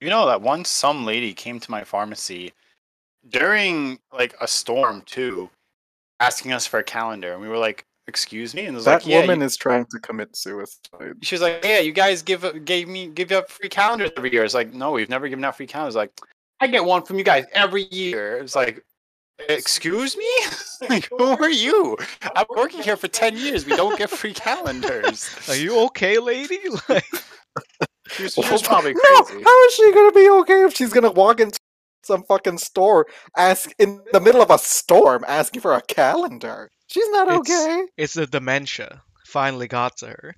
You 0.00 0.08
know 0.10 0.26
that 0.26 0.40
once 0.42 0.70
some 0.70 1.04
lady 1.04 1.34
came 1.34 1.60
to 1.60 1.70
my 1.70 1.84
pharmacy 1.84 2.52
during 3.28 3.98
like 4.12 4.34
a 4.40 4.48
storm 4.48 5.02
too, 5.02 5.50
asking 6.20 6.52
us 6.52 6.66
for 6.66 6.78
a 6.78 6.84
calendar, 6.84 7.32
and 7.32 7.42
we 7.42 7.48
were 7.48 7.58
like, 7.58 7.84
"Excuse 8.06 8.54
me," 8.54 8.64
and 8.64 8.74
was 8.76 8.86
That 8.86 9.02
like, 9.02 9.06
"Yeah." 9.06 9.20
woman 9.20 9.40
you- 9.40 9.46
is 9.46 9.56
trying 9.56 9.84
to 9.90 9.98
commit 9.98 10.34
suicide. 10.36 11.16
she 11.22 11.34
was 11.34 11.42
like, 11.42 11.62
"Yeah, 11.64 11.80
you 11.80 11.92
guys 11.92 12.22
give 12.22 12.64
gave 12.64 12.88
me 12.88 13.08
give 13.08 13.30
out 13.32 13.50
free 13.50 13.68
calendars 13.68 14.10
every 14.16 14.32
year." 14.32 14.44
It's 14.44 14.54
like, 14.54 14.72
"No, 14.72 14.92
we've 14.92 15.10
never 15.10 15.28
given 15.28 15.44
out 15.44 15.56
free 15.56 15.66
calendars." 15.66 15.96
Like, 15.96 16.12
I 16.60 16.66
get 16.66 16.84
one 16.84 17.02
from 17.04 17.18
you 17.18 17.24
guys 17.24 17.44
every 17.52 17.84
year. 17.90 18.38
It's 18.38 18.54
like, 18.54 18.82
"Excuse 19.48 20.16
me, 20.16 20.28
like 20.88 21.08
who 21.10 21.24
are 21.24 21.50
you? 21.50 21.96
I'm 22.36 22.46
working 22.50 22.82
here 22.82 22.96
for 22.96 23.08
ten 23.08 23.36
years. 23.36 23.64
We 23.66 23.76
don't 23.76 23.98
get 23.98 24.10
free 24.10 24.32
calendars." 24.48 25.28
Are 25.48 25.56
you 25.56 25.80
okay, 25.86 26.18
lady? 26.18 26.58
Like, 26.88 27.04
She 28.12 28.22
was, 28.24 28.38
oh, 28.38 28.42
she 28.42 28.52
was 28.52 28.68
Well, 28.68 28.82
No, 28.82 29.42
how 29.44 29.64
is 29.66 29.74
she 29.74 29.92
gonna 29.92 30.12
be 30.12 30.28
okay 30.40 30.64
if 30.64 30.74
she's 30.74 30.92
gonna 30.92 31.10
walk 31.12 31.40
into 31.40 31.58
some 32.04 32.22
fucking 32.24 32.58
store, 32.58 33.06
ask 33.36 33.70
in 33.78 34.02
the 34.12 34.20
middle 34.20 34.42
of 34.42 34.50
a 34.50 34.58
storm, 34.58 35.24
asking 35.28 35.60
for 35.60 35.74
a 35.74 35.82
calendar? 35.82 36.70
She's 36.88 37.08
not 37.10 37.28
It's- 37.28 37.40
okay. 37.40 37.86
it's 37.96 38.14
the 38.14 38.26
dementia. 38.26 39.02
Finally 39.26 39.68
got 39.68 39.96
to 39.98 40.06
her. 40.08 40.34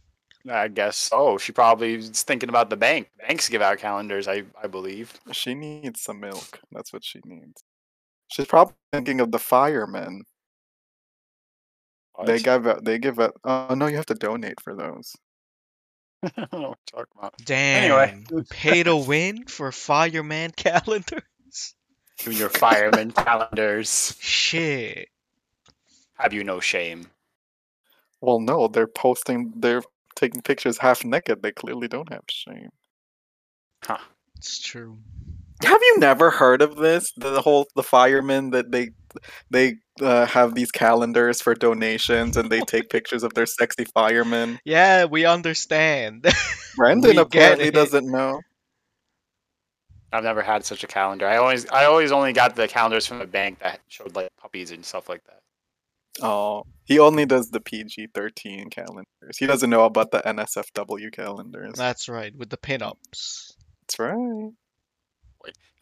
I 0.51 0.69
guess 0.69 0.97
so. 0.97 1.39
She 1.39 1.53
probably 1.53 1.95
is 1.95 2.23
thinking 2.25 2.49
about 2.49 2.69
the 2.69 2.77
bank. 2.77 3.09
Banks 3.27 3.49
give 3.49 3.63
out 3.63 3.79
calendars, 3.79 4.27
I 4.29 4.43
I 4.63 4.67
believe. 4.67 5.13
She 5.33 5.55
needs 5.55 6.03
some 6.03 6.19
milk. 6.21 6.61
That's 6.73 6.93
what 6.93 7.05
she 7.05 7.21
needs. 7.25 7.63
She's 8.33 8.47
probably 8.47 8.75
thinking 8.93 9.21
of 9.21 9.31
the 9.31 9.39
firemen. 9.39 10.23
They 12.25 12.39
give 12.39 12.67
out. 12.67 12.85
They 12.85 12.99
give 12.99 13.21
out. 13.21 13.35
Oh 13.45 13.75
no, 13.75 13.87
you 13.87 13.97
have 13.97 14.07
to 14.07 14.15
donate 14.15 14.61
for 14.61 14.75
those. 14.75 15.15
I 16.23 16.31
don't 16.37 16.53
know 16.53 16.69
what 16.71 16.79
you're 16.93 17.05
talking 17.05 17.19
about. 17.19 17.35
Damn. 17.45 17.85
Anyway. 17.85 18.45
Pay 18.49 18.83
to 18.85 18.97
win 19.09 19.45
for 19.47 19.73
fireman 19.73 20.51
calendars? 20.57 21.75
Doing 22.19 22.37
your 22.37 22.49
fireman 22.49 23.13
calendars. 23.13 24.17
Shit. 24.21 25.09
Have 26.15 26.33
you 26.33 26.45
no 26.45 26.61
shame? 26.61 27.09
Well, 28.21 28.39
no, 28.39 28.69
they're 28.69 28.87
posting. 28.87 29.53
They're 29.57 29.83
taking 30.15 30.43
pictures 30.43 30.79
half 30.79 31.05
naked. 31.05 31.43
They 31.43 31.51
clearly 31.51 31.89
don't 31.89 32.13
have 32.13 32.23
shame. 32.31 32.71
Huh. 33.85 33.99
It's 34.37 34.61
true. 34.61 34.99
Have 35.65 35.81
you 35.81 35.99
never 35.99 36.31
heard 36.31 36.63
of 36.63 36.77
this? 36.77 37.13
The 37.17 37.41
whole 37.41 37.67
the 37.77 37.83
firemen 37.83 38.51
that 38.51 38.71
they 38.73 38.91
they 39.51 39.77
uh, 40.01 40.27
have 40.27 40.55
these 40.55 40.71
calendars 40.71 41.41
for 41.41 41.55
donations 41.55 42.37
and 42.37 42.51
they 42.51 42.61
take 42.61 42.91
pictures 42.91 43.23
of 43.23 43.35
their 43.35 43.47
sexy 43.47 43.85
firemen. 43.85 44.59
Yeah, 44.65 45.05
we 45.05 45.27
understand. 45.27 46.27
Brendan 46.77 47.09
We 47.09 47.15
get 47.15 47.27
apparently 47.27 47.71
doesn't 47.71 48.11
know. 48.11 48.41
I've 50.13 50.25
never 50.25 50.43
had 50.43 50.65
such 50.65 50.85
a 50.85 50.87
calendar. 50.87 51.27
I 51.27 51.37
always 51.37 51.69
I 51.69 51.85
always 51.87 52.13
only 52.13 52.33
got 52.33 52.57
the 52.57 52.69
calendars 52.69 53.07
from 53.07 53.19
the 53.19 53.27
bank 53.27 53.61
that 53.61 53.81
showed 53.89 54.15
like 54.15 54.29
puppies 54.41 54.71
and 54.71 54.85
stuff 54.85 55.09
like 55.09 55.23
that. 55.25 55.41
Oh, 56.23 56.65
he 56.85 56.99
only 56.99 57.25
does 57.25 57.51
the 57.51 57.61
PG 57.61 58.09
thirteen 58.15 58.69
calendars. 58.69 59.39
He 59.39 59.47
doesn't 59.47 59.71
know 59.71 59.85
about 59.85 60.11
the 60.11 60.21
NSFW 60.21 61.13
calendars. 61.13 61.75
That's 61.75 62.09
right, 62.09 62.37
with 62.37 62.51
the 62.51 62.59
pinups. 62.59 63.53
That's 63.81 63.99
right. 63.99 64.53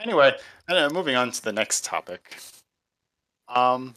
Anyway, 0.00 0.34
uh, 0.68 0.88
moving 0.92 1.14
on 1.16 1.30
to 1.30 1.42
the 1.42 1.52
next 1.52 1.84
topic. 1.84 2.38
Um, 3.48 3.94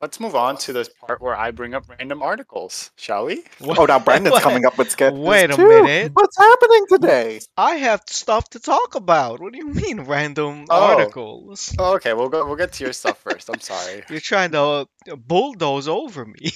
let's 0.00 0.18
move 0.18 0.34
on 0.34 0.56
to 0.58 0.72
this 0.72 0.88
part 0.88 1.20
where 1.20 1.36
I 1.36 1.50
bring 1.50 1.74
up 1.74 1.84
random 1.88 2.22
articles, 2.22 2.90
shall 2.96 3.26
we? 3.26 3.44
Oh, 3.60 3.84
now 3.84 3.98
Brendan's 3.98 4.38
coming 4.40 4.64
up 4.64 4.78
with 4.78 4.90
sketches 4.90 5.18
Wait 5.18 5.50
a 5.50 5.56
too. 5.56 5.68
minute. 5.68 6.12
What's 6.14 6.38
happening 6.38 6.84
today? 6.88 7.40
I 7.56 7.76
have 7.76 8.02
stuff 8.06 8.48
to 8.50 8.60
talk 8.60 8.94
about. 8.94 9.40
What 9.40 9.52
do 9.52 9.58
you 9.58 9.68
mean, 9.68 10.00
random 10.02 10.66
Oh. 10.70 10.82
articles? 10.82 11.74
Oh, 11.78 11.94
okay, 11.96 12.14
we'll 12.14 12.28
go. 12.28 12.46
We'll 12.46 12.56
get 12.56 12.72
to 12.74 12.84
your 12.84 12.92
stuff 12.92 13.18
first. 13.22 13.50
I'm 13.50 13.60
sorry. 13.60 14.04
You're 14.08 14.20
trying 14.20 14.52
to 14.52 14.60
uh, 14.60 15.16
bulldoze 15.16 15.88
over 15.88 16.24
me. 16.24 16.50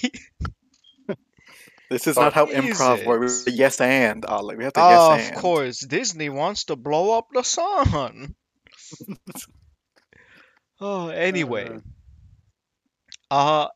This 1.88 2.08
is 2.08 2.16
not 2.16 2.32
how 2.32 2.46
improv 2.46 3.04
works. 3.06 3.44
Yes 3.46 3.80
and 3.80 4.24
Ollie. 4.24 4.56
We 4.56 4.64
have 4.64 4.72
to 4.72 4.80
yes 4.80 5.36
of 5.36 5.40
course, 5.40 5.78
Disney 5.86 6.28
wants 6.30 6.64
to 6.64 6.74
blow 6.76 7.16
up 7.16 7.28
the 7.32 7.44
sun. 7.44 8.34
oh, 10.80 11.08
anyway. 11.08 11.68
Uh 13.30 13.68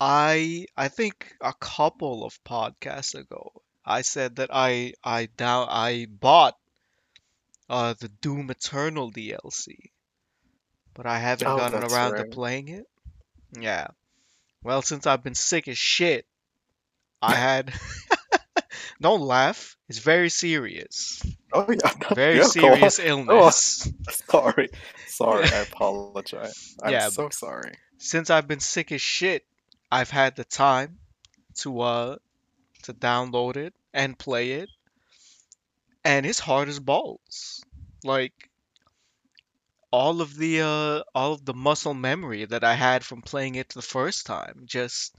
I 0.00 0.66
I 0.76 0.88
think 0.88 1.34
a 1.40 1.52
couple 1.54 2.24
of 2.24 2.42
podcasts 2.44 3.14
ago 3.14 3.62
I 3.84 4.02
said 4.02 4.36
that 4.36 4.50
I 4.52 4.94
I 5.04 5.26
down 5.26 5.68
I 5.70 6.06
bought 6.10 6.56
uh, 7.68 7.94
the 8.00 8.08
Doom 8.08 8.50
Eternal 8.50 9.10
DLC, 9.10 9.92
but 10.94 11.06
I 11.06 11.18
haven't 11.18 11.46
Oh, 11.48 11.56
gotten 11.56 11.82
around 11.82 12.16
to 12.16 12.24
playing 12.24 12.68
it. 12.68 12.86
Yeah. 13.58 13.88
Well, 14.62 14.82
since 14.82 15.06
I've 15.06 15.22
been 15.22 15.34
sick 15.34 15.68
as 15.68 15.78
shit, 15.78 16.26
I 17.22 17.34
had. 17.34 17.72
Don't 19.00 19.20
laugh. 19.20 19.76
It's 19.88 19.98
very 19.98 20.28
serious. 20.28 21.22
Oh 21.52 21.66
yeah, 21.70 21.92
Very 22.14 22.36
yeah, 22.36 22.42
serious 22.42 22.98
illness. 22.98 23.88
Sorry, 24.10 24.68
sorry. 25.06 25.44
I 25.52 25.58
apologize. 25.72 26.76
I'm 26.82 26.92
Yeah, 26.92 27.08
so 27.08 27.28
sorry. 27.30 27.72
Since 27.98 28.30
I've 28.30 28.48
been 28.48 28.60
sick 28.60 28.92
as 28.92 29.00
shit, 29.00 29.44
I've 29.90 30.10
had 30.10 30.36
the 30.36 30.44
time 30.44 30.98
to 31.56 31.80
uh 31.80 32.16
to 32.84 32.94
download 32.94 33.56
it 33.56 33.74
and 33.92 34.18
play 34.18 34.52
it, 34.52 34.70
and 36.04 36.26
it's 36.26 36.38
hard 36.40 36.68
as 36.68 36.78
balls. 36.80 37.64
Like 38.04 38.50
all 39.90 40.20
of 40.20 40.36
the 40.36 40.60
uh 40.60 41.02
all 41.14 41.32
of 41.32 41.44
the 41.44 41.54
muscle 41.54 41.94
memory 41.94 42.44
that 42.44 42.64
I 42.64 42.74
had 42.74 43.04
from 43.04 43.22
playing 43.22 43.54
it 43.54 43.70
the 43.70 43.82
first 43.82 44.26
time 44.26 44.62
just 44.66 45.14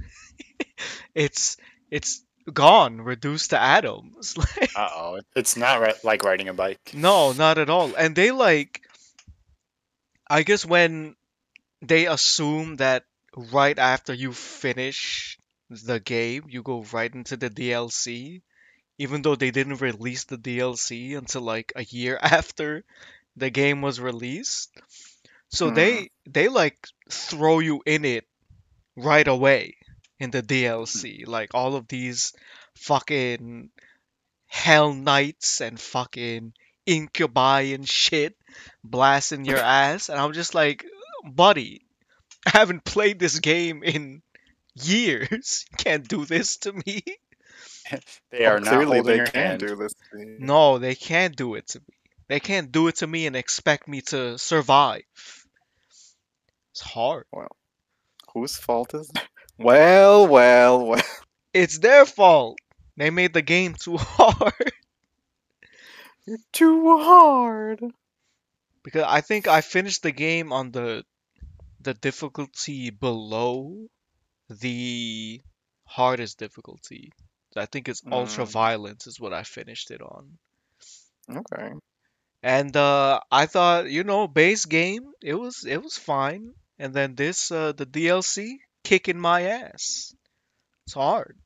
it's 1.15 1.57
it's 1.91 2.23
gone, 2.53 3.01
reduced 3.01 3.51
to 3.51 3.59
atoms. 3.59 4.35
Like 4.59 4.71
Uh 4.75 4.89
oh, 4.93 5.19
it's 5.35 5.55
not 5.57 6.03
like 6.03 6.23
riding 6.23 6.47
a 6.47 6.53
bike. 6.53 6.93
No, 6.93 7.31
not 7.33 7.57
at 7.57 7.69
all. 7.69 7.95
And 7.95 8.15
they 8.15 8.31
like, 8.31 8.81
I 10.29 10.43
guess 10.43 10.65
when 10.65 11.15
they 11.81 12.07
assume 12.07 12.77
that 12.77 13.05
right 13.35 13.77
after 13.77 14.13
you 14.13 14.33
finish 14.33 15.37
the 15.69 15.99
game, 15.99 16.45
you 16.49 16.63
go 16.63 16.83
right 16.91 17.13
into 17.13 17.37
the 17.37 17.49
DLC, 17.49 18.43
even 18.97 19.21
though 19.21 19.35
they 19.35 19.51
didn't 19.51 19.81
release 19.81 20.25
the 20.25 20.37
DLC 20.37 21.15
until 21.15 21.41
like 21.41 21.73
a 21.75 21.83
year 21.85 22.17
after 22.21 22.83
the 23.35 23.49
game 23.49 23.81
was 23.81 23.99
released. 23.99 24.71
So 25.49 25.69
Hmm. 25.69 25.75
they 25.75 26.11
they 26.25 26.47
like 26.49 26.77
throw 27.09 27.59
you 27.59 27.81
in 27.85 28.05
it 28.05 28.25
right 28.95 29.27
away 29.27 29.77
in 30.19 30.31
the 30.31 30.41
DLC. 30.43 31.27
Like 31.27 31.53
all 31.53 31.75
of 31.75 31.87
these 31.87 32.33
fucking 32.75 33.69
Hell 34.47 34.93
Knights 34.93 35.61
and 35.61 35.79
fucking 35.79 36.53
Incubi 36.85 37.61
and 37.73 37.87
shit 37.87 38.35
blasting 38.83 39.45
your 39.45 39.59
ass. 39.59 40.09
And 40.09 40.19
I'm 40.19 40.33
just 40.33 40.55
like, 40.55 40.85
buddy, 41.23 41.81
I 42.45 42.51
haven't 42.57 42.83
played 42.83 43.19
this 43.19 43.39
game 43.39 43.83
in 43.83 44.21
years. 44.75 45.65
You 45.71 45.77
can't 45.77 46.07
do 46.07 46.25
this 46.25 46.57
to 46.57 46.73
me. 46.73 47.03
They 48.31 48.41
Well, 48.41 48.57
are 48.57 48.59
not 48.59 48.69
clearly 48.69 48.97
holding 48.97 49.03
they 49.05 49.15
your 49.17 49.25
can 49.25 49.43
hand. 49.43 49.59
do 49.61 49.75
this. 49.75 49.93
to 50.11 50.19
you. 50.19 50.37
No, 50.39 50.77
they 50.77 50.93
can't 50.95 51.35
do 51.35 51.55
it 51.55 51.67
to 51.69 51.79
me. 51.79 51.95
They 52.27 52.39
can't 52.39 52.71
do 52.71 52.87
it 52.87 52.97
to 52.97 53.07
me 53.07 53.25
and 53.25 53.35
expect 53.35 53.87
me 53.87 54.01
to 54.01 54.37
survive. 54.37 55.01
It's 56.71 56.81
hard. 56.81 57.25
Well, 57.31 57.55
Whose 58.33 58.57
fault 58.57 58.93
is 58.93 59.07
that? 59.09 59.27
Well, 59.59 60.27
well, 60.27 60.85
well. 60.87 61.01
It's 61.53 61.77
their 61.79 62.05
fault. 62.05 62.57
They 62.97 63.09
made 63.11 63.33
the 63.33 63.41
game 63.41 63.75
too 63.75 63.97
hard. 63.99 64.71
You're 66.25 66.37
too 66.53 66.97
hard. 66.99 67.83
because 68.83 69.03
I 69.03 69.21
think 69.21 69.47
I 69.47 69.61
finished 69.61 70.03
the 70.03 70.11
game 70.11 70.51
on 70.53 70.71
the 70.71 71.03
the 71.81 71.93
difficulty 71.93 72.89
below 72.91 73.87
the 74.49 75.41
hardest 75.85 76.37
difficulty. 76.39 77.11
I 77.55 77.65
think 77.65 77.89
it's 77.89 78.03
ultra 78.11 78.45
Mm. 78.45 78.51
violence 78.51 79.07
is 79.07 79.19
what 79.19 79.33
I 79.33 79.43
finished 79.43 79.91
it 79.91 80.01
on. 80.01 80.37
Okay. 81.29 81.71
And 82.43 82.75
uh 82.75 83.19
I 83.31 83.45
thought, 83.47 83.89
you 83.89 84.03
know, 84.03 84.27
base 84.27 84.65
game, 84.65 85.11
it 85.21 85.35
was 85.35 85.65
it 85.65 85.81
was 85.81 85.97
fine. 85.97 86.53
And 86.77 86.93
then 86.93 87.15
this 87.15 87.51
uh 87.51 87.71
the 87.73 87.85
DLC 87.85 88.59
kicking 88.89 89.19
my 89.19 89.41
ass. 89.43 90.13
It's 90.85 90.93
hard. 90.95 91.37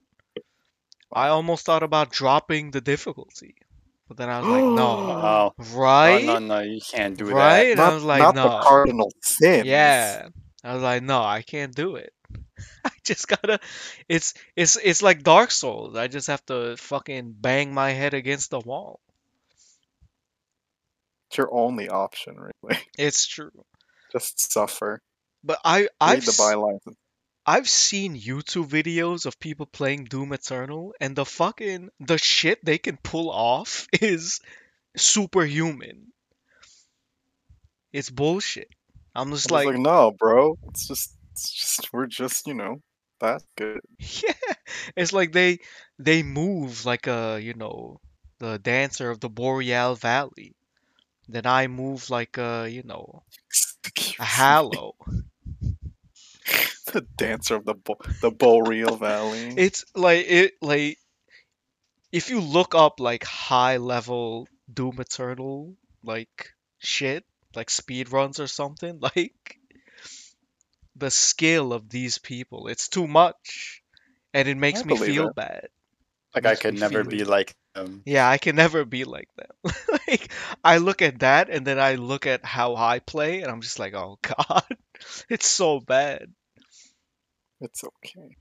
I 1.11 1.27
almost 1.27 1.65
thought 1.65 1.83
about 1.83 2.11
dropping 2.11 2.71
the 2.71 2.81
difficulty. 2.81 3.55
But 4.07 4.17
then 4.17 4.29
I 4.29 4.39
was 4.39 4.47
like, 4.47 4.63
no. 4.81 4.87
Oh, 5.11 5.53
Right? 5.75 6.25
no, 6.25 6.39
no, 6.39 6.47
no, 6.47 6.59
you 6.61 6.79
can't 6.81 7.17
do 7.17 7.25
right? 7.25 7.71
And 7.71 7.81
I 7.81 7.89
Not, 7.89 7.93
was 7.93 8.03
like, 8.03 8.19
not 8.21 8.35
no. 8.35 8.43
the 8.43 8.59
cardinal 8.61 9.11
sins. 9.21 9.65
Yeah. 9.65 10.29
I 10.63 10.73
was 10.73 10.81
like, 10.83 11.03
no, 11.03 11.21
I 11.21 11.41
can't 11.41 11.75
do 11.75 11.97
it. 11.97 12.13
I 12.85 12.91
just 13.03 13.27
gotta 13.27 13.59
it's 14.07 14.33
it's 14.55 14.77
it's 14.81 15.01
like 15.01 15.23
Dark 15.23 15.51
Souls. 15.51 15.95
I 15.97 16.07
just 16.07 16.27
have 16.27 16.45
to 16.45 16.75
fucking 16.77 17.35
bang 17.39 17.73
my 17.73 17.91
head 17.91 18.13
against 18.13 18.49
the 18.51 18.59
wall. 18.59 18.99
It's 21.29 21.37
your 21.37 21.53
only 21.53 21.89
option, 21.89 22.35
really. 22.37 22.79
It's 22.97 23.25
true. 23.27 23.51
Just 24.13 24.51
suffer. 24.51 25.01
But 25.43 25.59
I 25.65 25.81
Read 25.81 25.89
I've 25.99 26.25
the 26.25 26.31
s- 26.31 26.39
bylines. 26.39 26.79
I've 27.45 27.67
seen 27.67 28.19
YouTube 28.19 28.69
videos 28.69 29.25
of 29.25 29.39
people 29.39 29.65
playing 29.65 30.05
Doom 30.05 30.31
Eternal 30.31 30.93
and 31.01 31.15
the 31.15 31.25
fucking 31.25 31.89
the 31.99 32.17
shit 32.17 32.63
they 32.63 32.77
can 32.77 32.97
pull 32.97 33.29
off 33.29 33.87
is 34.01 34.39
superhuman. 34.95 36.13
It's 37.91 38.09
bullshit. 38.09 38.69
I'm 39.15 39.31
just 39.31 39.51
like, 39.51 39.67
like, 39.67 39.77
no, 39.77 40.11
bro. 40.17 40.57
It's 40.69 40.87
just, 40.87 41.15
it's 41.33 41.51
just, 41.51 41.93
we're 41.93 42.07
just, 42.07 42.47
you 42.47 42.55
know, 42.55 42.81
that 43.19 43.43
good. 43.55 43.81
yeah. 43.99 44.33
It's 44.95 45.13
like 45.13 45.31
they 45.33 45.59
they 45.99 46.23
move 46.23 46.85
like 46.85 47.07
a, 47.07 47.39
you 47.41 47.53
know, 47.53 47.99
the 48.39 48.57
dancer 48.57 49.09
of 49.09 49.19
the 49.19 49.29
Boreal 49.29 49.95
Valley. 49.95 50.55
Then 51.27 51.45
I 51.45 51.67
move 51.67 52.09
like 52.09 52.37
a, 52.37 52.67
you 52.69 52.83
know, 52.83 53.23
a 54.19 54.23
me. 54.23 54.25
hallow. 54.25 54.95
the 56.93 57.05
dancer 57.17 57.55
of 57.55 57.65
the 57.65 57.73
bo- 57.73 57.99
the 58.21 58.31
Boreal 58.31 58.95
Valley. 58.97 59.53
It's 59.57 59.85
like 59.95 60.25
it 60.27 60.53
like 60.61 60.97
if 62.11 62.29
you 62.29 62.39
look 62.39 62.75
up 62.75 62.99
like 62.99 63.23
high 63.23 63.77
level 63.77 64.47
Doom 64.71 64.99
Eternal 64.99 65.75
like 66.03 66.51
shit, 66.79 67.23
like 67.55 67.69
speed 67.69 68.11
runs 68.11 68.39
or 68.39 68.47
something, 68.47 68.99
like 69.15 69.57
the 70.95 71.09
skill 71.09 71.73
of 71.73 71.89
these 71.89 72.17
people, 72.17 72.67
it's 72.67 72.87
too 72.89 73.07
much. 73.07 73.81
And 74.33 74.47
it 74.47 74.57
makes 74.57 74.81
I 74.81 74.87
me 74.87 74.95
feel 74.95 75.27
it. 75.27 75.35
bad. 75.35 75.67
like 76.35 76.45
I 76.45 76.49
Makes 76.51 76.61
could 76.61 76.73
never 76.79 77.03
be 77.03 77.21
it. 77.21 77.27
like 77.27 77.55
them. 77.75 78.01
Yeah, 78.05 78.27
I 78.29 78.37
can 78.37 78.55
never 78.55 78.85
be 78.85 79.03
like 79.05 79.29
them. 79.35 79.73
like 80.07 80.31
I 80.63 80.77
look 80.77 81.01
at 81.01 81.19
that 81.19 81.49
and 81.49 81.65
then 81.65 81.79
I 81.79 81.95
look 81.95 82.25
at 82.27 82.43
how 82.45 82.75
I 82.75 82.99
play 82.99 83.41
and 83.41 83.51
I'm 83.51 83.61
just 83.61 83.79
like, 83.79 83.93
"Oh 83.93 84.17
god. 84.21 84.65
It's 85.29 85.47
so 85.47 85.79
bad." 85.79 86.33
It's 87.61 87.83
okay. 87.83 88.35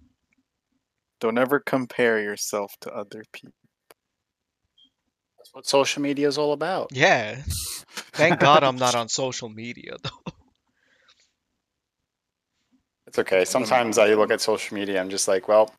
Don't 1.21 1.39
ever 1.39 1.61
compare 1.61 2.21
yourself 2.21 2.75
to 2.81 2.93
other 2.93 3.23
people. 3.33 3.55
That's 5.39 5.55
what 5.55 5.67
social 5.67 6.03
media 6.03 6.27
is 6.27 6.39
all 6.39 6.53
about. 6.53 6.91
Yeah. 6.93 7.43
Thank 8.13 8.41
God 8.41 8.65
I'm 8.65 8.77
not 8.77 8.97
on 8.97 9.09
social 9.09 9.49
media 9.49 9.97
though. 10.03 10.33
It's 13.07 13.19
okay. 13.19 13.45
Sometimes 13.45 13.99
I 13.99 14.15
look 14.15 14.31
at 14.31 14.41
social 14.41 14.75
media, 14.75 15.01
I'm 15.01 15.11
just 15.11 15.29
like, 15.29 15.47
well, 15.47 15.73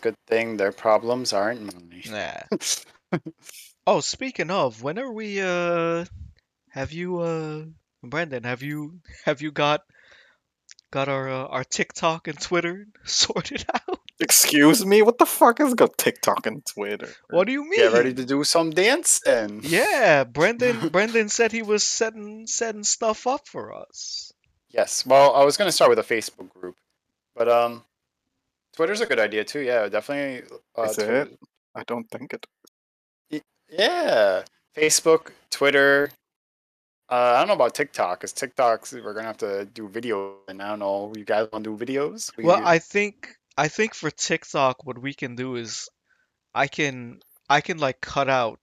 good 0.00 0.14
thing 0.26 0.56
their 0.56 0.72
problems 0.72 1.32
aren't 1.32 1.62
mine. 1.62 2.02
Yeah. 2.04 2.44
Oh, 3.84 3.98
speaking 3.98 4.48
of, 4.48 4.80
when 4.84 4.96
are 4.96 5.10
we 5.10 5.40
uh 5.40 6.04
have 6.70 6.92
you 6.92 7.18
uh 7.18 7.64
Brendan, 8.04 8.44
have 8.44 8.62
you 8.62 9.00
have 9.24 9.42
you 9.42 9.50
got 9.50 9.80
got 10.92 11.08
our 11.08 11.28
uh, 11.28 11.46
our 11.46 11.64
TikTok 11.64 12.28
and 12.28 12.40
Twitter 12.40 12.86
sorted 13.04 13.64
out? 13.74 13.98
Excuse 14.20 14.86
me? 14.86 15.02
What 15.02 15.18
the 15.18 15.26
fuck 15.26 15.58
has 15.58 15.74
got 15.74 15.98
TikTok 15.98 16.46
and 16.46 16.64
Twitter? 16.64 17.08
What 17.30 17.48
do 17.48 17.52
you 17.52 17.64
mean? 17.68 17.80
Get 17.80 17.92
ready 17.92 18.14
to 18.14 18.24
do 18.24 18.44
some 18.44 18.70
dancing. 18.70 19.62
Yeah, 19.64 20.22
Brendan 20.38 20.88
Brendan 20.90 21.28
said 21.28 21.50
he 21.50 21.62
was 21.62 21.82
setting 21.82 22.46
setting 22.46 22.84
stuff 22.84 23.26
up 23.26 23.48
for 23.48 23.74
us. 23.74 24.30
Yes. 24.70 25.04
Well, 25.04 25.34
I 25.34 25.44
was 25.44 25.56
gonna 25.56 25.72
start 25.72 25.90
with 25.90 25.98
a 25.98 26.02
Facebook 26.14 26.48
group, 26.50 26.76
but 27.34 27.48
um, 27.48 27.82
Twitter's 28.76 29.00
a 29.00 29.06
good 29.06 29.18
idea 29.18 29.42
too. 29.44 29.60
Yeah, 29.60 29.88
definitely. 29.88 30.48
Uh, 30.78 30.82
Is 30.84 30.94
Twitter- 30.96 31.22
it? 31.22 31.38
I 31.74 31.82
don't 31.84 32.08
think 32.10 32.32
it. 32.34 32.46
Yeah, 33.68 34.42
Facebook, 34.76 35.30
Twitter. 35.50 36.10
Uh, 37.12 37.34
I 37.36 37.40
don't 37.40 37.48
know 37.48 37.54
about 37.54 37.74
TikTok, 37.74 38.20
because 38.20 38.32
TikToks 38.32 39.04
we're 39.04 39.12
gonna 39.12 39.26
have 39.26 39.36
to 39.38 39.66
do 39.66 39.86
video, 39.86 40.36
and 40.48 40.62
I 40.62 40.70
don't 40.70 40.78
know. 40.78 41.12
You 41.14 41.26
guys 41.26 41.46
want 41.52 41.62
to 41.62 41.76
do 41.76 41.84
videos? 41.84 42.34
We 42.38 42.44
Well, 42.44 42.62
I 42.64 42.78
think 42.78 43.36
I 43.54 43.68
think 43.68 43.92
for 43.94 44.10
TikTok 44.10 44.86
what 44.86 44.96
we 44.96 45.12
can 45.12 45.36
do 45.36 45.56
is 45.56 45.90
I 46.54 46.68
can 46.68 47.20
I 47.50 47.60
can 47.60 47.76
like 47.76 48.00
cut 48.00 48.30
out, 48.30 48.60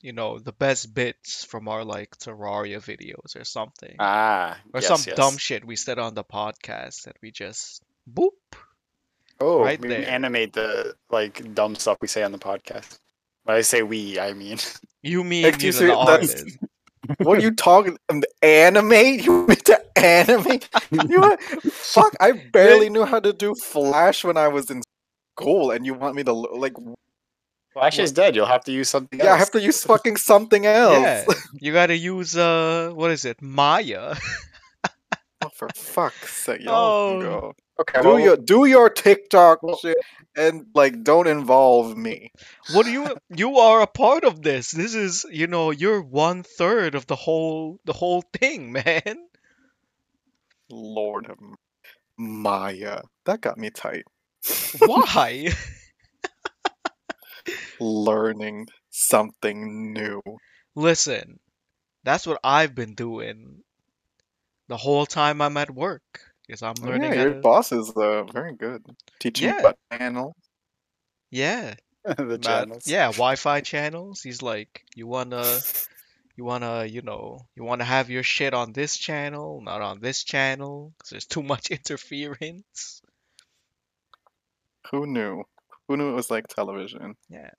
you 0.00 0.12
know, 0.12 0.40
the 0.40 0.50
best 0.50 0.92
bits 0.92 1.44
from 1.44 1.68
our 1.68 1.84
like 1.84 2.18
Terraria 2.18 2.80
videos 2.80 3.40
or 3.40 3.44
something. 3.44 3.94
ah 4.00 4.58
or 4.72 4.80
yes, 4.80 4.88
some 4.88 5.00
yes. 5.06 5.16
dumb 5.16 5.36
shit 5.36 5.64
we 5.64 5.76
said 5.76 6.00
on 6.00 6.14
the 6.14 6.24
podcast 6.24 7.04
that 7.04 7.14
we 7.22 7.30
just 7.30 7.80
boop. 8.12 8.30
Oh, 9.38 9.60
right 9.60 9.80
we 9.80 9.86
there. 9.86 10.08
animate 10.08 10.52
the 10.52 10.96
like 11.10 11.54
dumb 11.54 11.76
stuff 11.76 11.98
we 12.00 12.08
say 12.08 12.24
on 12.24 12.32
the 12.32 12.38
podcast. 12.38 12.98
When 13.44 13.56
I 13.56 13.60
say 13.60 13.84
we, 13.84 14.18
I 14.18 14.32
mean 14.32 14.58
You 15.00 15.22
mean 15.32 15.44
you 15.60 15.70
the 15.70 15.94
artist. 15.94 16.58
What 17.18 17.38
are 17.38 17.42
you 17.42 17.52
talking? 17.52 17.98
um, 18.08 18.22
Animate? 18.42 19.24
You 19.24 19.32
want 19.32 19.48
me 19.48 19.56
to 19.56 19.98
animate? 19.98 20.68
You 20.90 21.20
want, 21.20 21.40
fuck! 21.70 22.14
I 22.20 22.32
barely 22.52 22.88
knew 22.90 23.04
how 23.04 23.20
to 23.20 23.32
do 23.32 23.54
Flash 23.54 24.24
when 24.24 24.36
I 24.36 24.48
was 24.48 24.70
in 24.70 24.82
school, 25.36 25.70
and 25.70 25.84
you 25.86 25.94
want 25.94 26.14
me 26.16 26.24
to 26.24 26.32
like? 26.32 26.74
Flash 27.72 27.98
is 27.98 28.12
dead. 28.12 28.36
You'll 28.36 28.46
have 28.46 28.64
to 28.64 28.72
use 28.72 28.88
something 28.88 29.20
else. 29.20 29.26
Yeah, 29.26 29.34
I 29.34 29.36
have 29.36 29.50
to 29.50 29.60
use 29.60 29.82
fucking 29.82 30.16
something 30.16 30.64
else. 30.64 31.02
Yeah, 31.02 31.34
you 31.60 31.72
gotta 31.72 31.96
use 31.96 32.36
uh, 32.36 32.92
what 32.94 33.10
is 33.10 33.24
it, 33.24 33.42
Maya? 33.42 34.16
Oh, 35.44 35.50
for 35.54 35.68
fuck's 35.74 36.32
sake, 36.32 36.62
y'all 36.62 36.74
Oh. 36.74 37.16
oh. 37.16 37.20
go. 37.20 37.54
Okay, 37.80 38.02
Do 38.02 38.08
well, 38.08 38.20
your 38.20 38.36
do 38.36 38.64
your 38.66 38.88
TikTok 38.88 39.62
well- 39.62 39.76
shit 39.76 39.96
and 40.36 40.66
like 40.74 41.02
don't 41.02 41.26
involve 41.26 41.96
me. 41.96 42.30
What 42.72 42.86
do 42.86 42.92
you? 42.92 43.16
You 43.34 43.58
are 43.58 43.80
a 43.80 43.86
part 43.88 44.22
of 44.24 44.42
this. 44.42 44.70
This 44.70 44.94
is, 44.94 45.26
you 45.30 45.48
know, 45.48 45.72
you're 45.72 46.00
one 46.00 46.44
third 46.44 46.94
of 46.94 47.06
the 47.08 47.16
whole, 47.16 47.78
the 47.84 47.92
whole 47.92 48.22
thing, 48.38 48.70
man. 48.72 49.02
Lord 50.70 51.26
of 51.28 51.36
Maya. 52.16 53.00
That 53.26 53.40
got 53.40 53.58
me 53.58 53.70
tight. 53.70 54.04
Why? 54.78 55.48
Learning 57.80 58.66
something 58.90 59.92
new. 59.92 60.22
Listen, 60.76 61.40
that's 62.04 62.26
what 62.26 62.38
I've 62.44 62.74
been 62.74 62.94
doing 62.94 63.62
the 64.68 64.76
whole 64.76 65.06
time 65.06 65.40
I'm 65.40 65.56
at 65.56 65.70
work. 65.74 66.02
because 66.46 66.62
I'm 66.62 66.74
Oh, 66.82 66.86
learning 66.86 67.12
yeah, 67.14 67.22
your 67.22 67.34
to. 67.34 67.40
boss 67.40 67.72
is 67.72 67.90
uh, 67.96 68.24
very 68.24 68.54
good. 68.54 68.84
Teaching 69.20 69.48
Yeah. 69.48 69.72
about. 69.90 70.34
Yeah, 71.30 71.74
the 72.04 72.38
channels. 72.38 72.86
yeah, 72.86 73.06
Wi-Fi 73.06 73.60
channels. 73.60 74.22
He's 74.22 74.42
like, 74.42 74.84
you 74.94 75.06
wanna, 75.06 75.60
you 76.36 76.44
wanna, 76.44 76.84
you 76.84 77.02
know, 77.02 77.40
you 77.56 77.64
wanna 77.64 77.84
have 77.84 78.10
your 78.10 78.22
shit 78.22 78.54
on 78.54 78.72
this 78.72 78.96
channel, 78.96 79.60
not 79.62 79.82
on 79.82 80.00
this 80.00 80.22
channel, 80.22 80.92
because 80.96 81.10
there's 81.10 81.26
too 81.26 81.42
much 81.42 81.70
interference. 81.70 83.02
Who 84.90 85.06
knew? 85.06 85.44
Who 85.88 85.96
knew 85.96 86.10
it 86.10 86.14
was 86.14 86.30
like 86.30 86.46
television? 86.46 87.16
Yeah, 87.28 87.50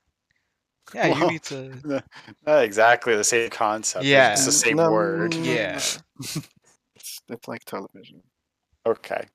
Yeah, 0.94 1.08
you 1.08 1.32
need 1.32 1.44
to. 1.44 1.82
Not 2.46 2.64
exactly 2.64 3.16
the 3.16 3.24
same 3.24 3.50
concept. 3.50 4.06
Yeah. 4.06 4.34
It's 4.34 4.46
the 4.46 4.52
same 4.52 4.78
No, 4.78 4.92
word. 4.92 5.32
mm, 5.32 5.46
Yeah, 5.46 5.80
It's, 7.06 7.22
it's 7.30 7.48
like 7.48 7.64
television. 7.66 8.24
Okay. 8.88 9.28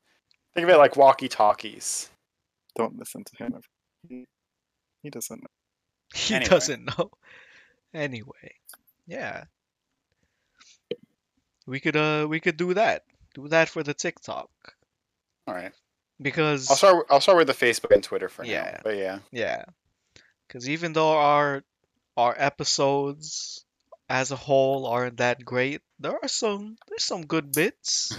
Think 0.55 0.65
of 0.65 0.71
it 0.75 0.79
like 0.79 0.97
walkie 0.97 1.29
talkies. 1.29 2.11
Don't 2.77 2.99
listen 2.99 3.23
to 3.25 3.37
him. 3.45 3.55
He, 4.09 4.27
he 5.05 5.11
doesn't 5.11 5.41
know. 5.41 5.49
he 6.13 6.35
Anyway. 6.35 6.49
doesn't 6.51 6.99
know. 6.99 7.11
Anyway, 7.95 8.55
yeah, 9.07 9.45
we 11.67 11.81
could 11.81 11.97
uh, 11.97 12.27
we 12.29 12.41
could 12.41 12.57
do 12.57 12.75
that. 12.75 13.03
Do 13.35 13.49
that 13.49 13.69
for 13.69 13.83
the 13.83 13.95
TikTok 13.95 14.49
All 15.47 15.55
right. 15.55 15.73
because 16.21 16.69
I'll 16.71 16.77
start. 16.77 17.07
I'll 17.11 17.21
start 17.21 17.39
with 17.39 17.47
the 17.49 17.53
Facebook 17.67 17.93
and 17.93 18.03
Twitter 18.03 18.29
for 18.29 18.45
Yeah. 18.45 18.73
now. 18.75 18.81
But 18.85 18.97
yeah. 18.97 19.19
Yeah. 19.33 19.65
Because 20.47 20.69
even 20.69 20.93
though 20.93 21.11
our 21.13 21.63
our 22.17 22.35
episodes 22.39 23.65
as 24.09 24.31
a 24.33 24.37
whole 24.37 24.87
aren't 24.87 25.17
that 25.19 25.45
great, 25.45 25.81
there 26.01 26.19
are 26.23 26.29
some 26.29 26.77
there's 26.89 27.05
some 27.05 27.27
good 27.27 27.53
bits. 27.53 28.17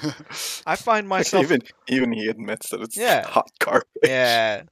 I 0.66 0.76
find 0.76 1.08
myself 1.08 1.44
even 1.44 1.62
even 1.88 2.12
he 2.14 2.28
admits 2.30 2.70
that 2.70 2.82
it's 2.82 2.96
Yeah. 2.96 3.26
hot 3.28 3.50
garbage. 3.60 3.88
yeah. 4.04 4.64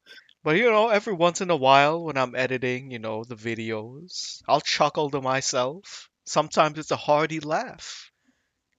But 0.43 0.55
you 0.55 0.71
know, 0.71 0.87
every 0.89 1.13
once 1.13 1.41
in 1.41 1.49
a 1.49 1.55
while 1.55 2.03
when 2.05 2.17
I'm 2.17 2.33
editing, 2.35 2.91
you 2.91 2.99
know, 2.99 3.23
the 3.25 3.35
videos, 3.35 4.41
I'll 4.47 4.61
chuckle 4.61 5.09
to 5.09 5.21
myself. 5.21 6.07
Sometimes 6.25 6.77
it's 6.79 6.91
a 6.91 6.95
hearty 6.95 7.39
laugh. 7.41 8.09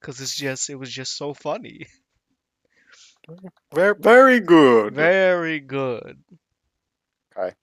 Cause 0.00 0.20
it's 0.20 0.34
just 0.34 0.70
it 0.70 0.76
was 0.76 0.90
just 0.90 1.16
so 1.18 1.34
funny. 1.34 1.86
Very 3.74 3.94
very 3.98 4.40
good. 4.40 4.94
Very 4.94 5.60
good. 5.60 6.18
Okay. 7.36 7.54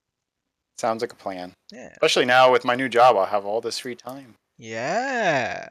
Sounds 0.78 1.02
like 1.02 1.12
a 1.14 1.16
plan. 1.16 1.54
Yeah. 1.72 1.90
Especially 1.94 2.26
now 2.26 2.52
with 2.52 2.64
my 2.64 2.76
new 2.76 2.88
job, 2.90 3.16
I'll 3.18 3.26
have 3.26 3.46
all 3.46 3.62
this 3.62 3.80
free 3.80 3.96
time. 3.96 4.36
Yeah. 4.60 5.70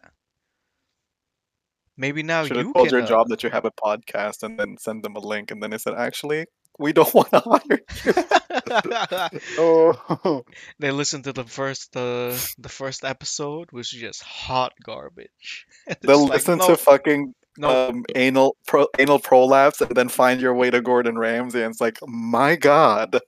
Maybe 1.97 2.23
now 2.23 2.45
Should 2.45 2.57
you 2.57 2.65
have 2.65 2.75
told 2.75 2.89
can 2.89 2.99
your 2.99 3.05
uh, 3.05 3.07
job 3.07 3.29
that 3.29 3.43
you 3.43 3.51
have 3.51 3.65
a 3.65 3.71
podcast 3.71 4.43
and 4.43 4.59
then 4.59 4.77
send 4.79 5.03
them 5.03 5.17
a 5.17 5.21
link 5.21 5.51
and 5.51 5.63
then 5.63 5.71
they 5.71 5.79
said 5.79 5.95
actually 5.95 6.47
we 6.79 6.93
don't 6.93 7.13
want 7.15 7.31
to 7.31 7.41
hire 7.41 7.81
you. 8.05 8.13
Oh. 9.59 10.45
they 10.81 10.91
listened 10.91 11.25
to 11.25 11.33
the 11.33 11.45
first 11.45 11.97
uh, 11.97 12.37
the 12.59 12.69
first 12.69 13.05
episode, 13.05 13.69
which 13.71 13.95
is 13.95 14.01
just 14.01 14.23
hot 14.23 14.73
garbage. 14.83 15.67
They'll 16.01 16.23
like, 16.23 16.33
listen 16.33 16.59
no, 16.59 16.69
to 16.69 16.77
fucking 16.77 17.35
no, 17.59 17.89
um, 17.89 18.05
anal 18.15 18.57
pro, 18.67 18.89
anal 18.99 19.19
prolapse 19.19 19.81
and 19.81 19.95
then 19.95 20.09
find 20.09 20.41
your 20.41 20.55
way 20.55 20.71
to 20.71 20.81
Gordon 20.81 21.17
Ramsay 21.17 21.63
and 21.63 21.71
it's 21.73 21.81
like 21.81 21.99
my 22.07 22.57
god. 22.57 23.21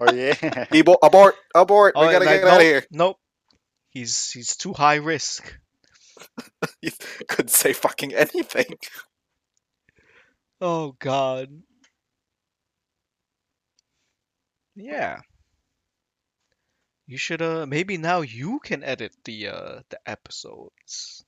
oh 0.00 0.12
yeah. 0.12 0.34
Ebo- 0.72 0.98
abort 1.02 1.36
abort 1.54 1.94
we 1.94 2.02
oh, 2.02 2.10
gotta 2.10 2.24
like, 2.24 2.40
get 2.40 2.44
out 2.44 2.50
nope, 2.50 2.56
of 2.56 2.62
here. 2.62 2.84
Nope. 2.90 3.16
He's 3.88 4.30
he's 4.32 4.56
too 4.56 4.72
high 4.72 4.96
risk. 4.96 5.56
He 6.82 6.92
could 7.28 7.50
say 7.50 7.72
fucking 7.72 8.14
anything. 8.14 8.78
Oh 10.60 10.94
God. 10.98 11.62
Yeah. 14.74 15.20
You 17.06 17.18
should 17.18 17.40
uh 17.42 17.66
maybe 17.66 17.96
now 17.98 18.20
you 18.22 18.58
can 18.60 18.82
edit 18.82 19.12
the 19.24 19.48
uh 19.48 19.80
the 19.90 19.98
episodes. 20.06 21.24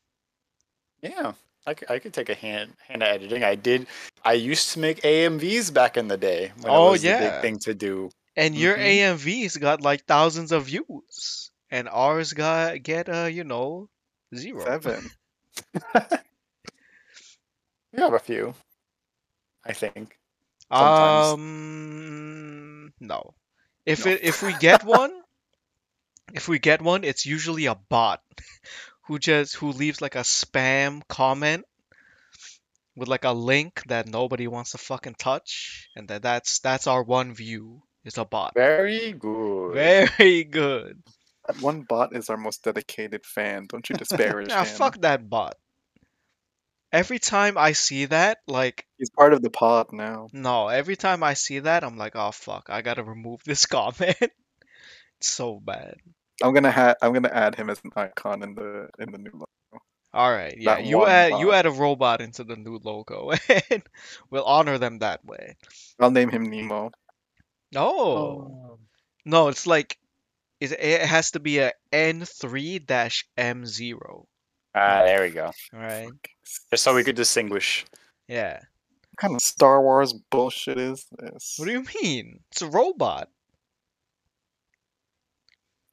Yeah. 1.02 1.32
I 1.66 1.74
could, 1.74 1.90
I 1.90 1.98
could 1.98 2.14
take 2.14 2.30
a 2.30 2.34
hand 2.34 2.72
hand 2.86 3.02
at 3.02 3.16
editing. 3.16 3.44
I 3.44 3.54
did. 3.54 3.86
I 4.24 4.32
used 4.34 4.72
to 4.72 4.78
make 4.78 5.02
AMVs 5.02 5.72
back 5.72 5.96
in 5.96 6.08
the 6.08 6.16
day. 6.16 6.52
When 6.60 6.72
Oh, 6.72 6.88
it 6.88 6.90
was 6.92 7.02
the 7.02 7.08
yeah. 7.08 7.30
big 7.30 7.40
thing 7.42 7.58
to 7.60 7.74
do. 7.74 8.10
And 8.36 8.54
your 8.54 8.76
Mhm. 8.76 9.16
AMV's 9.16 9.56
got 9.56 9.82
like 9.82 10.04
thousands 10.06 10.52
of 10.52 10.66
views. 10.66 11.50
And 11.70 11.88
ours 11.88 12.32
got 12.32 12.82
get 12.82 13.08
uh, 13.08 13.26
you 13.26 13.44
know, 13.44 13.88
zero. 14.34 14.64
Seven. 14.64 15.10
We 17.92 18.02
have 18.02 18.12
a 18.12 18.18
few. 18.18 18.54
I 19.64 19.72
think. 19.72 20.18
sometimes. 20.72 21.32
Um 21.34 22.92
no. 23.00 23.34
If 23.86 24.04
No. 24.04 24.12
it 24.12 24.20
if 24.22 24.42
we 24.42 24.52
get 24.54 24.84
one 24.98 25.12
if 26.34 26.46
we 26.48 26.58
get 26.58 26.82
one, 26.82 27.04
it's 27.04 27.24
usually 27.24 27.66
a 27.66 27.74
bot 27.74 28.20
who 29.06 29.18
just 29.18 29.56
who 29.56 29.72
leaves 29.72 30.02
like 30.02 30.14
a 30.14 30.20
spam 30.24 31.00
comment 31.08 31.64
with 32.96 33.08
like 33.08 33.24
a 33.24 33.32
link 33.32 33.82
that 33.86 34.06
nobody 34.06 34.46
wants 34.46 34.72
to 34.72 34.78
fucking 34.78 35.14
touch 35.14 35.88
and 35.96 36.08
that 36.08 36.22
that's 36.22 36.58
that's 36.60 36.86
our 36.86 37.02
one 37.02 37.34
view 37.34 37.82
It's 38.04 38.18
a 38.18 38.24
bot. 38.24 38.52
Very 38.54 39.12
good. 39.12 39.74
Very 39.74 40.44
good. 40.44 41.02
That 41.48 41.60
one 41.60 41.82
bot 41.82 42.14
is 42.14 42.30
our 42.30 42.36
most 42.36 42.62
dedicated 42.62 43.24
fan. 43.26 43.66
Don't 43.68 43.88
you 43.88 43.96
disparage 43.96 44.48
Now 44.50 44.60
him. 44.60 44.66
fuck 44.66 45.00
that 45.00 45.28
bot. 45.28 45.56
Every 46.92 47.18
time 47.18 47.58
I 47.58 47.72
see 47.72 48.06
that, 48.06 48.38
like 48.46 48.86
He's 48.96 49.10
part 49.10 49.32
of 49.34 49.42
the 49.42 49.50
pod 49.50 49.88
now. 49.92 50.28
no, 50.32 50.68
every 50.68 50.96
time 50.96 51.22
I 51.22 51.34
see 51.34 51.58
that, 51.58 51.84
I'm 51.84 51.96
like, 51.98 52.12
oh 52.16 52.30
fuck, 52.30 52.68
I 52.70 52.80
gotta 52.82 53.02
remove 53.02 53.42
this 53.44 53.66
comment. 53.76 54.16
It's 54.20 55.28
so 55.28 55.58
bad. 55.60 55.96
I'm 56.42 56.54
gonna 56.54 56.70
ha- 56.70 56.94
I'm 57.02 57.12
gonna 57.12 57.32
add 57.32 57.56
him 57.56 57.68
as 57.68 57.80
an 57.84 57.90
icon 57.96 58.42
in 58.42 58.54
the 58.54 58.88
in 58.98 59.10
the 59.10 59.18
new 59.18 59.32
logo. 59.32 59.82
All 60.14 60.30
right, 60.30 60.54
yeah, 60.56 60.76
That 60.76 60.84
you 60.86 60.98
one 60.98 61.10
add 61.10 61.32
you 61.40 61.52
add 61.52 61.66
a 61.66 61.70
robot 61.70 62.20
into 62.22 62.44
the 62.44 62.56
new 62.56 62.78
logo, 62.82 63.32
and 63.70 63.82
we'll 64.30 64.44
honor 64.44 64.78
them 64.78 65.00
that 65.00 65.22
way. 65.24 65.56
I'll 66.00 66.10
name 66.10 66.30
him 66.30 66.44
Nemo. 66.48 66.90
Oh, 67.76 68.78
no, 69.26 69.48
it's 69.48 69.66
like 69.66 69.98
it, 70.60 70.72
it 70.72 71.00
has 71.02 71.30
to 71.32 71.40
be 71.40 71.58
a 71.58 71.72
N3-M0. 71.92 74.24
Ah, 74.74 75.02
there 75.04 75.22
we 75.22 75.30
go. 75.30 75.46
All 75.72 75.80
right, 75.80 76.08
Just 76.70 76.84
so 76.84 76.94
we 76.94 77.04
could 77.04 77.16
distinguish. 77.16 77.84
yeah. 78.28 78.60
What 79.10 79.18
kind 79.20 79.34
of 79.34 79.42
Star 79.42 79.82
Wars 79.82 80.12
bullshit 80.30 80.78
is 80.78 81.04
this? 81.18 81.54
What 81.58 81.66
do 81.66 81.72
you 81.72 81.84
mean? 82.02 82.40
It's 82.52 82.62
a 82.62 82.68
robot. 82.68 83.28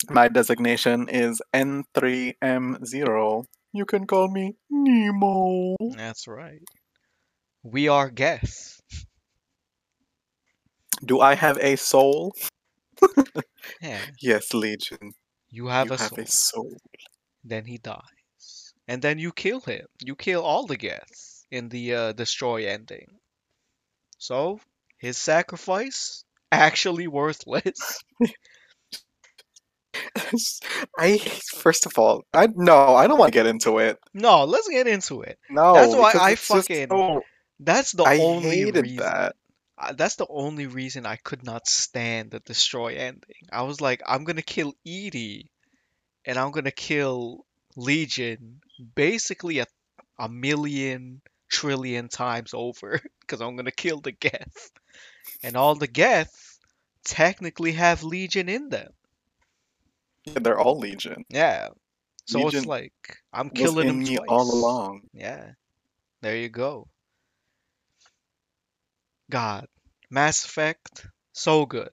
My 0.10 0.28
designation 0.28 1.10
is 1.10 1.42
N3M0. 1.54 3.46
You 3.74 3.86
can 3.86 4.06
call 4.06 4.28
me 4.30 4.56
Nemo. 4.70 5.76
That's 5.96 6.28
right. 6.28 6.62
We 7.64 7.88
are 7.88 8.12
Geth. 8.12 8.80
Do 11.04 11.20
I 11.20 11.34
have 11.34 11.58
a 11.58 11.76
soul? 11.78 12.36
Yeah, 13.82 14.02
Yes, 14.22 14.54
Legion. 14.54 15.14
you 15.50 15.68
have 15.68 15.88
you 15.88 15.94
a 15.94 15.98
have 15.98 16.10
soul. 16.10 16.20
a 16.20 16.28
soul. 16.28 16.78
Then 17.44 17.66
he 17.66 17.78
dies, 17.78 18.74
and 18.88 19.02
then 19.02 19.20
you 19.20 19.32
kill 19.32 19.60
him. 19.62 19.86
You 20.02 20.16
kill 20.16 20.42
all 20.44 20.66
the 20.66 20.78
Geth 20.78 21.46
in 21.52 21.70
the 21.70 21.94
uh, 21.94 22.12
destroy 22.14 22.68
ending. 22.68 23.08
So 24.18 24.60
his 24.98 25.18
sacrifice 25.18 26.24
actually 26.52 27.08
worthless. 27.08 28.00
I 30.98 31.18
first 31.56 31.86
of 31.86 31.94
all, 31.98 32.24
I 32.34 32.48
no, 32.54 32.96
I 32.96 33.08
don't 33.08 33.18
want 33.20 33.32
to 33.32 33.38
get 33.40 33.46
into 33.48 33.78
it. 33.80 33.98
No, 34.14 34.44
let's 34.46 34.68
get 34.68 34.88
into 34.88 35.22
it. 35.22 35.38
No, 35.50 35.74
That's 35.74 35.96
why 35.96 36.14
I 36.20 36.36
fucking- 36.36 36.90
so- 36.90 37.22
That's 37.60 37.92
the 37.94 38.04
I 38.04 38.18
only 38.20 38.66
reason. 38.72 38.98
that. 38.98 39.36
That's 39.96 40.16
the 40.16 40.28
only 40.30 40.68
reason 40.68 41.06
I 41.06 41.18
could 41.18 41.44
not 41.44 41.68
stand 41.68 42.32
the 42.32 42.40
destroy 42.40 42.96
ending. 42.96 43.48
I 43.52 43.64
was 43.64 43.82
like, 43.82 44.02
I'm 44.06 44.24
gonna 44.24 44.42
kill 44.42 44.74
EDI, 44.86 45.50
and 46.26 46.38
I'm 46.38 46.52
gonna 46.52 46.72
kill 46.72 47.46
Legion 47.76 48.62
basically 48.96 49.60
a, 49.60 49.66
a 50.18 50.30
million 50.30 51.22
trillion 51.50 52.08
times 52.10 52.54
over 52.54 53.00
because 53.22 53.42
I'm 53.42 53.56
gonna 53.56 53.72
kill 53.72 54.00
the 54.00 54.14
Geth, 54.14 54.72
and 55.44 55.58
all 55.58 55.76
the 55.76 55.88
Geth 55.88 56.60
technically 57.04 57.74
have 57.74 58.04
Legion 58.04 58.50
in 58.50 58.70
them. 58.70 58.92
Yeah, 60.26 60.40
they're 60.42 60.60
all 60.60 60.80
Legion. 60.80 61.26
Yeah, 61.30 61.70
so 62.26 62.48
it's 62.48 62.66
like 62.66 62.94
I'm 63.34 63.50
Was 63.50 63.60
killing 63.60 63.88
in 63.88 63.88
them 63.88 64.00
me 64.00 64.16
twice. 64.18 64.30
all 64.30 64.52
along. 64.54 65.02
Yeah, 65.14 65.52
there 66.22 66.38
you 66.38 66.50
go. 66.50 66.88
God, 69.30 69.68
Mass 70.10 70.46
Effect, 70.46 71.08
so 71.34 71.66
good. 71.66 71.90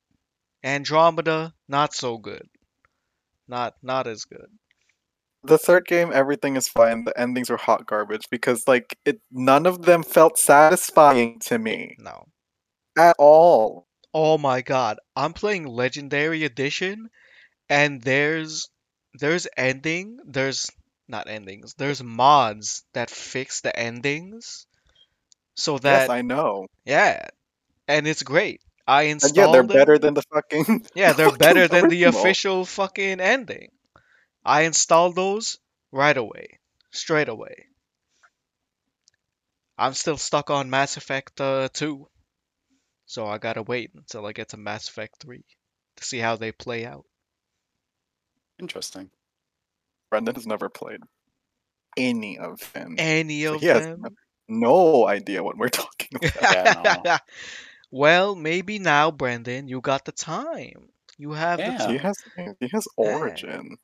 Andromeda, 0.64 1.55
not 1.68 1.95
so 1.95 2.18
good. 2.18 2.49
Not 3.49 3.74
not 3.83 4.07
as 4.07 4.24
good. 4.24 4.47
The 5.45 5.59
third 5.59 5.87
game, 5.87 6.12
everything 6.12 6.57
is 6.57 6.68
fine. 6.68 7.05
The 7.05 7.18
endings 7.18 7.51
were 7.51 7.57
hot 7.57 7.87
garbage 7.87 8.28
because 8.30 8.68
like 8.68 8.97
it, 9.05 9.20
none 9.30 9.66
of 9.66 9.83
them 9.83 10.03
felt 10.05 10.39
satisfying 10.39 11.41
to 11.41 11.59
me 11.59 11.97
No. 11.99 12.26
at 12.99 13.16
all. 13.18 13.89
Oh 14.14 14.39
my 14.39 14.62
God, 14.62 14.99
I'm 15.16 15.33
playing 15.33 15.66
Legendary 15.66 16.45
Edition, 16.45 17.09
and 17.68 18.01
there's 18.03 18.68
there's 19.14 19.49
ending, 19.57 20.18
there's 20.26 20.70
not 21.09 21.28
endings, 21.28 21.74
there's 21.78 22.03
mods 22.03 22.85
that 22.95 23.11
fix 23.11 23.61
the 23.62 23.76
endings, 23.78 24.66
so 25.55 25.78
that 25.78 26.09
yes, 26.09 26.11
I 26.11 26.22
know. 26.22 26.66
yeah, 26.84 27.28
and 27.88 28.07
it's 28.07 28.22
great. 28.22 28.62
I 28.86 29.05
And 29.05 29.12
installed 29.14 29.36
yeah, 29.36 29.62
they're 29.62 29.62
better 29.84 29.98
than 29.98 30.14
the 30.14 30.22
fucking. 30.22 30.86
Yeah, 30.94 31.12
they're 31.12 31.26
fucking 31.30 31.38
better 31.38 31.68
than 31.68 31.88
the 31.88 32.05
official 32.05 32.64
fucking 32.64 33.20
ending. 33.20 33.70
I 34.44 34.62
installed 34.62 35.14
those 35.16 35.59
right 35.92 36.16
away, 36.16 36.59
straight 36.90 37.28
away. 37.28 37.66
I'm 39.78 39.94
still 39.94 40.16
stuck 40.16 40.50
on 40.50 40.70
Mass 40.70 40.96
Effect 40.96 41.40
uh, 41.40 41.68
2, 41.72 42.09
so 43.07 43.26
I 43.26 43.38
gotta 43.38 43.62
wait 43.62 43.92
until 43.94 44.26
I 44.26 44.32
get 44.32 44.50
to 44.50 44.57
Mass 44.57 44.88
Effect 44.88 45.16
3 45.20 45.44
to 45.96 46.05
see 46.05 46.18
how 46.18 46.36
they 46.36 46.53
play 46.53 46.86
out. 46.86 47.07
Interesting. 48.59 49.11
Brendan 50.11 50.34
has 50.34 50.46
never 50.46 50.68
played 50.68 51.00
any 51.96 52.38
of 52.38 52.61
them. 52.72 52.96
Any 52.98 53.44
So 53.44 53.55
of 53.55 53.61
has 53.61 53.86
them? 53.86 54.16
No 54.53 55.07
idea 55.09 55.42
what 55.42 55.57
we're 55.57 55.68
talking 55.82 56.09
about. 56.16 56.42
Yeah, 56.42 57.03
no. 57.05 57.16
well, 57.90 58.34
maybe 58.36 58.78
now, 58.78 59.11
Brendan, 59.11 59.68
you 59.68 59.80
got 59.80 60.05
the 60.05 60.12
time. 60.12 60.88
You 61.18 61.32
have 61.32 61.59
the 61.59 61.72
time. 61.72 61.90
He 61.90 61.98
has 61.98 62.16
he 62.61 62.68
has 62.72 62.86
origin. 62.96 63.76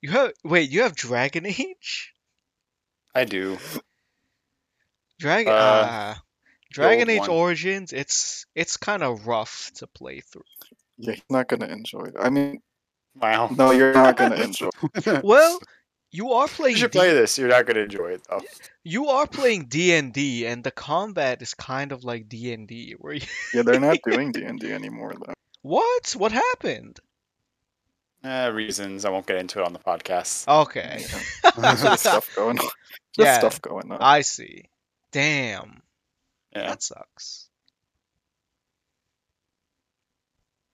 You 0.00 0.10
have 0.10 0.32
wait, 0.44 0.70
you 0.70 0.82
have 0.82 0.94
Dragon 0.94 1.46
Age? 1.58 2.12
I 3.14 3.24
do. 3.24 3.58
Dragon 5.18 5.52
Uh, 5.52 5.56
uh, 5.56 6.14
Dragon 6.70 7.08
Age 7.08 7.20
one. 7.20 7.30
Origins, 7.30 7.92
it's 7.92 8.46
it's 8.54 8.76
kind 8.76 9.02
of 9.02 9.26
rough 9.26 9.70
to 9.76 9.86
play 9.86 10.20
through. 10.20 10.42
Yeah, 10.98 11.12
he's 11.14 11.22
not 11.30 11.48
gonna 11.48 11.66
enjoy 11.66 12.04
it. 12.04 12.14
I 12.20 12.30
mean, 12.30 12.60
Wow. 13.14 13.48
no, 13.56 13.70
you're 13.70 13.94
not 13.94 14.16
gonna 14.16 14.36
enjoy. 14.36 14.70
it. 14.94 15.24
Well, 15.24 15.60
you 16.14 16.32
are 16.32 16.46
playing. 16.46 16.76
you 16.76 16.76
playing 16.76 16.76
should 16.76 16.90
D- 16.92 16.98
play 16.98 17.12
this. 17.12 17.36
You're 17.36 17.48
not 17.48 17.66
gonna 17.66 17.80
enjoy 17.80 18.12
it 18.12 18.22
though. 18.30 18.40
you 18.84 19.08
are 19.08 19.26
playing 19.26 19.64
D&D 19.66 20.46
and 20.46 20.62
the 20.62 20.70
combat 20.70 21.42
is 21.42 21.54
kind 21.54 21.90
of 21.90 22.04
like 22.04 22.28
D&D 22.28 22.94
where 22.98 23.14
you, 23.14 23.26
Yeah, 23.52 23.62
they're 23.62 23.80
not 23.80 23.98
doing 24.08 24.30
D 24.30 24.42
and 24.44 24.60
D 24.60 24.70
anymore 24.72 25.12
though. 25.18 25.32
What? 25.62 26.12
What 26.16 26.30
happened? 26.32 27.00
Uh, 28.22 28.50
reasons 28.54 29.04
I 29.04 29.10
won't 29.10 29.26
get 29.26 29.36
into 29.38 29.58
it 29.60 29.66
on 29.66 29.72
the 29.72 29.78
podcast. 29.80 30.46
Okay. 30.48 31.04
Yeah, 31.58 31.74
stuff 31.96 32.30
going 32.36 32.58
on. 32.58 32.68
There's 33.16 33.26
Yeah. 33.26 33.38
stuff 33.38 33.60
going 33.60 33.90
on. 33.92 33.98
I 34.00 34.20
see. 34.22 34.70
Damn. 35.12 35.82
Yeah. 36.54 36.68
That 36.68 36.82
sucks. 36.82 37.48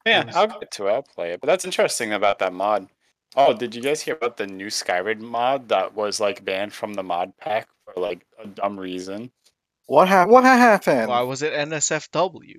Yeah, 0.06 0.30
I'll 0.34 0.46
get 0.46 0.70
to 0.72 0.86
it. 0.86 0.92
I'll 0.92 1.02
play 1.02 1.32
it. 1.32 1.40
But 1.40 1.46
that's 1.48 1.64
interesting 1.64 2.12
about 2.12 2.38
that 2.38 2.52
mod. 2.52 2.88
Oh, 3.36 3.52
did 3.52 3.74
you 3.74 3.82
guys 3.82 4.00
hear 4.02 4.14
about 4.14 4.36
the 4.36 4.46
new 4.46 4.66
Skyrim 4.66 5.20
mod 5.20 5.68
that 5.68 5.94
was 5.94 6.18
like 6.20 6.44
banned 6.44 6.72
from 6.72 6.94
the 6.94 7.02
mod 7.02 7.32
pack 7.38 7.68
for 7.84 8.00
like 8.00 8.26
a 8.42 8.46
dumb 8.46 8.78
reason? 8.78 9.30
What 9.86 10.08
ha- 10.08 10.26
What 10.26 10.44
ha- 10.44 10.56
happened? 10.56 11.08
Why 11.08 11.22
was 11.22 11.42
it 11.42 11.52
NSFW? 11.52 12.56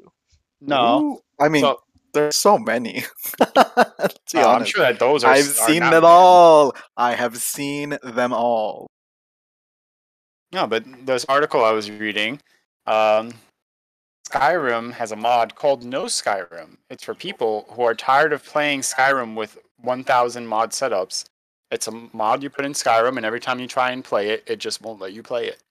No. 0.62 1.00
Ooh, 1.02 1.20
I 1.40 1.50
mean, 1.50 1.62
So, 1.62 1.80
there's 2.14 2.36
so 2.38 2.58
many. 2.58 3.04
Let's 3.40 4.34
be 4.34 4.40
uh, 4.40 4.48
I'm 4.48 4.56
honest. 4.56 4.72
sure 4.72 4.82
that 4.86 5.00
those 5.00 5.24
are. 5.24 5.32
I've 5.32 5.40
are 5.40 5.68
seen 5.68 5.80
them 5.80 5.92
banned. 5.92 6.06
all. 6.06 6.76
I 6.96 7.16
have 7.16 7.38
seen 7.38 7.98
them 8.04 8.32
all. 8.34 8.88
No, 10.54 10.68
but 10.68 10.84
this 11.06 11.26
article 11.30 11.64
I 11.64 11.72
was 11.72 11.90
reading, 11.90 12.40
um, 12.86 13.34
Skyrim 14.30 14.92
has 14.94 15.12
a 15.12 15.16
mod 15.16 15.56
called 15.56 15.84
No 15.84 16.06
Skyrim. 16.06 16.78
It's 16.90 17.04
for 17.04 17.14
people 17.16 17.66
who 17.72 17.84
are 17.84 17.96
tired 17.96 18.34
of 18.34 18.44
playing 18.44 18.82
Skyrim 18.82 19.36
with 19.36 19.58
1,000 19.84 20.48
mod 20.48 20.72
setups. 20.72 21.26
It's 21.72 21.88
a 21.88 21.92
mod 22.14 22.44
you 22.44 22.50
put 22.50 22.66
in 22.66 22.74
Skyrim, 22.74 23.18
and 23.18 23.26
every 23.26 23.40
time 23.40 23.60
you 23.60 23.68
try 23.68 23.92
and 23.92 24.04
play 24.04 24.30
it, 24.30 24.44
it 24.48 24.60
just 24.60 24.82
won't 24.82 25.00
let 25.00 25.14
you 25.14 25.24
play 25.24 25.48
it. 25.48 25.62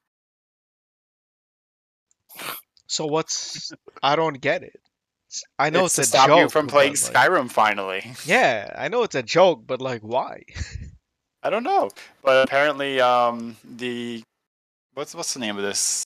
So 2.87 3.07
what's 3.07 3.73
I 4.03 4.17
don't 4.17 4.41
get 4.41 4.63
it. 4.63 4.81
I 5.59 5.71
know 5.71 5.85
it's 5.85 5.99
it's, 5.99 6.11
to 6.11 6.17
a 6.17 6.21
stop 6.21 6.29
joke. 6.29 6.41
you 6.41 6.49
from 6.49 6.67
playing 6.67 6.93
like- 6.93 6.99
Skyrim 7.31 7.51
finally. 7.51 8.13
Yeah, 8.25 8.73
I 8.77 8.89
know 8.89 9.03
it's 9.05 9.15
a 9.15 9.23
joke, 9.23 9.63
but 9.67 9.81
like 9.81 10.03
why? 10.03 10.43
I 11.43 11.51
don't 11.51 11.63
know, 11.65 11.91
but 12.23 12.45
apparently, 12.47 13.01
um, 13.01 13.57
the 13.65 14.23
what's 14.95 15.15
what's 15.15 15.33
the 15.35 15.41
name 15.41 15.57
of 15.57 15.63
this 15.63 16.05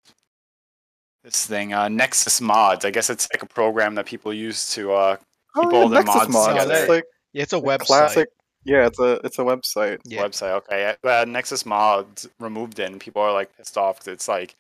this 1.25 1.47
thing? 1.47 1.73
Uh, 1.73 1.89
Nexus 1.89 2.41
Mods. 2.41 2.85
I 2.85 2.91
guess 2.91 3.09
it's 3.11 3.27
like 3.35 3.43
a 3.43 3.47
program 3.47 3.95
that 3.95 4.07
people 4.07 4.33
use 4.35 4.73
to 4.75 4.93
uh, 4.93 5.17
keep 5.17 5.25
Oh, 5.57 5.75
all 5.75 5.83
yeah, 5.85 5.89
their 5.89 6.05
Nexus 6.05 6.15
mods 6.15 6.33
mods. 6.33 6.49
together. 6.49 6.75
It's 6.75 6.89
like 6.89 7.05
Yeah, 7.35 7.43
it's 7.43 7.53
a 7.53 7.57
the 7.57 7.63
website. 7.63 7.79
classic. 7.87 8.29
Yeah, 8.65 8.87
it's 8.87 8.99
a 8.99 9.21
it's 9.25 9.39
a 9.39 9.43
website. 9.43 10.01
Yeah. 10.05 10.23
website. 10.23 10.53
Okay, 10.53 10.95
uh, 11.05 11.25
Nexus 11.27 11.67
Mods 11.67 12.27
removed 12.41 12.79
it, 12.79 12.91
and 12.91 13.01
people 13.01 13.21
are 13.21 13.33
like 13.33 13.55
pissed 13.57 13.77
off 13.77 13.99
because 13.99 14.09
it's 14.15 14.29
like 14.29 14.57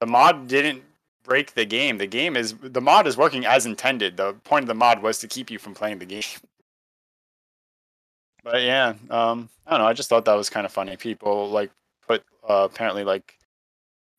the 0.00 0.06
mod 0.06 0.48
didn't 0.48 0.82
break 1.24 1.54
the 1.54 1.64
game. 1.64 1.98
The 1.98 2.06
game 2.06 2.36
is 2.36 2.54
the 2.60 2.80
mod 2.80 3.06
is 3.06 3.16
working 3.16 3.46
as 3.46 3.64
intended. 3.64 4.16
The 4.18 4.34
point 4.44 4.64
of 4.64 4.68
the 4.68 4.74
mod 4.74 5.02
was 5.02 5.18
to 5.20 5.28
keep 5.28 5.50
you 5.50 5.58
from 5.58 5.74
playing 5.74 5.98
the 6.00 6.06
game. 6.06 6.22
But 8.44 8.62
yeah, 8.62 8.94
um, 9.10 9.50
I 9.66 9.72
don't 9.72 9.80
know. 9.80 9.86
I 9.86 9.92
just 9.92 10.08
thought 10.08 10.24
that 10.24 10.34
was 10.34 10.48
kind 10.48 10.64
of 10.64 10.72
funny. 10.72 10.96
People 10.96 11.50
like 11.50 11.70
put 12.06 12.22
uh, 12.48 12.68
apparently 12.70 13.04
like 13.04 13.34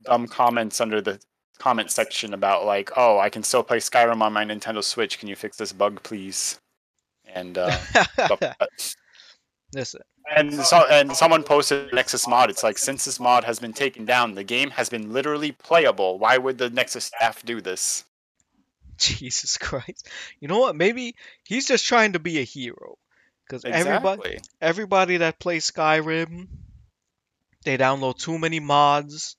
dumb 0.03 0.27
comments 0.27 0.79
under 0.81 1.01
the 1.01 1.19
comment 1.57 1.89
section 1.89 2.33
about 2.33 2.65
like, 2.65 2.91
oh, 2.97 3.17
I 3.17 3.29
can 3.29 3.43
still 3.43 3.63
play 3.63 3.77
Skyrim 3.77 4.21
on 4.21 4.33
my 4.33 4.45
Nintendo 4.45 4.83
Switch. 4.83 5.17
Can 5.19 5.29
you 5.29 5.35
fix 5.35 5.57
this 5.57 5.71
bug, 5.71 6.03
please? 6.03 6.59
And 7.33 7.57
uh. 7.57 7.77
Listen, 9.73 10.01
And 10.35 10.53
so, 10.53 10.85
and 10.89 11.15
someone 11.15 11.43
posted 11.43 11.91
Nexus 11.93 12.27
mod. 12.27 12.49
It's 12.49 12.63
like 12.63 12.77
since 12.77 13.05
this 13.05 13.19
mod 13.19 13.43
has 13.45 13.59
been 13.59 13.73
taken 13.73 14.05
down, 14.05 14.35
the 14.35 14.43
game 14.43 14.69
has 14.71 14.89
been 14.89 15.11
literally 15.11 15.51
playable. 15.51 16.19
Why 16.19 16.37
would 16.37 16.57
the 16.57 16.69
Nexus 16.69 17.05
staff 17.05 17.43
do 17.43 17.61
this? 17.61 18.05
Jesus 18.97 19.57
Christ. 19.57 20.07
You 20.39 20.47
know 20.47 20.59
what? 20.59 20.75
Maybe 20.75 21.15
he's 21.43 21.67
just 21.67 21.85
trying 21.85 22.13
to 22.13 22.19
be 22.19 22.39
a 22.39 22.43
hero. 22.43 22.97
Because 23.47 23.65
everybody 23.65 24.37
everybody 24.61 25.17
that 25.17 25.39
plays 25.39 25.69
Skyrim, 25.71 26.47
they 27.65 27.79
download 27.79 28.19
too 28.19 28.37
many 28.37 28.59
mods, 28.59 29.35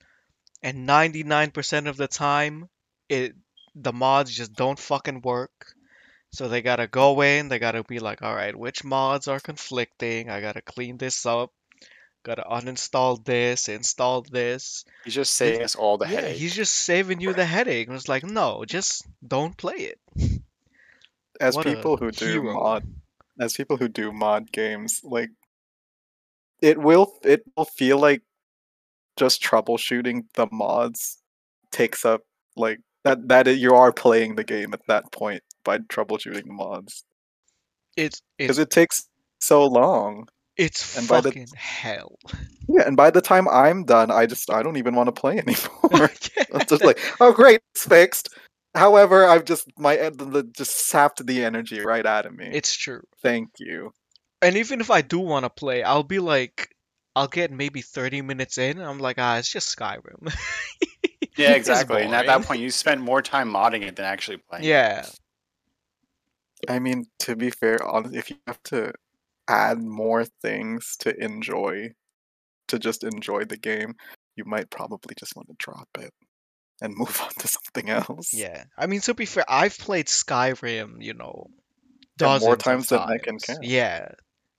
and 0.65 0.89
99% 0.89 1.87
of 1.87 1.97
the 1.97 2.09
time, 2.09 2.69
it 3.09 3.37
the 3.77 3.93
mods 3.93 4.35
just 4.35 4.53
don't 4.55 4.79
fucking 4.79 5.21
work. 5.21 5.75
So 6.33 6.49
they 6.49 6.63
gotta 6.63 6.87
go 6.89 7.21
in, 7.23 7.49
they 7.49 7.59
gotta 7.59 7.85
be 7.85 7.99
like, 8.01 8.23
alright, 8.23 8.57
which 8.57 8.85
mods 8.85 9.29
are 9.29 9.41
conflicting? 9.41 10.29
I 10.31 10.41
gotta 10.41 10.63
clean 10.63 10.97
this 10.97 11.25
up. 11.27 11.53
Gotta 12.25 12.43
uninstall 12.45 13.25
this, 13.25 13.69
install 13.69 14.23
this. 14.23 14.85
He's 15.05 15.15
just 15.15 15.35
saving 15.35 15.63
us 15.63 15.77
all 15.77 15.99
the 15.99 16.07
yeah, 16.07 16.21
headache. 16.21 16.39
he's 16.39 16.55
just 16.55 16.75
saving 16.75 17.21
you 17.21 17.33
the 17.35 17.45
headache. 17.45 17.89
And 17.89 17.97
it's 17.97 18.09
like, 18.09 18.25
no, 18.25 18.65
just 18.65 19.07
don't 19.27 19.57
play 19.57 19.77
it. 19.95 20.01
As 21.41 21.57
What 21.57 21.67
people 21.67 21.97
who 21.97 22.13
do 22.13 22.43
hero. 22.43 22.55
mod, 22.55 22.85
as 23.41 23.55
people 23.55 23.77
who 23.77 23.89
do 23.89 24.13
mod 24.13 24.53
games, 24.53 25.01
like 25.03 25.31
it 26.61 26.79
will 26.79 27.13
it 27.25 27.43
will 27.57 27.65
feel 27.65 27.99
like 27.99 28.23
just 29.17 29.43
troubleshooting 29.43 30.25
the 30.35 30.47
mods 30.53 31.19
takes 31.73 32.05
up 32.05 32.23
like 32.57 32.81
that 33.05 33.29
that 33.29 33.49
i- 33.49 33.53
you 33.53 33.75
are 33.75 33.93
playing 33.93 34.37
the 34.37 34.45
game 34.45 34.75
at 34.75 34.87
that 34.89 35.11
point 35.13 35.43
by 35.71 35.79
troubleshooting 35.79 36.47
the 36.47 36.53
mods 36.53 37.05
It's 37.97 38.21
because 38.39 38.59
it's 38.59 38.67
it 38.73 38.75
takes 38.75 38.97
so 39.41 39.67
long. 39.67 40.29
It's 40.57 40.99
And 40.99 41.09
by 41.09 41.21
the- 41.21 41.31
fucking 41.31 41.49
hell. 41.57 42.19
Yeah, 42.69 42.83
and 42.87 42.97
by 42.97 43.11
the 43.11 43.21
time 43.23 43.47
I'm 43.49 43.85
done, 43.85 44.11
I 44.11 44.27
just 44.27 44.51
I 44.51 44.63
don't 44.63 44.77
even 44.83 44.95
want 44.95 45.07
to 45.15 45.21
play 45.23 45.35
anymore. 45.47 46.11
Yeah. 46.37 46.45
I'm 46.55 46.67
just 46.67 46.85
like, 46.85 46.99
oh 47.21 47.33
great, 47.33 47.61
it's 47.75 47.85
fixed. 47.87 48.27
However, 48.75 49.25
I've 49.27 49.45
just 49.45 49.65
my 49.79 49.97
the- 49.97 50.25
the- 50.37 50.51
just 50.61 50.75
sapped 50.89 51.25
the 51.27 51.45
energy 51.45 51.81
right 51.81 52.07
out 52.15 52.27
of 52.27 52.33
me. 52.37 52.49
It's 52.53 52.75
true. 52.85 53.03
Thank 53.23 53.49
you. 53.59 53.93
And 54.43 54.57
even 54.57 54.81
if 54.81 54.91
I 54.91 55.03
do 55.03 55.19
want 55.21 55.45
to 55.45 55.51
play, 55.51 55.83
I'll 55.83 56.03
be 56.17 56.19
like, 56.19 56.69
I'll 57.17 57.29
get 57.29 57.51
maybe 57.51 57.83
30 57.83 58.23
minutes 58.23 58.57
in. 58.59 58.79
And 58.79 58.87
I'm 58.89 58.99
like, 58.99 59.19
ah, 59.19 59.39
it's 59.39 59.51
just 59.53 59.69
Skyrim. 59.77 60.23
Yeah, 61.37 61.53
exactly. 61.53 62.03
And 62.03 62.15
at 62.15 62.27
that 62.27 62.43
point, 62.43 62.61
you 62.61 62.71
spent 62.71 63.01
more 63.01 63.23
time 63.23 63.49
modding 63.51 63.83
it 63.89 63.97
than 63.97 64.05
actually 64.05 64.39
playing. 64.49 64.65
it. 64.65 65.20
I 66.69 66.79
mean, 66.79 67.07
to 67.21 67.37
be 67.37 67.51
fair, 67.51 67.79
hon- 67.83 68.15
if 68.15 68.31
you 68.31 68.37
have 68.47 68.63
to 68.65 68.93
add 69.49 69.83
more 69.83 70.25
things 70.25 70.97
to 71.01 71.15
enjoy, 71.23 71.95
to 72.69 72.79
just 72.79 73.05
enjoy 73.05 73.45
the 73.45 73.57
game, 73.57 73.95
you 74.37 74.45
might 74.45 74.71
probably 74.71 75.15
just 75.19 75.35
want 75.37 75.49
to 75.49 75.55
drop 75.59 75.89
it 75.99 76.13
and 76.81 76.95
move 76.97 77.21
on 77.23 77.31
to 77.39 77.49
something 77.49 77.91
else. 77.91 78.33
Yeah. 78.33 78.65
I 78.77 78.87
mean, 78.87 79.01
to 79.03 79.15
be 79.15 79.27
fair, 79.27 79.45
I've 79.49 79.79
played 79.79 80.07
Skyrim, 80.07 81.03
you 81.03 81.15
know, 81.15 81.47
more 81.49 81.55
dozens 82.17 82.53
of 82.53 82.59
times 82.59 82.89
than 82.89 83.01
I 83.01 83.19
can 83.19 83.39
count. 83.39 83.65
Yeah. 83.65 84.13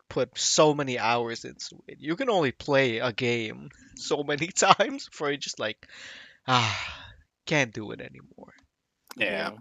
Put 0.09 0.37
so 0.37 0.73
many 0.73 0.99
hours 0.99 1.45
into 1.45 1.81
it. 1.87 1.97
You 1.99 2.15
can 2.17 2.29
only 2.29 2.51
play 2.51 2.97
a 2.99 3.13
game 3.13 3.69
so 3.95 4.23
many 4.23 4.47
times 4.55 5.07
before 5.07 5.29
you're 5.29 5.37
just 5.37 5.59
like, 5.59 5.87
ah, 6.47 7.03
can't 7.45 7.73
do 7.73 7.91
it 7.91 8.01
anymore. 8.01 8.53
Yeah. 9.17 9.51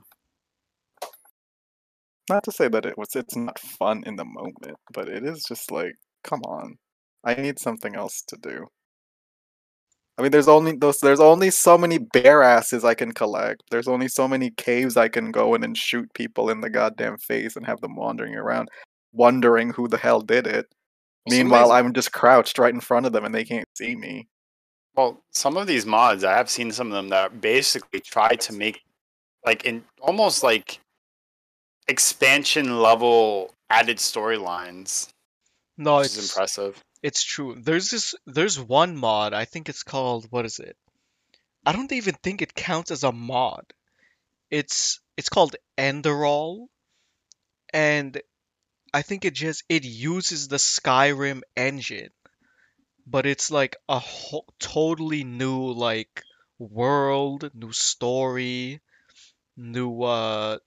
Not 2.28 2.44
to 2.44 2.52
say 2.52 2.68
that 2.68 2.86
it 2.86 2.98
was 2.98 3.14
it's 3.16 3.36
not 3.36 3.58
fun 3.58 4.02
in 4.06 4.16
the 4.16 4.24
moment, 4.24 4.76
but 4.92 5.08
it 5.08 5.24
is 5.24 5.44
just 5.48 5.70
like, 5.70 5.94
come 6.22 6.42
on. 6.42 6.76
I 7.24 7.34
need 7.34 7.58
something 7.58 7.94
else 7.94 8.22
to 8.28 8.36
do. 8.36 8.66
I 10.18 10.22
mean 10.22 10.32
there's 10.32 10.48
only 10.48 10.76
those 10.76 11.00
there's 11.00 11.20
only 11.20 11.50
so 11.50 11.78
many 11.78 11.98
bear 11.98 12.42
asses 12.42 12.84
I 12.84 12.94
can 12.94 13.12
collect. 13.12 13.62
There's 13.70 13.88
only 13.88 14.08
so 14.08 14.28
many 14.28 14.50
caves 14.50 14.96
I 14.96 15.08
can 15.08 15.30
go 15.30 15.54
in 15.54 15.64
and 15.64 15.76
shoot 15.76 16.12
people 16.14 16.50
in 16.50 16.60
the 16.60 16.70
goddamn 16.70 17.16
face 17.18 17.56
and 17.56 17.64
have 17.66 17.80
them 17.80 17.96
wandering 17.96 18.34
around 18.36 18.68
wondering 19.12 19.70
who 19.70 19.88
the 19.88 19.96
hell 19.96 20.20
did 20.20 20.46
it. 20.46 20.66
Well, 21.26 21.36
Meanwhile, 21.38 21.72
I'm 21.72 21.92
just 21.92 22.12
crouched 22.12 22.58
right 22.58 22.72
in 22.72 22.80
front 22.80 23.06
of 23.06 23.12
them 23.12 23.24
and 23.24 23.34
they 23.34 23.44
can't 23.44 23.66
see 23.76 23.96
me. 23.96 24.28
Well, 24.96 25.22
some 25.30 25.56
of 25.56 25.66
these 25.66 25.86
mods, 25.86 26.24
I 26.24 26.36
have 26.36 26.50
seen 26.50 26.70
some 26.72 26.88
of 26.88 26.92
them 26.92 27.08
that 27.08 27.40
basically 27.40 28.00
try 28.00 28.34
to 28.34 28.52
make 28.52 28.80
like 29.46 29.64
in 29.64 29.84
almost 30.02 30.42
like 30.42 30.80
expansion 31.90 32.80
level 32.80 33.54
added 33.68 33.98
storylines, 33.98 35.12
No, 35.76 35.98
which 35.98 36.06
it's 36.06 36.16
is 36.16 36.30
impressive. 36.30 36.84
It's 37.02 37.22
true. 37.24 37.56
There's 37.60 37.90
this 37.90 38.14
there's 38.26 38.58
one 38.60 38.96
mod, 38.96 39.34
I 39.34 39.44
think 39.46 39.68
it's 39.68 39.82
called 39.82 40.26
what 40.30 40.46
is 40.46 40.58
it? 40.60 40.76
I 41.66 41.72
don't 41.72 41.92
even 41.92 42.14
think 42.22 42.42
it 42.42 42.54
counts 42.54 42.90
as 42.90 43.04
a 43.04 43.12
mod. 43.12 43.64
It's 44.50 45.00
it's 45.16 45.28
called 45.30 45.56
Enderal 45.78 46.68
and 47.72 48.20
I 48.94 49.02
think 49.02 49.24
it 49.24 49.34
just 49.34 49.64
it 49.68 49.84
uses 49.84 50.48
the 50.48 50.56
Skyrim 50.58 51.42
engine. 51.56 52.10
But 53.06 53.26
it's 53.26 53.50
like 53.50 53.76
a 53.88 53.98
whole, 53.98 54.46
totally 54.60 55.24
new 55.24 55.72
like 55.72 56.22
world, 56.58 57.50
new 57.54 57.72
story, 57.72 58.80
new 59.56 60.02
uh 60.02 60.58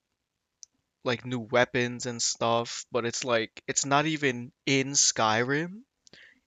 like 1.04 1.26
new 1.26 1.40
weapons 1.40 2.06
and 2.06 2.22
stuff, 2.22 2.86
but 2.92 3.06
it's 3.06 3.24
like 3.24 3.52
it's 3.68 3.86
not 3.86 4.06
even 4.06 4.52
in 4.66 4.92
Skyrim. 4.92 5.82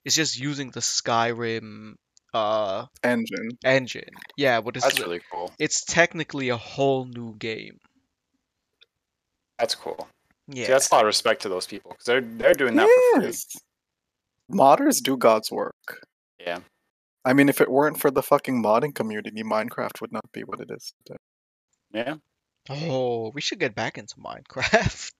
It's 0.04 0.14
just 0.14 0.38
using 0.38 0.70
the 0.70 0.80
Skyrim 0.80 1.94
uh 2.34 2.86
Engine. 3.02 3.48
engine. 3.64 4.10
Yeah, 4.36 4.60
but 4.60 4.76
it's 4.76 4.84
That's 4.84 5.00
really 5.00 5.20
cool. 5.32 5.52
it's 5.58 5.84
technically 5.84 6.48
a 6.50 6.56
whole 6.56 7.04
new 7.06 7.34
game. 7.36 7.78
That's 9.58 9.74
cool. 9.74 10.08
See, 10.52 10.60
Yeah. 10.62 10.68
that's 10.68 10.90
a 10.90 10.94
lot 10.94 11.00
of 11.04 11.06
respect 11.06 11.42
to 11.42 11.48
those 11.48 11.66
people 11.66 11.92
because 11.92 12.04
they're 12.04 12.20
they're 12.20 12.54
doing 12.54 12.76
that 12.76 12.88
for 13.14 13.20
free. 13.22 13.32
Modders 14.50 15.02
do 15.02 15.16
God's 15.16 15.50
work. 15.50 16.06
Yeah. 16.38 16.60
I 17.24 17.32
mean, 17.32 17.48
if 17.48 17.60
it 17.60 17.68
weren't 17.70 17.98
for 17.98 18.12
the 18.12 18.22
fucking 18.22 18.62
modding 18.62 18.94
community, 18.94 19.42
Minecraft 19.42 20.00
would 20.00 20.12
not 20.12 20.30
be 20.32 20.42
what 20.44 20.60
it 20.60 20.70
is 20.70 20.92
today. 21.04 21.18
Yeah. 21.92 22.14
Oh, 22.70 23.30
we 23.34 23.40
should 23.40 23.58
get 23.58 23.74
back 23.74 23.98
into 23.98 24.14
Minecraft. 24.16 25.12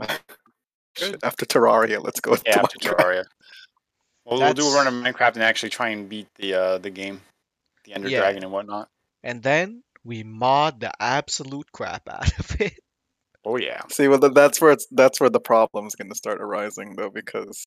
Shit, 0.96 1.20
after 1.22 1.46
Terraria, 1.46 2.02
let's 2.02 2.20
go. 2.20 2.34
Yeah, 2.46 2.54
to 2.54 2.60
after 2.60 2.78
Minecraft. 2.78 2.96
Terraria. 2.96 3.24
We'll, 4.26 4.40
we'll 4.40 4.54
do 4.54 4.66
a 4.68 4.74
run 4.74 4.86
of 4.86 4.94
Minecraft 4.94 5.34
and 5.34 5.42
actually 5.42 5.70
try 5.70 5.90
and 5.90 6.08
beat 6.08 6.28
the 6.36 6.54
uh, 6.54 6.78
the 6.78 6.90
game, 6.90 7.20
the 7.84 7.94
Ender 7.94 8.08
Yeah. 8.08 8.20
Dragon 8.20 8.44
and 8.44 8.52
whatnot. 8.52 8.88
And 9.22 9.42
then 9.42 9.82
we 10.04 10.22
mod 10.22 10.80
the 10.80 10.92
absolute 11.00 11.70
crap 11.72 12.08
out 12.08 12.38
of 12.38 12.60
it. 12.60 12.78
Oh 13.44 13.56
yeah. 13.56 13.82
See, 13.90 14.08
well, 14.08 14.18
that's 14.18 14.60
where 14.60 14.72
it's 14.72 14.86
that's 14.90 15.20
where 15.20 15.30
the 15.30 15.40
problem's 15.40 15.94
going 15.94 16.10
to 16.10 16.16
start 16.16 16.40
arising, 16.40 16.96
though, 16.96 17.10
because 17.10 17.64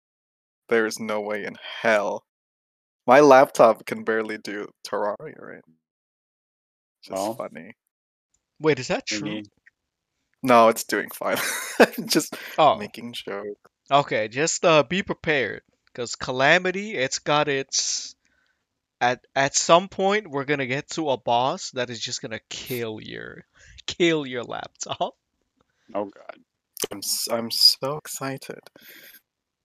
there's 0.69 0.99
no 0.99 1.21
way 1.21 1.45
in 1.45 1.55
hell 1.81 2.23
my 3.05 3.19
laptop 3.19 3.85
can 3.85 4.03
barely 4.03 4.37
do 4.37 4.67
Terraria, 4.87 5.39
right? 5.39 5.61
Just 7.03 7.11
Well, 7.11 7.33
funny. 7.33 7.73
Wait, 8.59 8.79
is 8.79 8.87
that 8.87 9.05
true? 9.05 9.27
need- 9.29 9.49
No, 10.41 10.69
it's 10.69 10.83
doing 10.83 11.09
fine. 11.09 11.37
Just 12.05 12.35
Oh, 12.57 12.77
making 12.77 13.13
jokes. 13.13 13.59
okay. 13.91 14.27
Just 14.27 14.63
uh, 14.65 14.83
be 14.83 15.03
prepared, 15.03 15.61
because 15.87 16.15
Calamity, 16.15 16.93
it's 16.95 17.19
got 17.19 17.47
its. 17.47 18.15
At 19.01 19.25
at 19.35 19.53
some 19.55 19.89
point, 19.89 20.29
we're 20.29 20.45
gonna 20.45 20.65
get 20.65 20.89
to 20.91 21.09
a 21.09 21.17
boss 21.17 21.71
that 21.71 21.89
is 21.89 21.99
just 21.99 22.21
gonna 22.21 22.39
kill 22.49 22.99
your, 23.01 23.43
kill 23.87 24.25
your 24.25 24.43
laptop. 24.43 25.15
Oh 25.93 26.05
god. 26.05 26.37
I'm 26.91 26.99
s- 26.99 27.27
I'm 27.29 27.51
so 27.51 27.97
excited. 27.97 28.59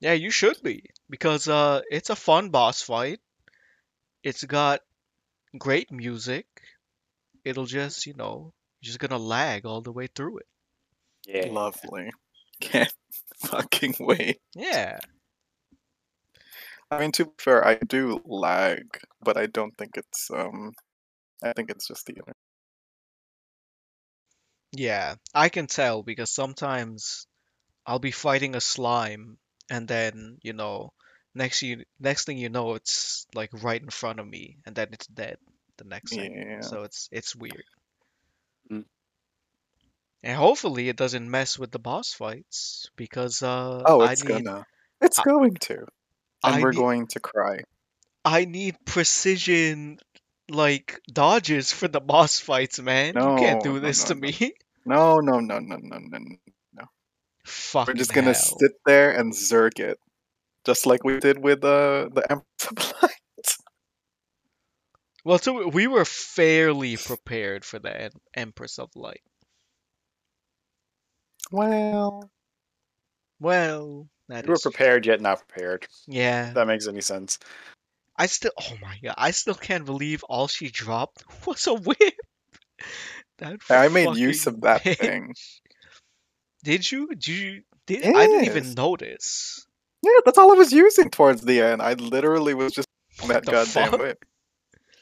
Yeah, 0.01 0.15
you 0.15 0.31
should 0.31 0.61
be 0.63 0.85
because 1.11 1.47
uh, 1.49 1.83
it's 1.91 2.11
a 2.11 2.17
fun 2.17 2.51
boss 2.51 2.83
fight. 2.83 3.21
It's 4.25 4.43
got 4.45 4.81
great 5.57 5.91
music. 5.93 6.47
It'll 7.45 7.67
just, 7.67 8.07
you 8.07 8.15
know, 8.15 8.53
you're 8.81 8.89
just 8.89 8.99
gonna 8.99 9.19
lag 9.19 9.67
all 9.67 9.81
the 9.81 9.93
way 9.93 10.09
through 10.09 10.39
it. 10.39 10.47
Yeah. 11.27 11.53
Lovely. 11.53 12.11
Can't 12.61 12.93
fucking 13.37 13.95
wait. 14.01 14.41
Yeah. 14.55 14.99
I 16.91 16.99
mean, 16.99 17.13
to 17.13 17.27
be 17.27 17.31
fair, 17.39 17.67
I 17.67 17.75
do 17.77 18.21
lag, 18.25 18.87
but 19.23 19.37
I 19.37 19.47
don't 19.47 19.77
think 19.77 19.97
it's 19.97 20.31
um. 20.31 20.73
I 21.43 21.53
think 21.53 21.71
it's 21.71 21.87
just 21.87 22.07
the 22.07 22.15
internet. 22.15 22.37
Yeah, 24.73 25.15
I 25.35 25.49
can 25.49 25.67
tell 25.67 26.03
because 26.03 26.31
sometimes 26.31 27.27
I'll 27.87 28.01
be 28.01 28.11
fighting 28.11 28.55
a 28.55 28.61
slime 28.61 29.39
and 29.71 29.87
then, 29.87 30.39
you 30.43 30.53
know, 30.53 30.93
next 31.35 31.63
you 31.63 31.85
next 32.01 32.25
thing 32.25 32.39
you 32.39 32.49
know 32.49 32.75
it's 32.75 33.27
like 33.35 33.51
right 33.63 33.81
in 33.81 33.91
front 33.91 34.19
of 34.19 34.27
me 34.27 34.59
and 34.67 34.75
then 34.75 34.89
it's 34.93 35.07
dead 35.07 35.39
the 35.77 35.85
next 35.85 36.15
thing. 36.15 36.35
Yeah. 36.35 36.61
So 36.61 36.83
it's 36.83 37.09
it's 37.13 37.35
weird. 37.35 37.65
Mm. 38.71 38.85
And 40.23 40.37
hopefully 40.37 40.89
it 40.89 40.97
doesn't 40.97 41.31
mess 41.31 41.59
with 41.59 41.71
the 41.71 41.79
boss 41.79 42.13
fights 42.13 42.91
because 42.97 43.43
uh 43.43 43.83
Oh, 43.87 44.01
I 44.01 44.13
it's 44.13 44.25
need 44.25 44.45
gonna. 44.45 44.67
It's 45.01 45.19
I- 45.19 45.25
going 45.25 45.55
to, 45.63 45.79
and 45.79 46.55
I 46.57 46.61
we're 46.61 46.73
need 46.73 46.77
going 46.79 47.07
to 47.09 47.21
cry. 47.21 47.61
I 48.25 48.45
need 48.45 48.77
precision 48.85 49.99
like 50.51 51.01
dodges 51.11 51.73
for 51.73 51.89
the 51.89 52.01
boss 52.13 52.41
fights, 52.41 52.81
man. 52.81 53.15
You 53.15 53.37
can't 53.37 53.63
do 53.63 53.79
this 53.81 54.03
no, 54.09 54.15
to 54.15 54.21
me. 54.21 54.53
No, 54.85 55.19
no, 55.19 55.39
no, 55.41 55.59
no, 55.61 55.77
no, 55.77 55.99
no. 55.99 56.19
no. 56.75 56.85
Fucking 57.45 57.93
We're 57.95 57.99
just 57.99 58.13
gonna 58.13 58.33
hell. 58.33 58.59
sit 58.59 58.73
there 58.85 59.13
and 59.13 59.33
zerg 59.33 59.79
it, 59.79 59.99
just 60.67 60.85
like 60.87 61.05
we 61.05 61.21
did 61.21 61.39
with 61.39 61.63
uh, 61.65 62.09
the 62.13 62.43
Light. 63.03 63.13
Well, 65.29 65.39
so 65.39 65.69
we 65.69 65.87
were 65.87 66.07
fairly 66.07 66.97
prepared 66.97 67.63
for 67.63 67.79
the 67.79 67.95
Em- 68.05 68.13
Empress 68.33 68.79
of 68.79 68.89
Light. 68.97 69.21
Well, 71.53 72.31
Well, 73.39 74.09
that 74.31 74.45
We 74.47 74.49
were 74.49 74.55
is 74.55 74.63
true. 74.63 74.71
prepared 74.71 75.05
yet 75.05 75.21
not 75.21 75.47
prepared. 75.47 75.87
Yeah, 76.07 76.49
If 76.49 76.55
that 76.55 76.67
makes 76.67 76.89
any 76.89 77.03
sense. 77.03 77.39
I 78.17 78.25
still. 78.25 78.53
Oh 78.59 78.73
my 78.81 78.97
god, 79.03 79.17
I 79.19 79.33
still 79.33 79.55
can't 79.55 79.85
believe 79.85 80.25
all 80.25 80.49
she 80.49 80.71
dropped 80.71 81.25
was 81.47 81.67
a 81.67 81.75
whip. 81.75 81.99
That 83.37 83.61
I 83.69 83.89
made 83.89 84.17
use 84.17 84.47
of 84.47 84.63
that 84.63 84.83
bitch. 84.83 84.97
thing. 84.97 85.35
Did 86.65 86.91
you? 86.91 87.07
Did 87.09 87.29
you? 87.29 87.63
Did 87.87 88.03
I 88.17 88.27
didn't 88.29 88.45
even 88.47 88.73
notice. 88.73 89.67
Yeah, 90.03 90.11
that's 90.25 90.39
all 90.39 90.53
I 90.53 90.57
was 90.57 90.73
using 90.73 91.11
towards 91.11 91.43
the 91.43 91.61
end. 91.61 91.83
I 91.83 91.93
literally 91.93 92.55
was 92.55 92.73
just 92.73 92.89
that 93.27 93.45
goddamn 93.45 93.91
fuck? 93.91 94.01
whip. 94.01 94.25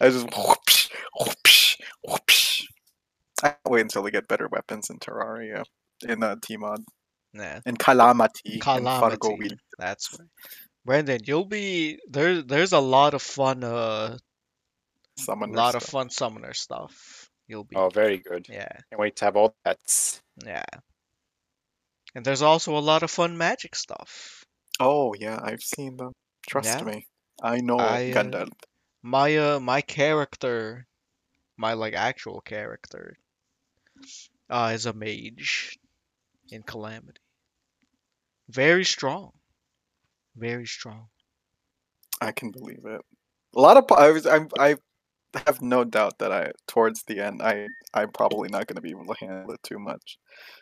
I 0.01 0.11
just 0.11 0.27
whoopsh, 0.29 0.91
whoopsh, 1.21 1.77
whoopsh. 2.07 2.65
I 3.43 3.49
can't 3.49 3.59
wait 3.69 3.81
until 3.83 4.03
we 4.03 4.11
get 4.11 4.29
better 4.29 4.49
weapons 4.49 4.91
in 4.91 4.99
Terraria 4.99 5.65
in 6.07 6.23
uh, 6.23 6.37
T-mod. 6.43 6.83
Yeah. 7.35 7.61
and 7.67 7.79
Calamity, 7.79 8.55
and 8.55 8.63
Calamity. 8.63 9.57
That's 9.79 10.11
right. 10.19 10.29
Brendan, 10.87 11.21
you'll 11.27 11.45
be 11.45 11.99
there. 12.09 12.43
There's 12.43 12.73
a 12.73 12.81
lot 12.81 13.13
of 13.15 13.23
fun. 13.23 13.63
Uh, 13.65 14.17
Summoner 15.19 15.55
lot 15.55 15.75
of 15.75 15.83
fun 15.83 16.11
summoner 16.11 16.53
stuff. 16.55 17.29
You'll 17.49 17.65
be. 17.65 17.77
Oh, 17.77 17.89
very 17.89 18.19
good. 18.19 18.47
Yeah, 18.49 18.69
Can't 18.91 19.01
wait 19.01 19.17
to 19.17 19.25
have 19.25 19.37
all 19.37 19.55
that. 19.65 20.21
yeah. 20.45 20.63
And 22.15 22.25
there's 22.25 22.43
also 22.43 22.77
a 22.77 22.81
lot 22.81 23.03
of 23.03 23.11
fun 23.11 23.37
magic 23.37 23.75
stuff. 23.75 24.45
Oh 24.81 25.15
yeah, 25.19 25.39
I've 25.43 25.63
seen 25.63 25.97
them. 25.97 26.13
Trust 26.49 26.81
Yeah. 26.81 26.85
me, 26.85 27.07
I 27.43 27.61
know 27.61 27.79
I, 27.79 28.11
uh, 28.11 28.15
Gandalf. 28.15 28.51
My 29.07 29.37
uh, 29.37 29.61
my 29.61 29.83
character, 29.83 30.85
my 31.57 31.75
like 31.75 31.95
actual 31.95 32.41
character, 32.41 33.17
uh, 34.51 34.73
is 34.75 34.87
a 34.87 34.93
mage 34.93 35.79
in 36.51 36.65
Calamity. 36.65 37.21
Very 38.49 38.85
strong. 38.85 39.31
Very 40.35 40.67
strong. 40.67 41.07
I 42.21 42.33
can 42.33 42.51
believe 42.51 42.85
it. 42.85 43.01
A 43.55 43.61
lot 43.61 43.77
of 43.77 43.85
I 43.97 44.11
was 44.11 44.27
I'm, 44.27 44.49
I 44.59 44.75
have 45.47 45.63
no 45.63 45.85
doubt 45.85 46.19
that 46.19 46.33
I 46.33 46.51
towards 46.67 47.05
the 47.05 47.21
end 47.21 47.43
I 47.43 47.69
I'm 47.95 48.11
probably 48.11 48.49
not 48.49 48.67
going 48.67 48.75
to 48.75 48.83
be 48.83 48.91
able 48.91 49.15
to 49.15 49.25
handle 49.25 49.53
it 49.53 49.63
too 49.63 49.79
much 49.79 50.19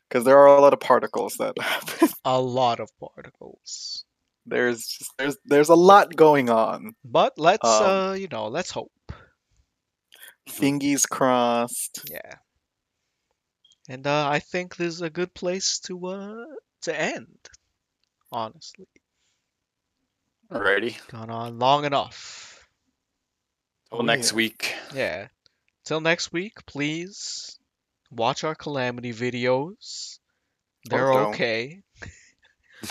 because 0.07 0.27
there 0.27 0.39
are 0.39 0.55
a 0.55 0.61
lot 0.61 0.75
of 0.75 0.81
particles 0.81 1.37
that 1.39 1.59
happen. 1.61 2.11
A 2.27 2.39
lot 2.43 2.79
of 2.79 2.91
particles. 3.01 4.05
There's 4.47 4.87
just, 4.87 5.13
there's 5.19 5.37
there's 5.45 5.69
a 5.71 5.75
lot 5.75 6.15
going 6.15 6.51
on. 6.51 6.95
But 7.05 7.35
let's 7.37 7.67
Um, 7.69 7.83
uh, 7.83 8.13
you 8.15 8.29
know, 8.31 8.49
let's 8.49 8.71
hope. 8.71 8.93
Thingies 10.49 11.09
crossed. 11.09 12.03
Yeah. 12.11 12.35
And 13.89 14.07
uh, 14.07 14.29
I 14.29 14.39
think 14.39 14.77
this 14.77 14.95
is 14.95 15.03
a 15.03 15.11
good 15.11 15.33
place 15.35 15.79
to 15.87 16.07
uh 16.07 16.45
to 16.83 17.01
end. 17.01 17.39
Honestly, 18.33 18.87
Alrighty. 20.51 20.97
gone 21.09 21.31
on 21.31 21.59
long 21.59 21.85
enough. 21.85 22.67
Till 23.91 24.01
Oh, 24.01 24.05
next 24.05 24.33
yeah. 24.33 24.37
week. 24.37 24.75
Yeah. 24.95 25.29
Till 25.85 26.01
next 26.01 26.33
week, 26.33 26.55
please 26.67 27.59
watch 28.11 28.43
our 28.45 28.55
calamity 28.55 29.13
videos. 29.13 30.19
They're 30.87 31.13
don't. 31.13 31.29
okay. 31.35 31.83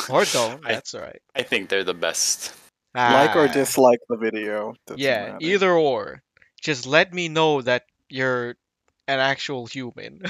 or 0.10 0.26
don't. 0.26 0.66
I- 0.66 0.74
That's 0.74 0.94
all 0.94 1.02
right. 1.02 1.22
I 1.36 1.44
think 1.44 1.70
they're 1.70 1.84
the 1.84 1.94
best. 1.94 2.54
Like 2.96 3.36
or 3.36 3.48
Ah, 3.50 3.52
dislike 3.52 4.00
the 4.08 4.18
video. 4.18 4.74
Yeah, 4.96 5.26
matter. 5.34 5.38
either 5.42 5.72
or. 5.74 6.22
Just 6.62 6.86
let 6.86 7.12
me 7.14 7.28
know 7.28 7.62
that 7.62 7.84
you're 8.08 8.56
an 9.08 9.20
actual 9.20 9.66
human 9.66 10.22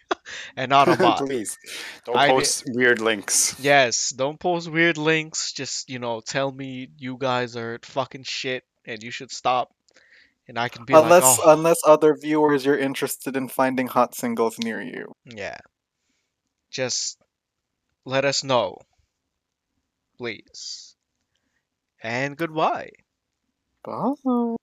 and 0.56 0.70
not 0.70 0.88
a 0.88 0.96
bot. 1.02 1.18
Please. 1.18 1.58
Don't 2.04 2.16
I- 2.16 2.28
post 2.28 2.64
weird 2.68 3.00
links. 3.00 3.56
Yes, 3.60 4.10
don't 4.10 4.38
post 4.38 4.70
weird 4.70 4.98
links. 4.98 5.52
Just, 5.52 5.90
you 5.90 5.98
know, 5.98 6.20
tell 6.20 6.50
me 6.52 6.88
you 6.96 7.16
guys 7.18 7.56
are 7.56 7.78
fucking 7.82 8.22
shit 8.24 8.62
and 8.86 9.02
you 9.02 9.10
should 9.10 9.32
stop. 9.32 9.70
And 10.48 10.58
I 10.58 10.68
can 10.68 10.84
be 10.84 10.92
unless 10.94 11.38
like, 11.38 11.46
oh, 11.46 11.52
unless 11.52 11.80
other 11.86 12.14
viewers 12.16 12.64
you're 12.64 12.78
interested 12.78 13.36
in 13.36 13.48
finding 13.48 13.86
hot 13.88 14.14
singles 14.14 14.58
near 14.58 14.80
you. 14.80 15.12
yeah. 15.24 15.58
Just 16.70 17.18
let 18.04 18.24
us 18.24 18.42
know. 18.44 18.78
Please. 20.22 20.94
And 22.04 22.36
goodbye. 22.36 22.92
Bye. 23.82 24.56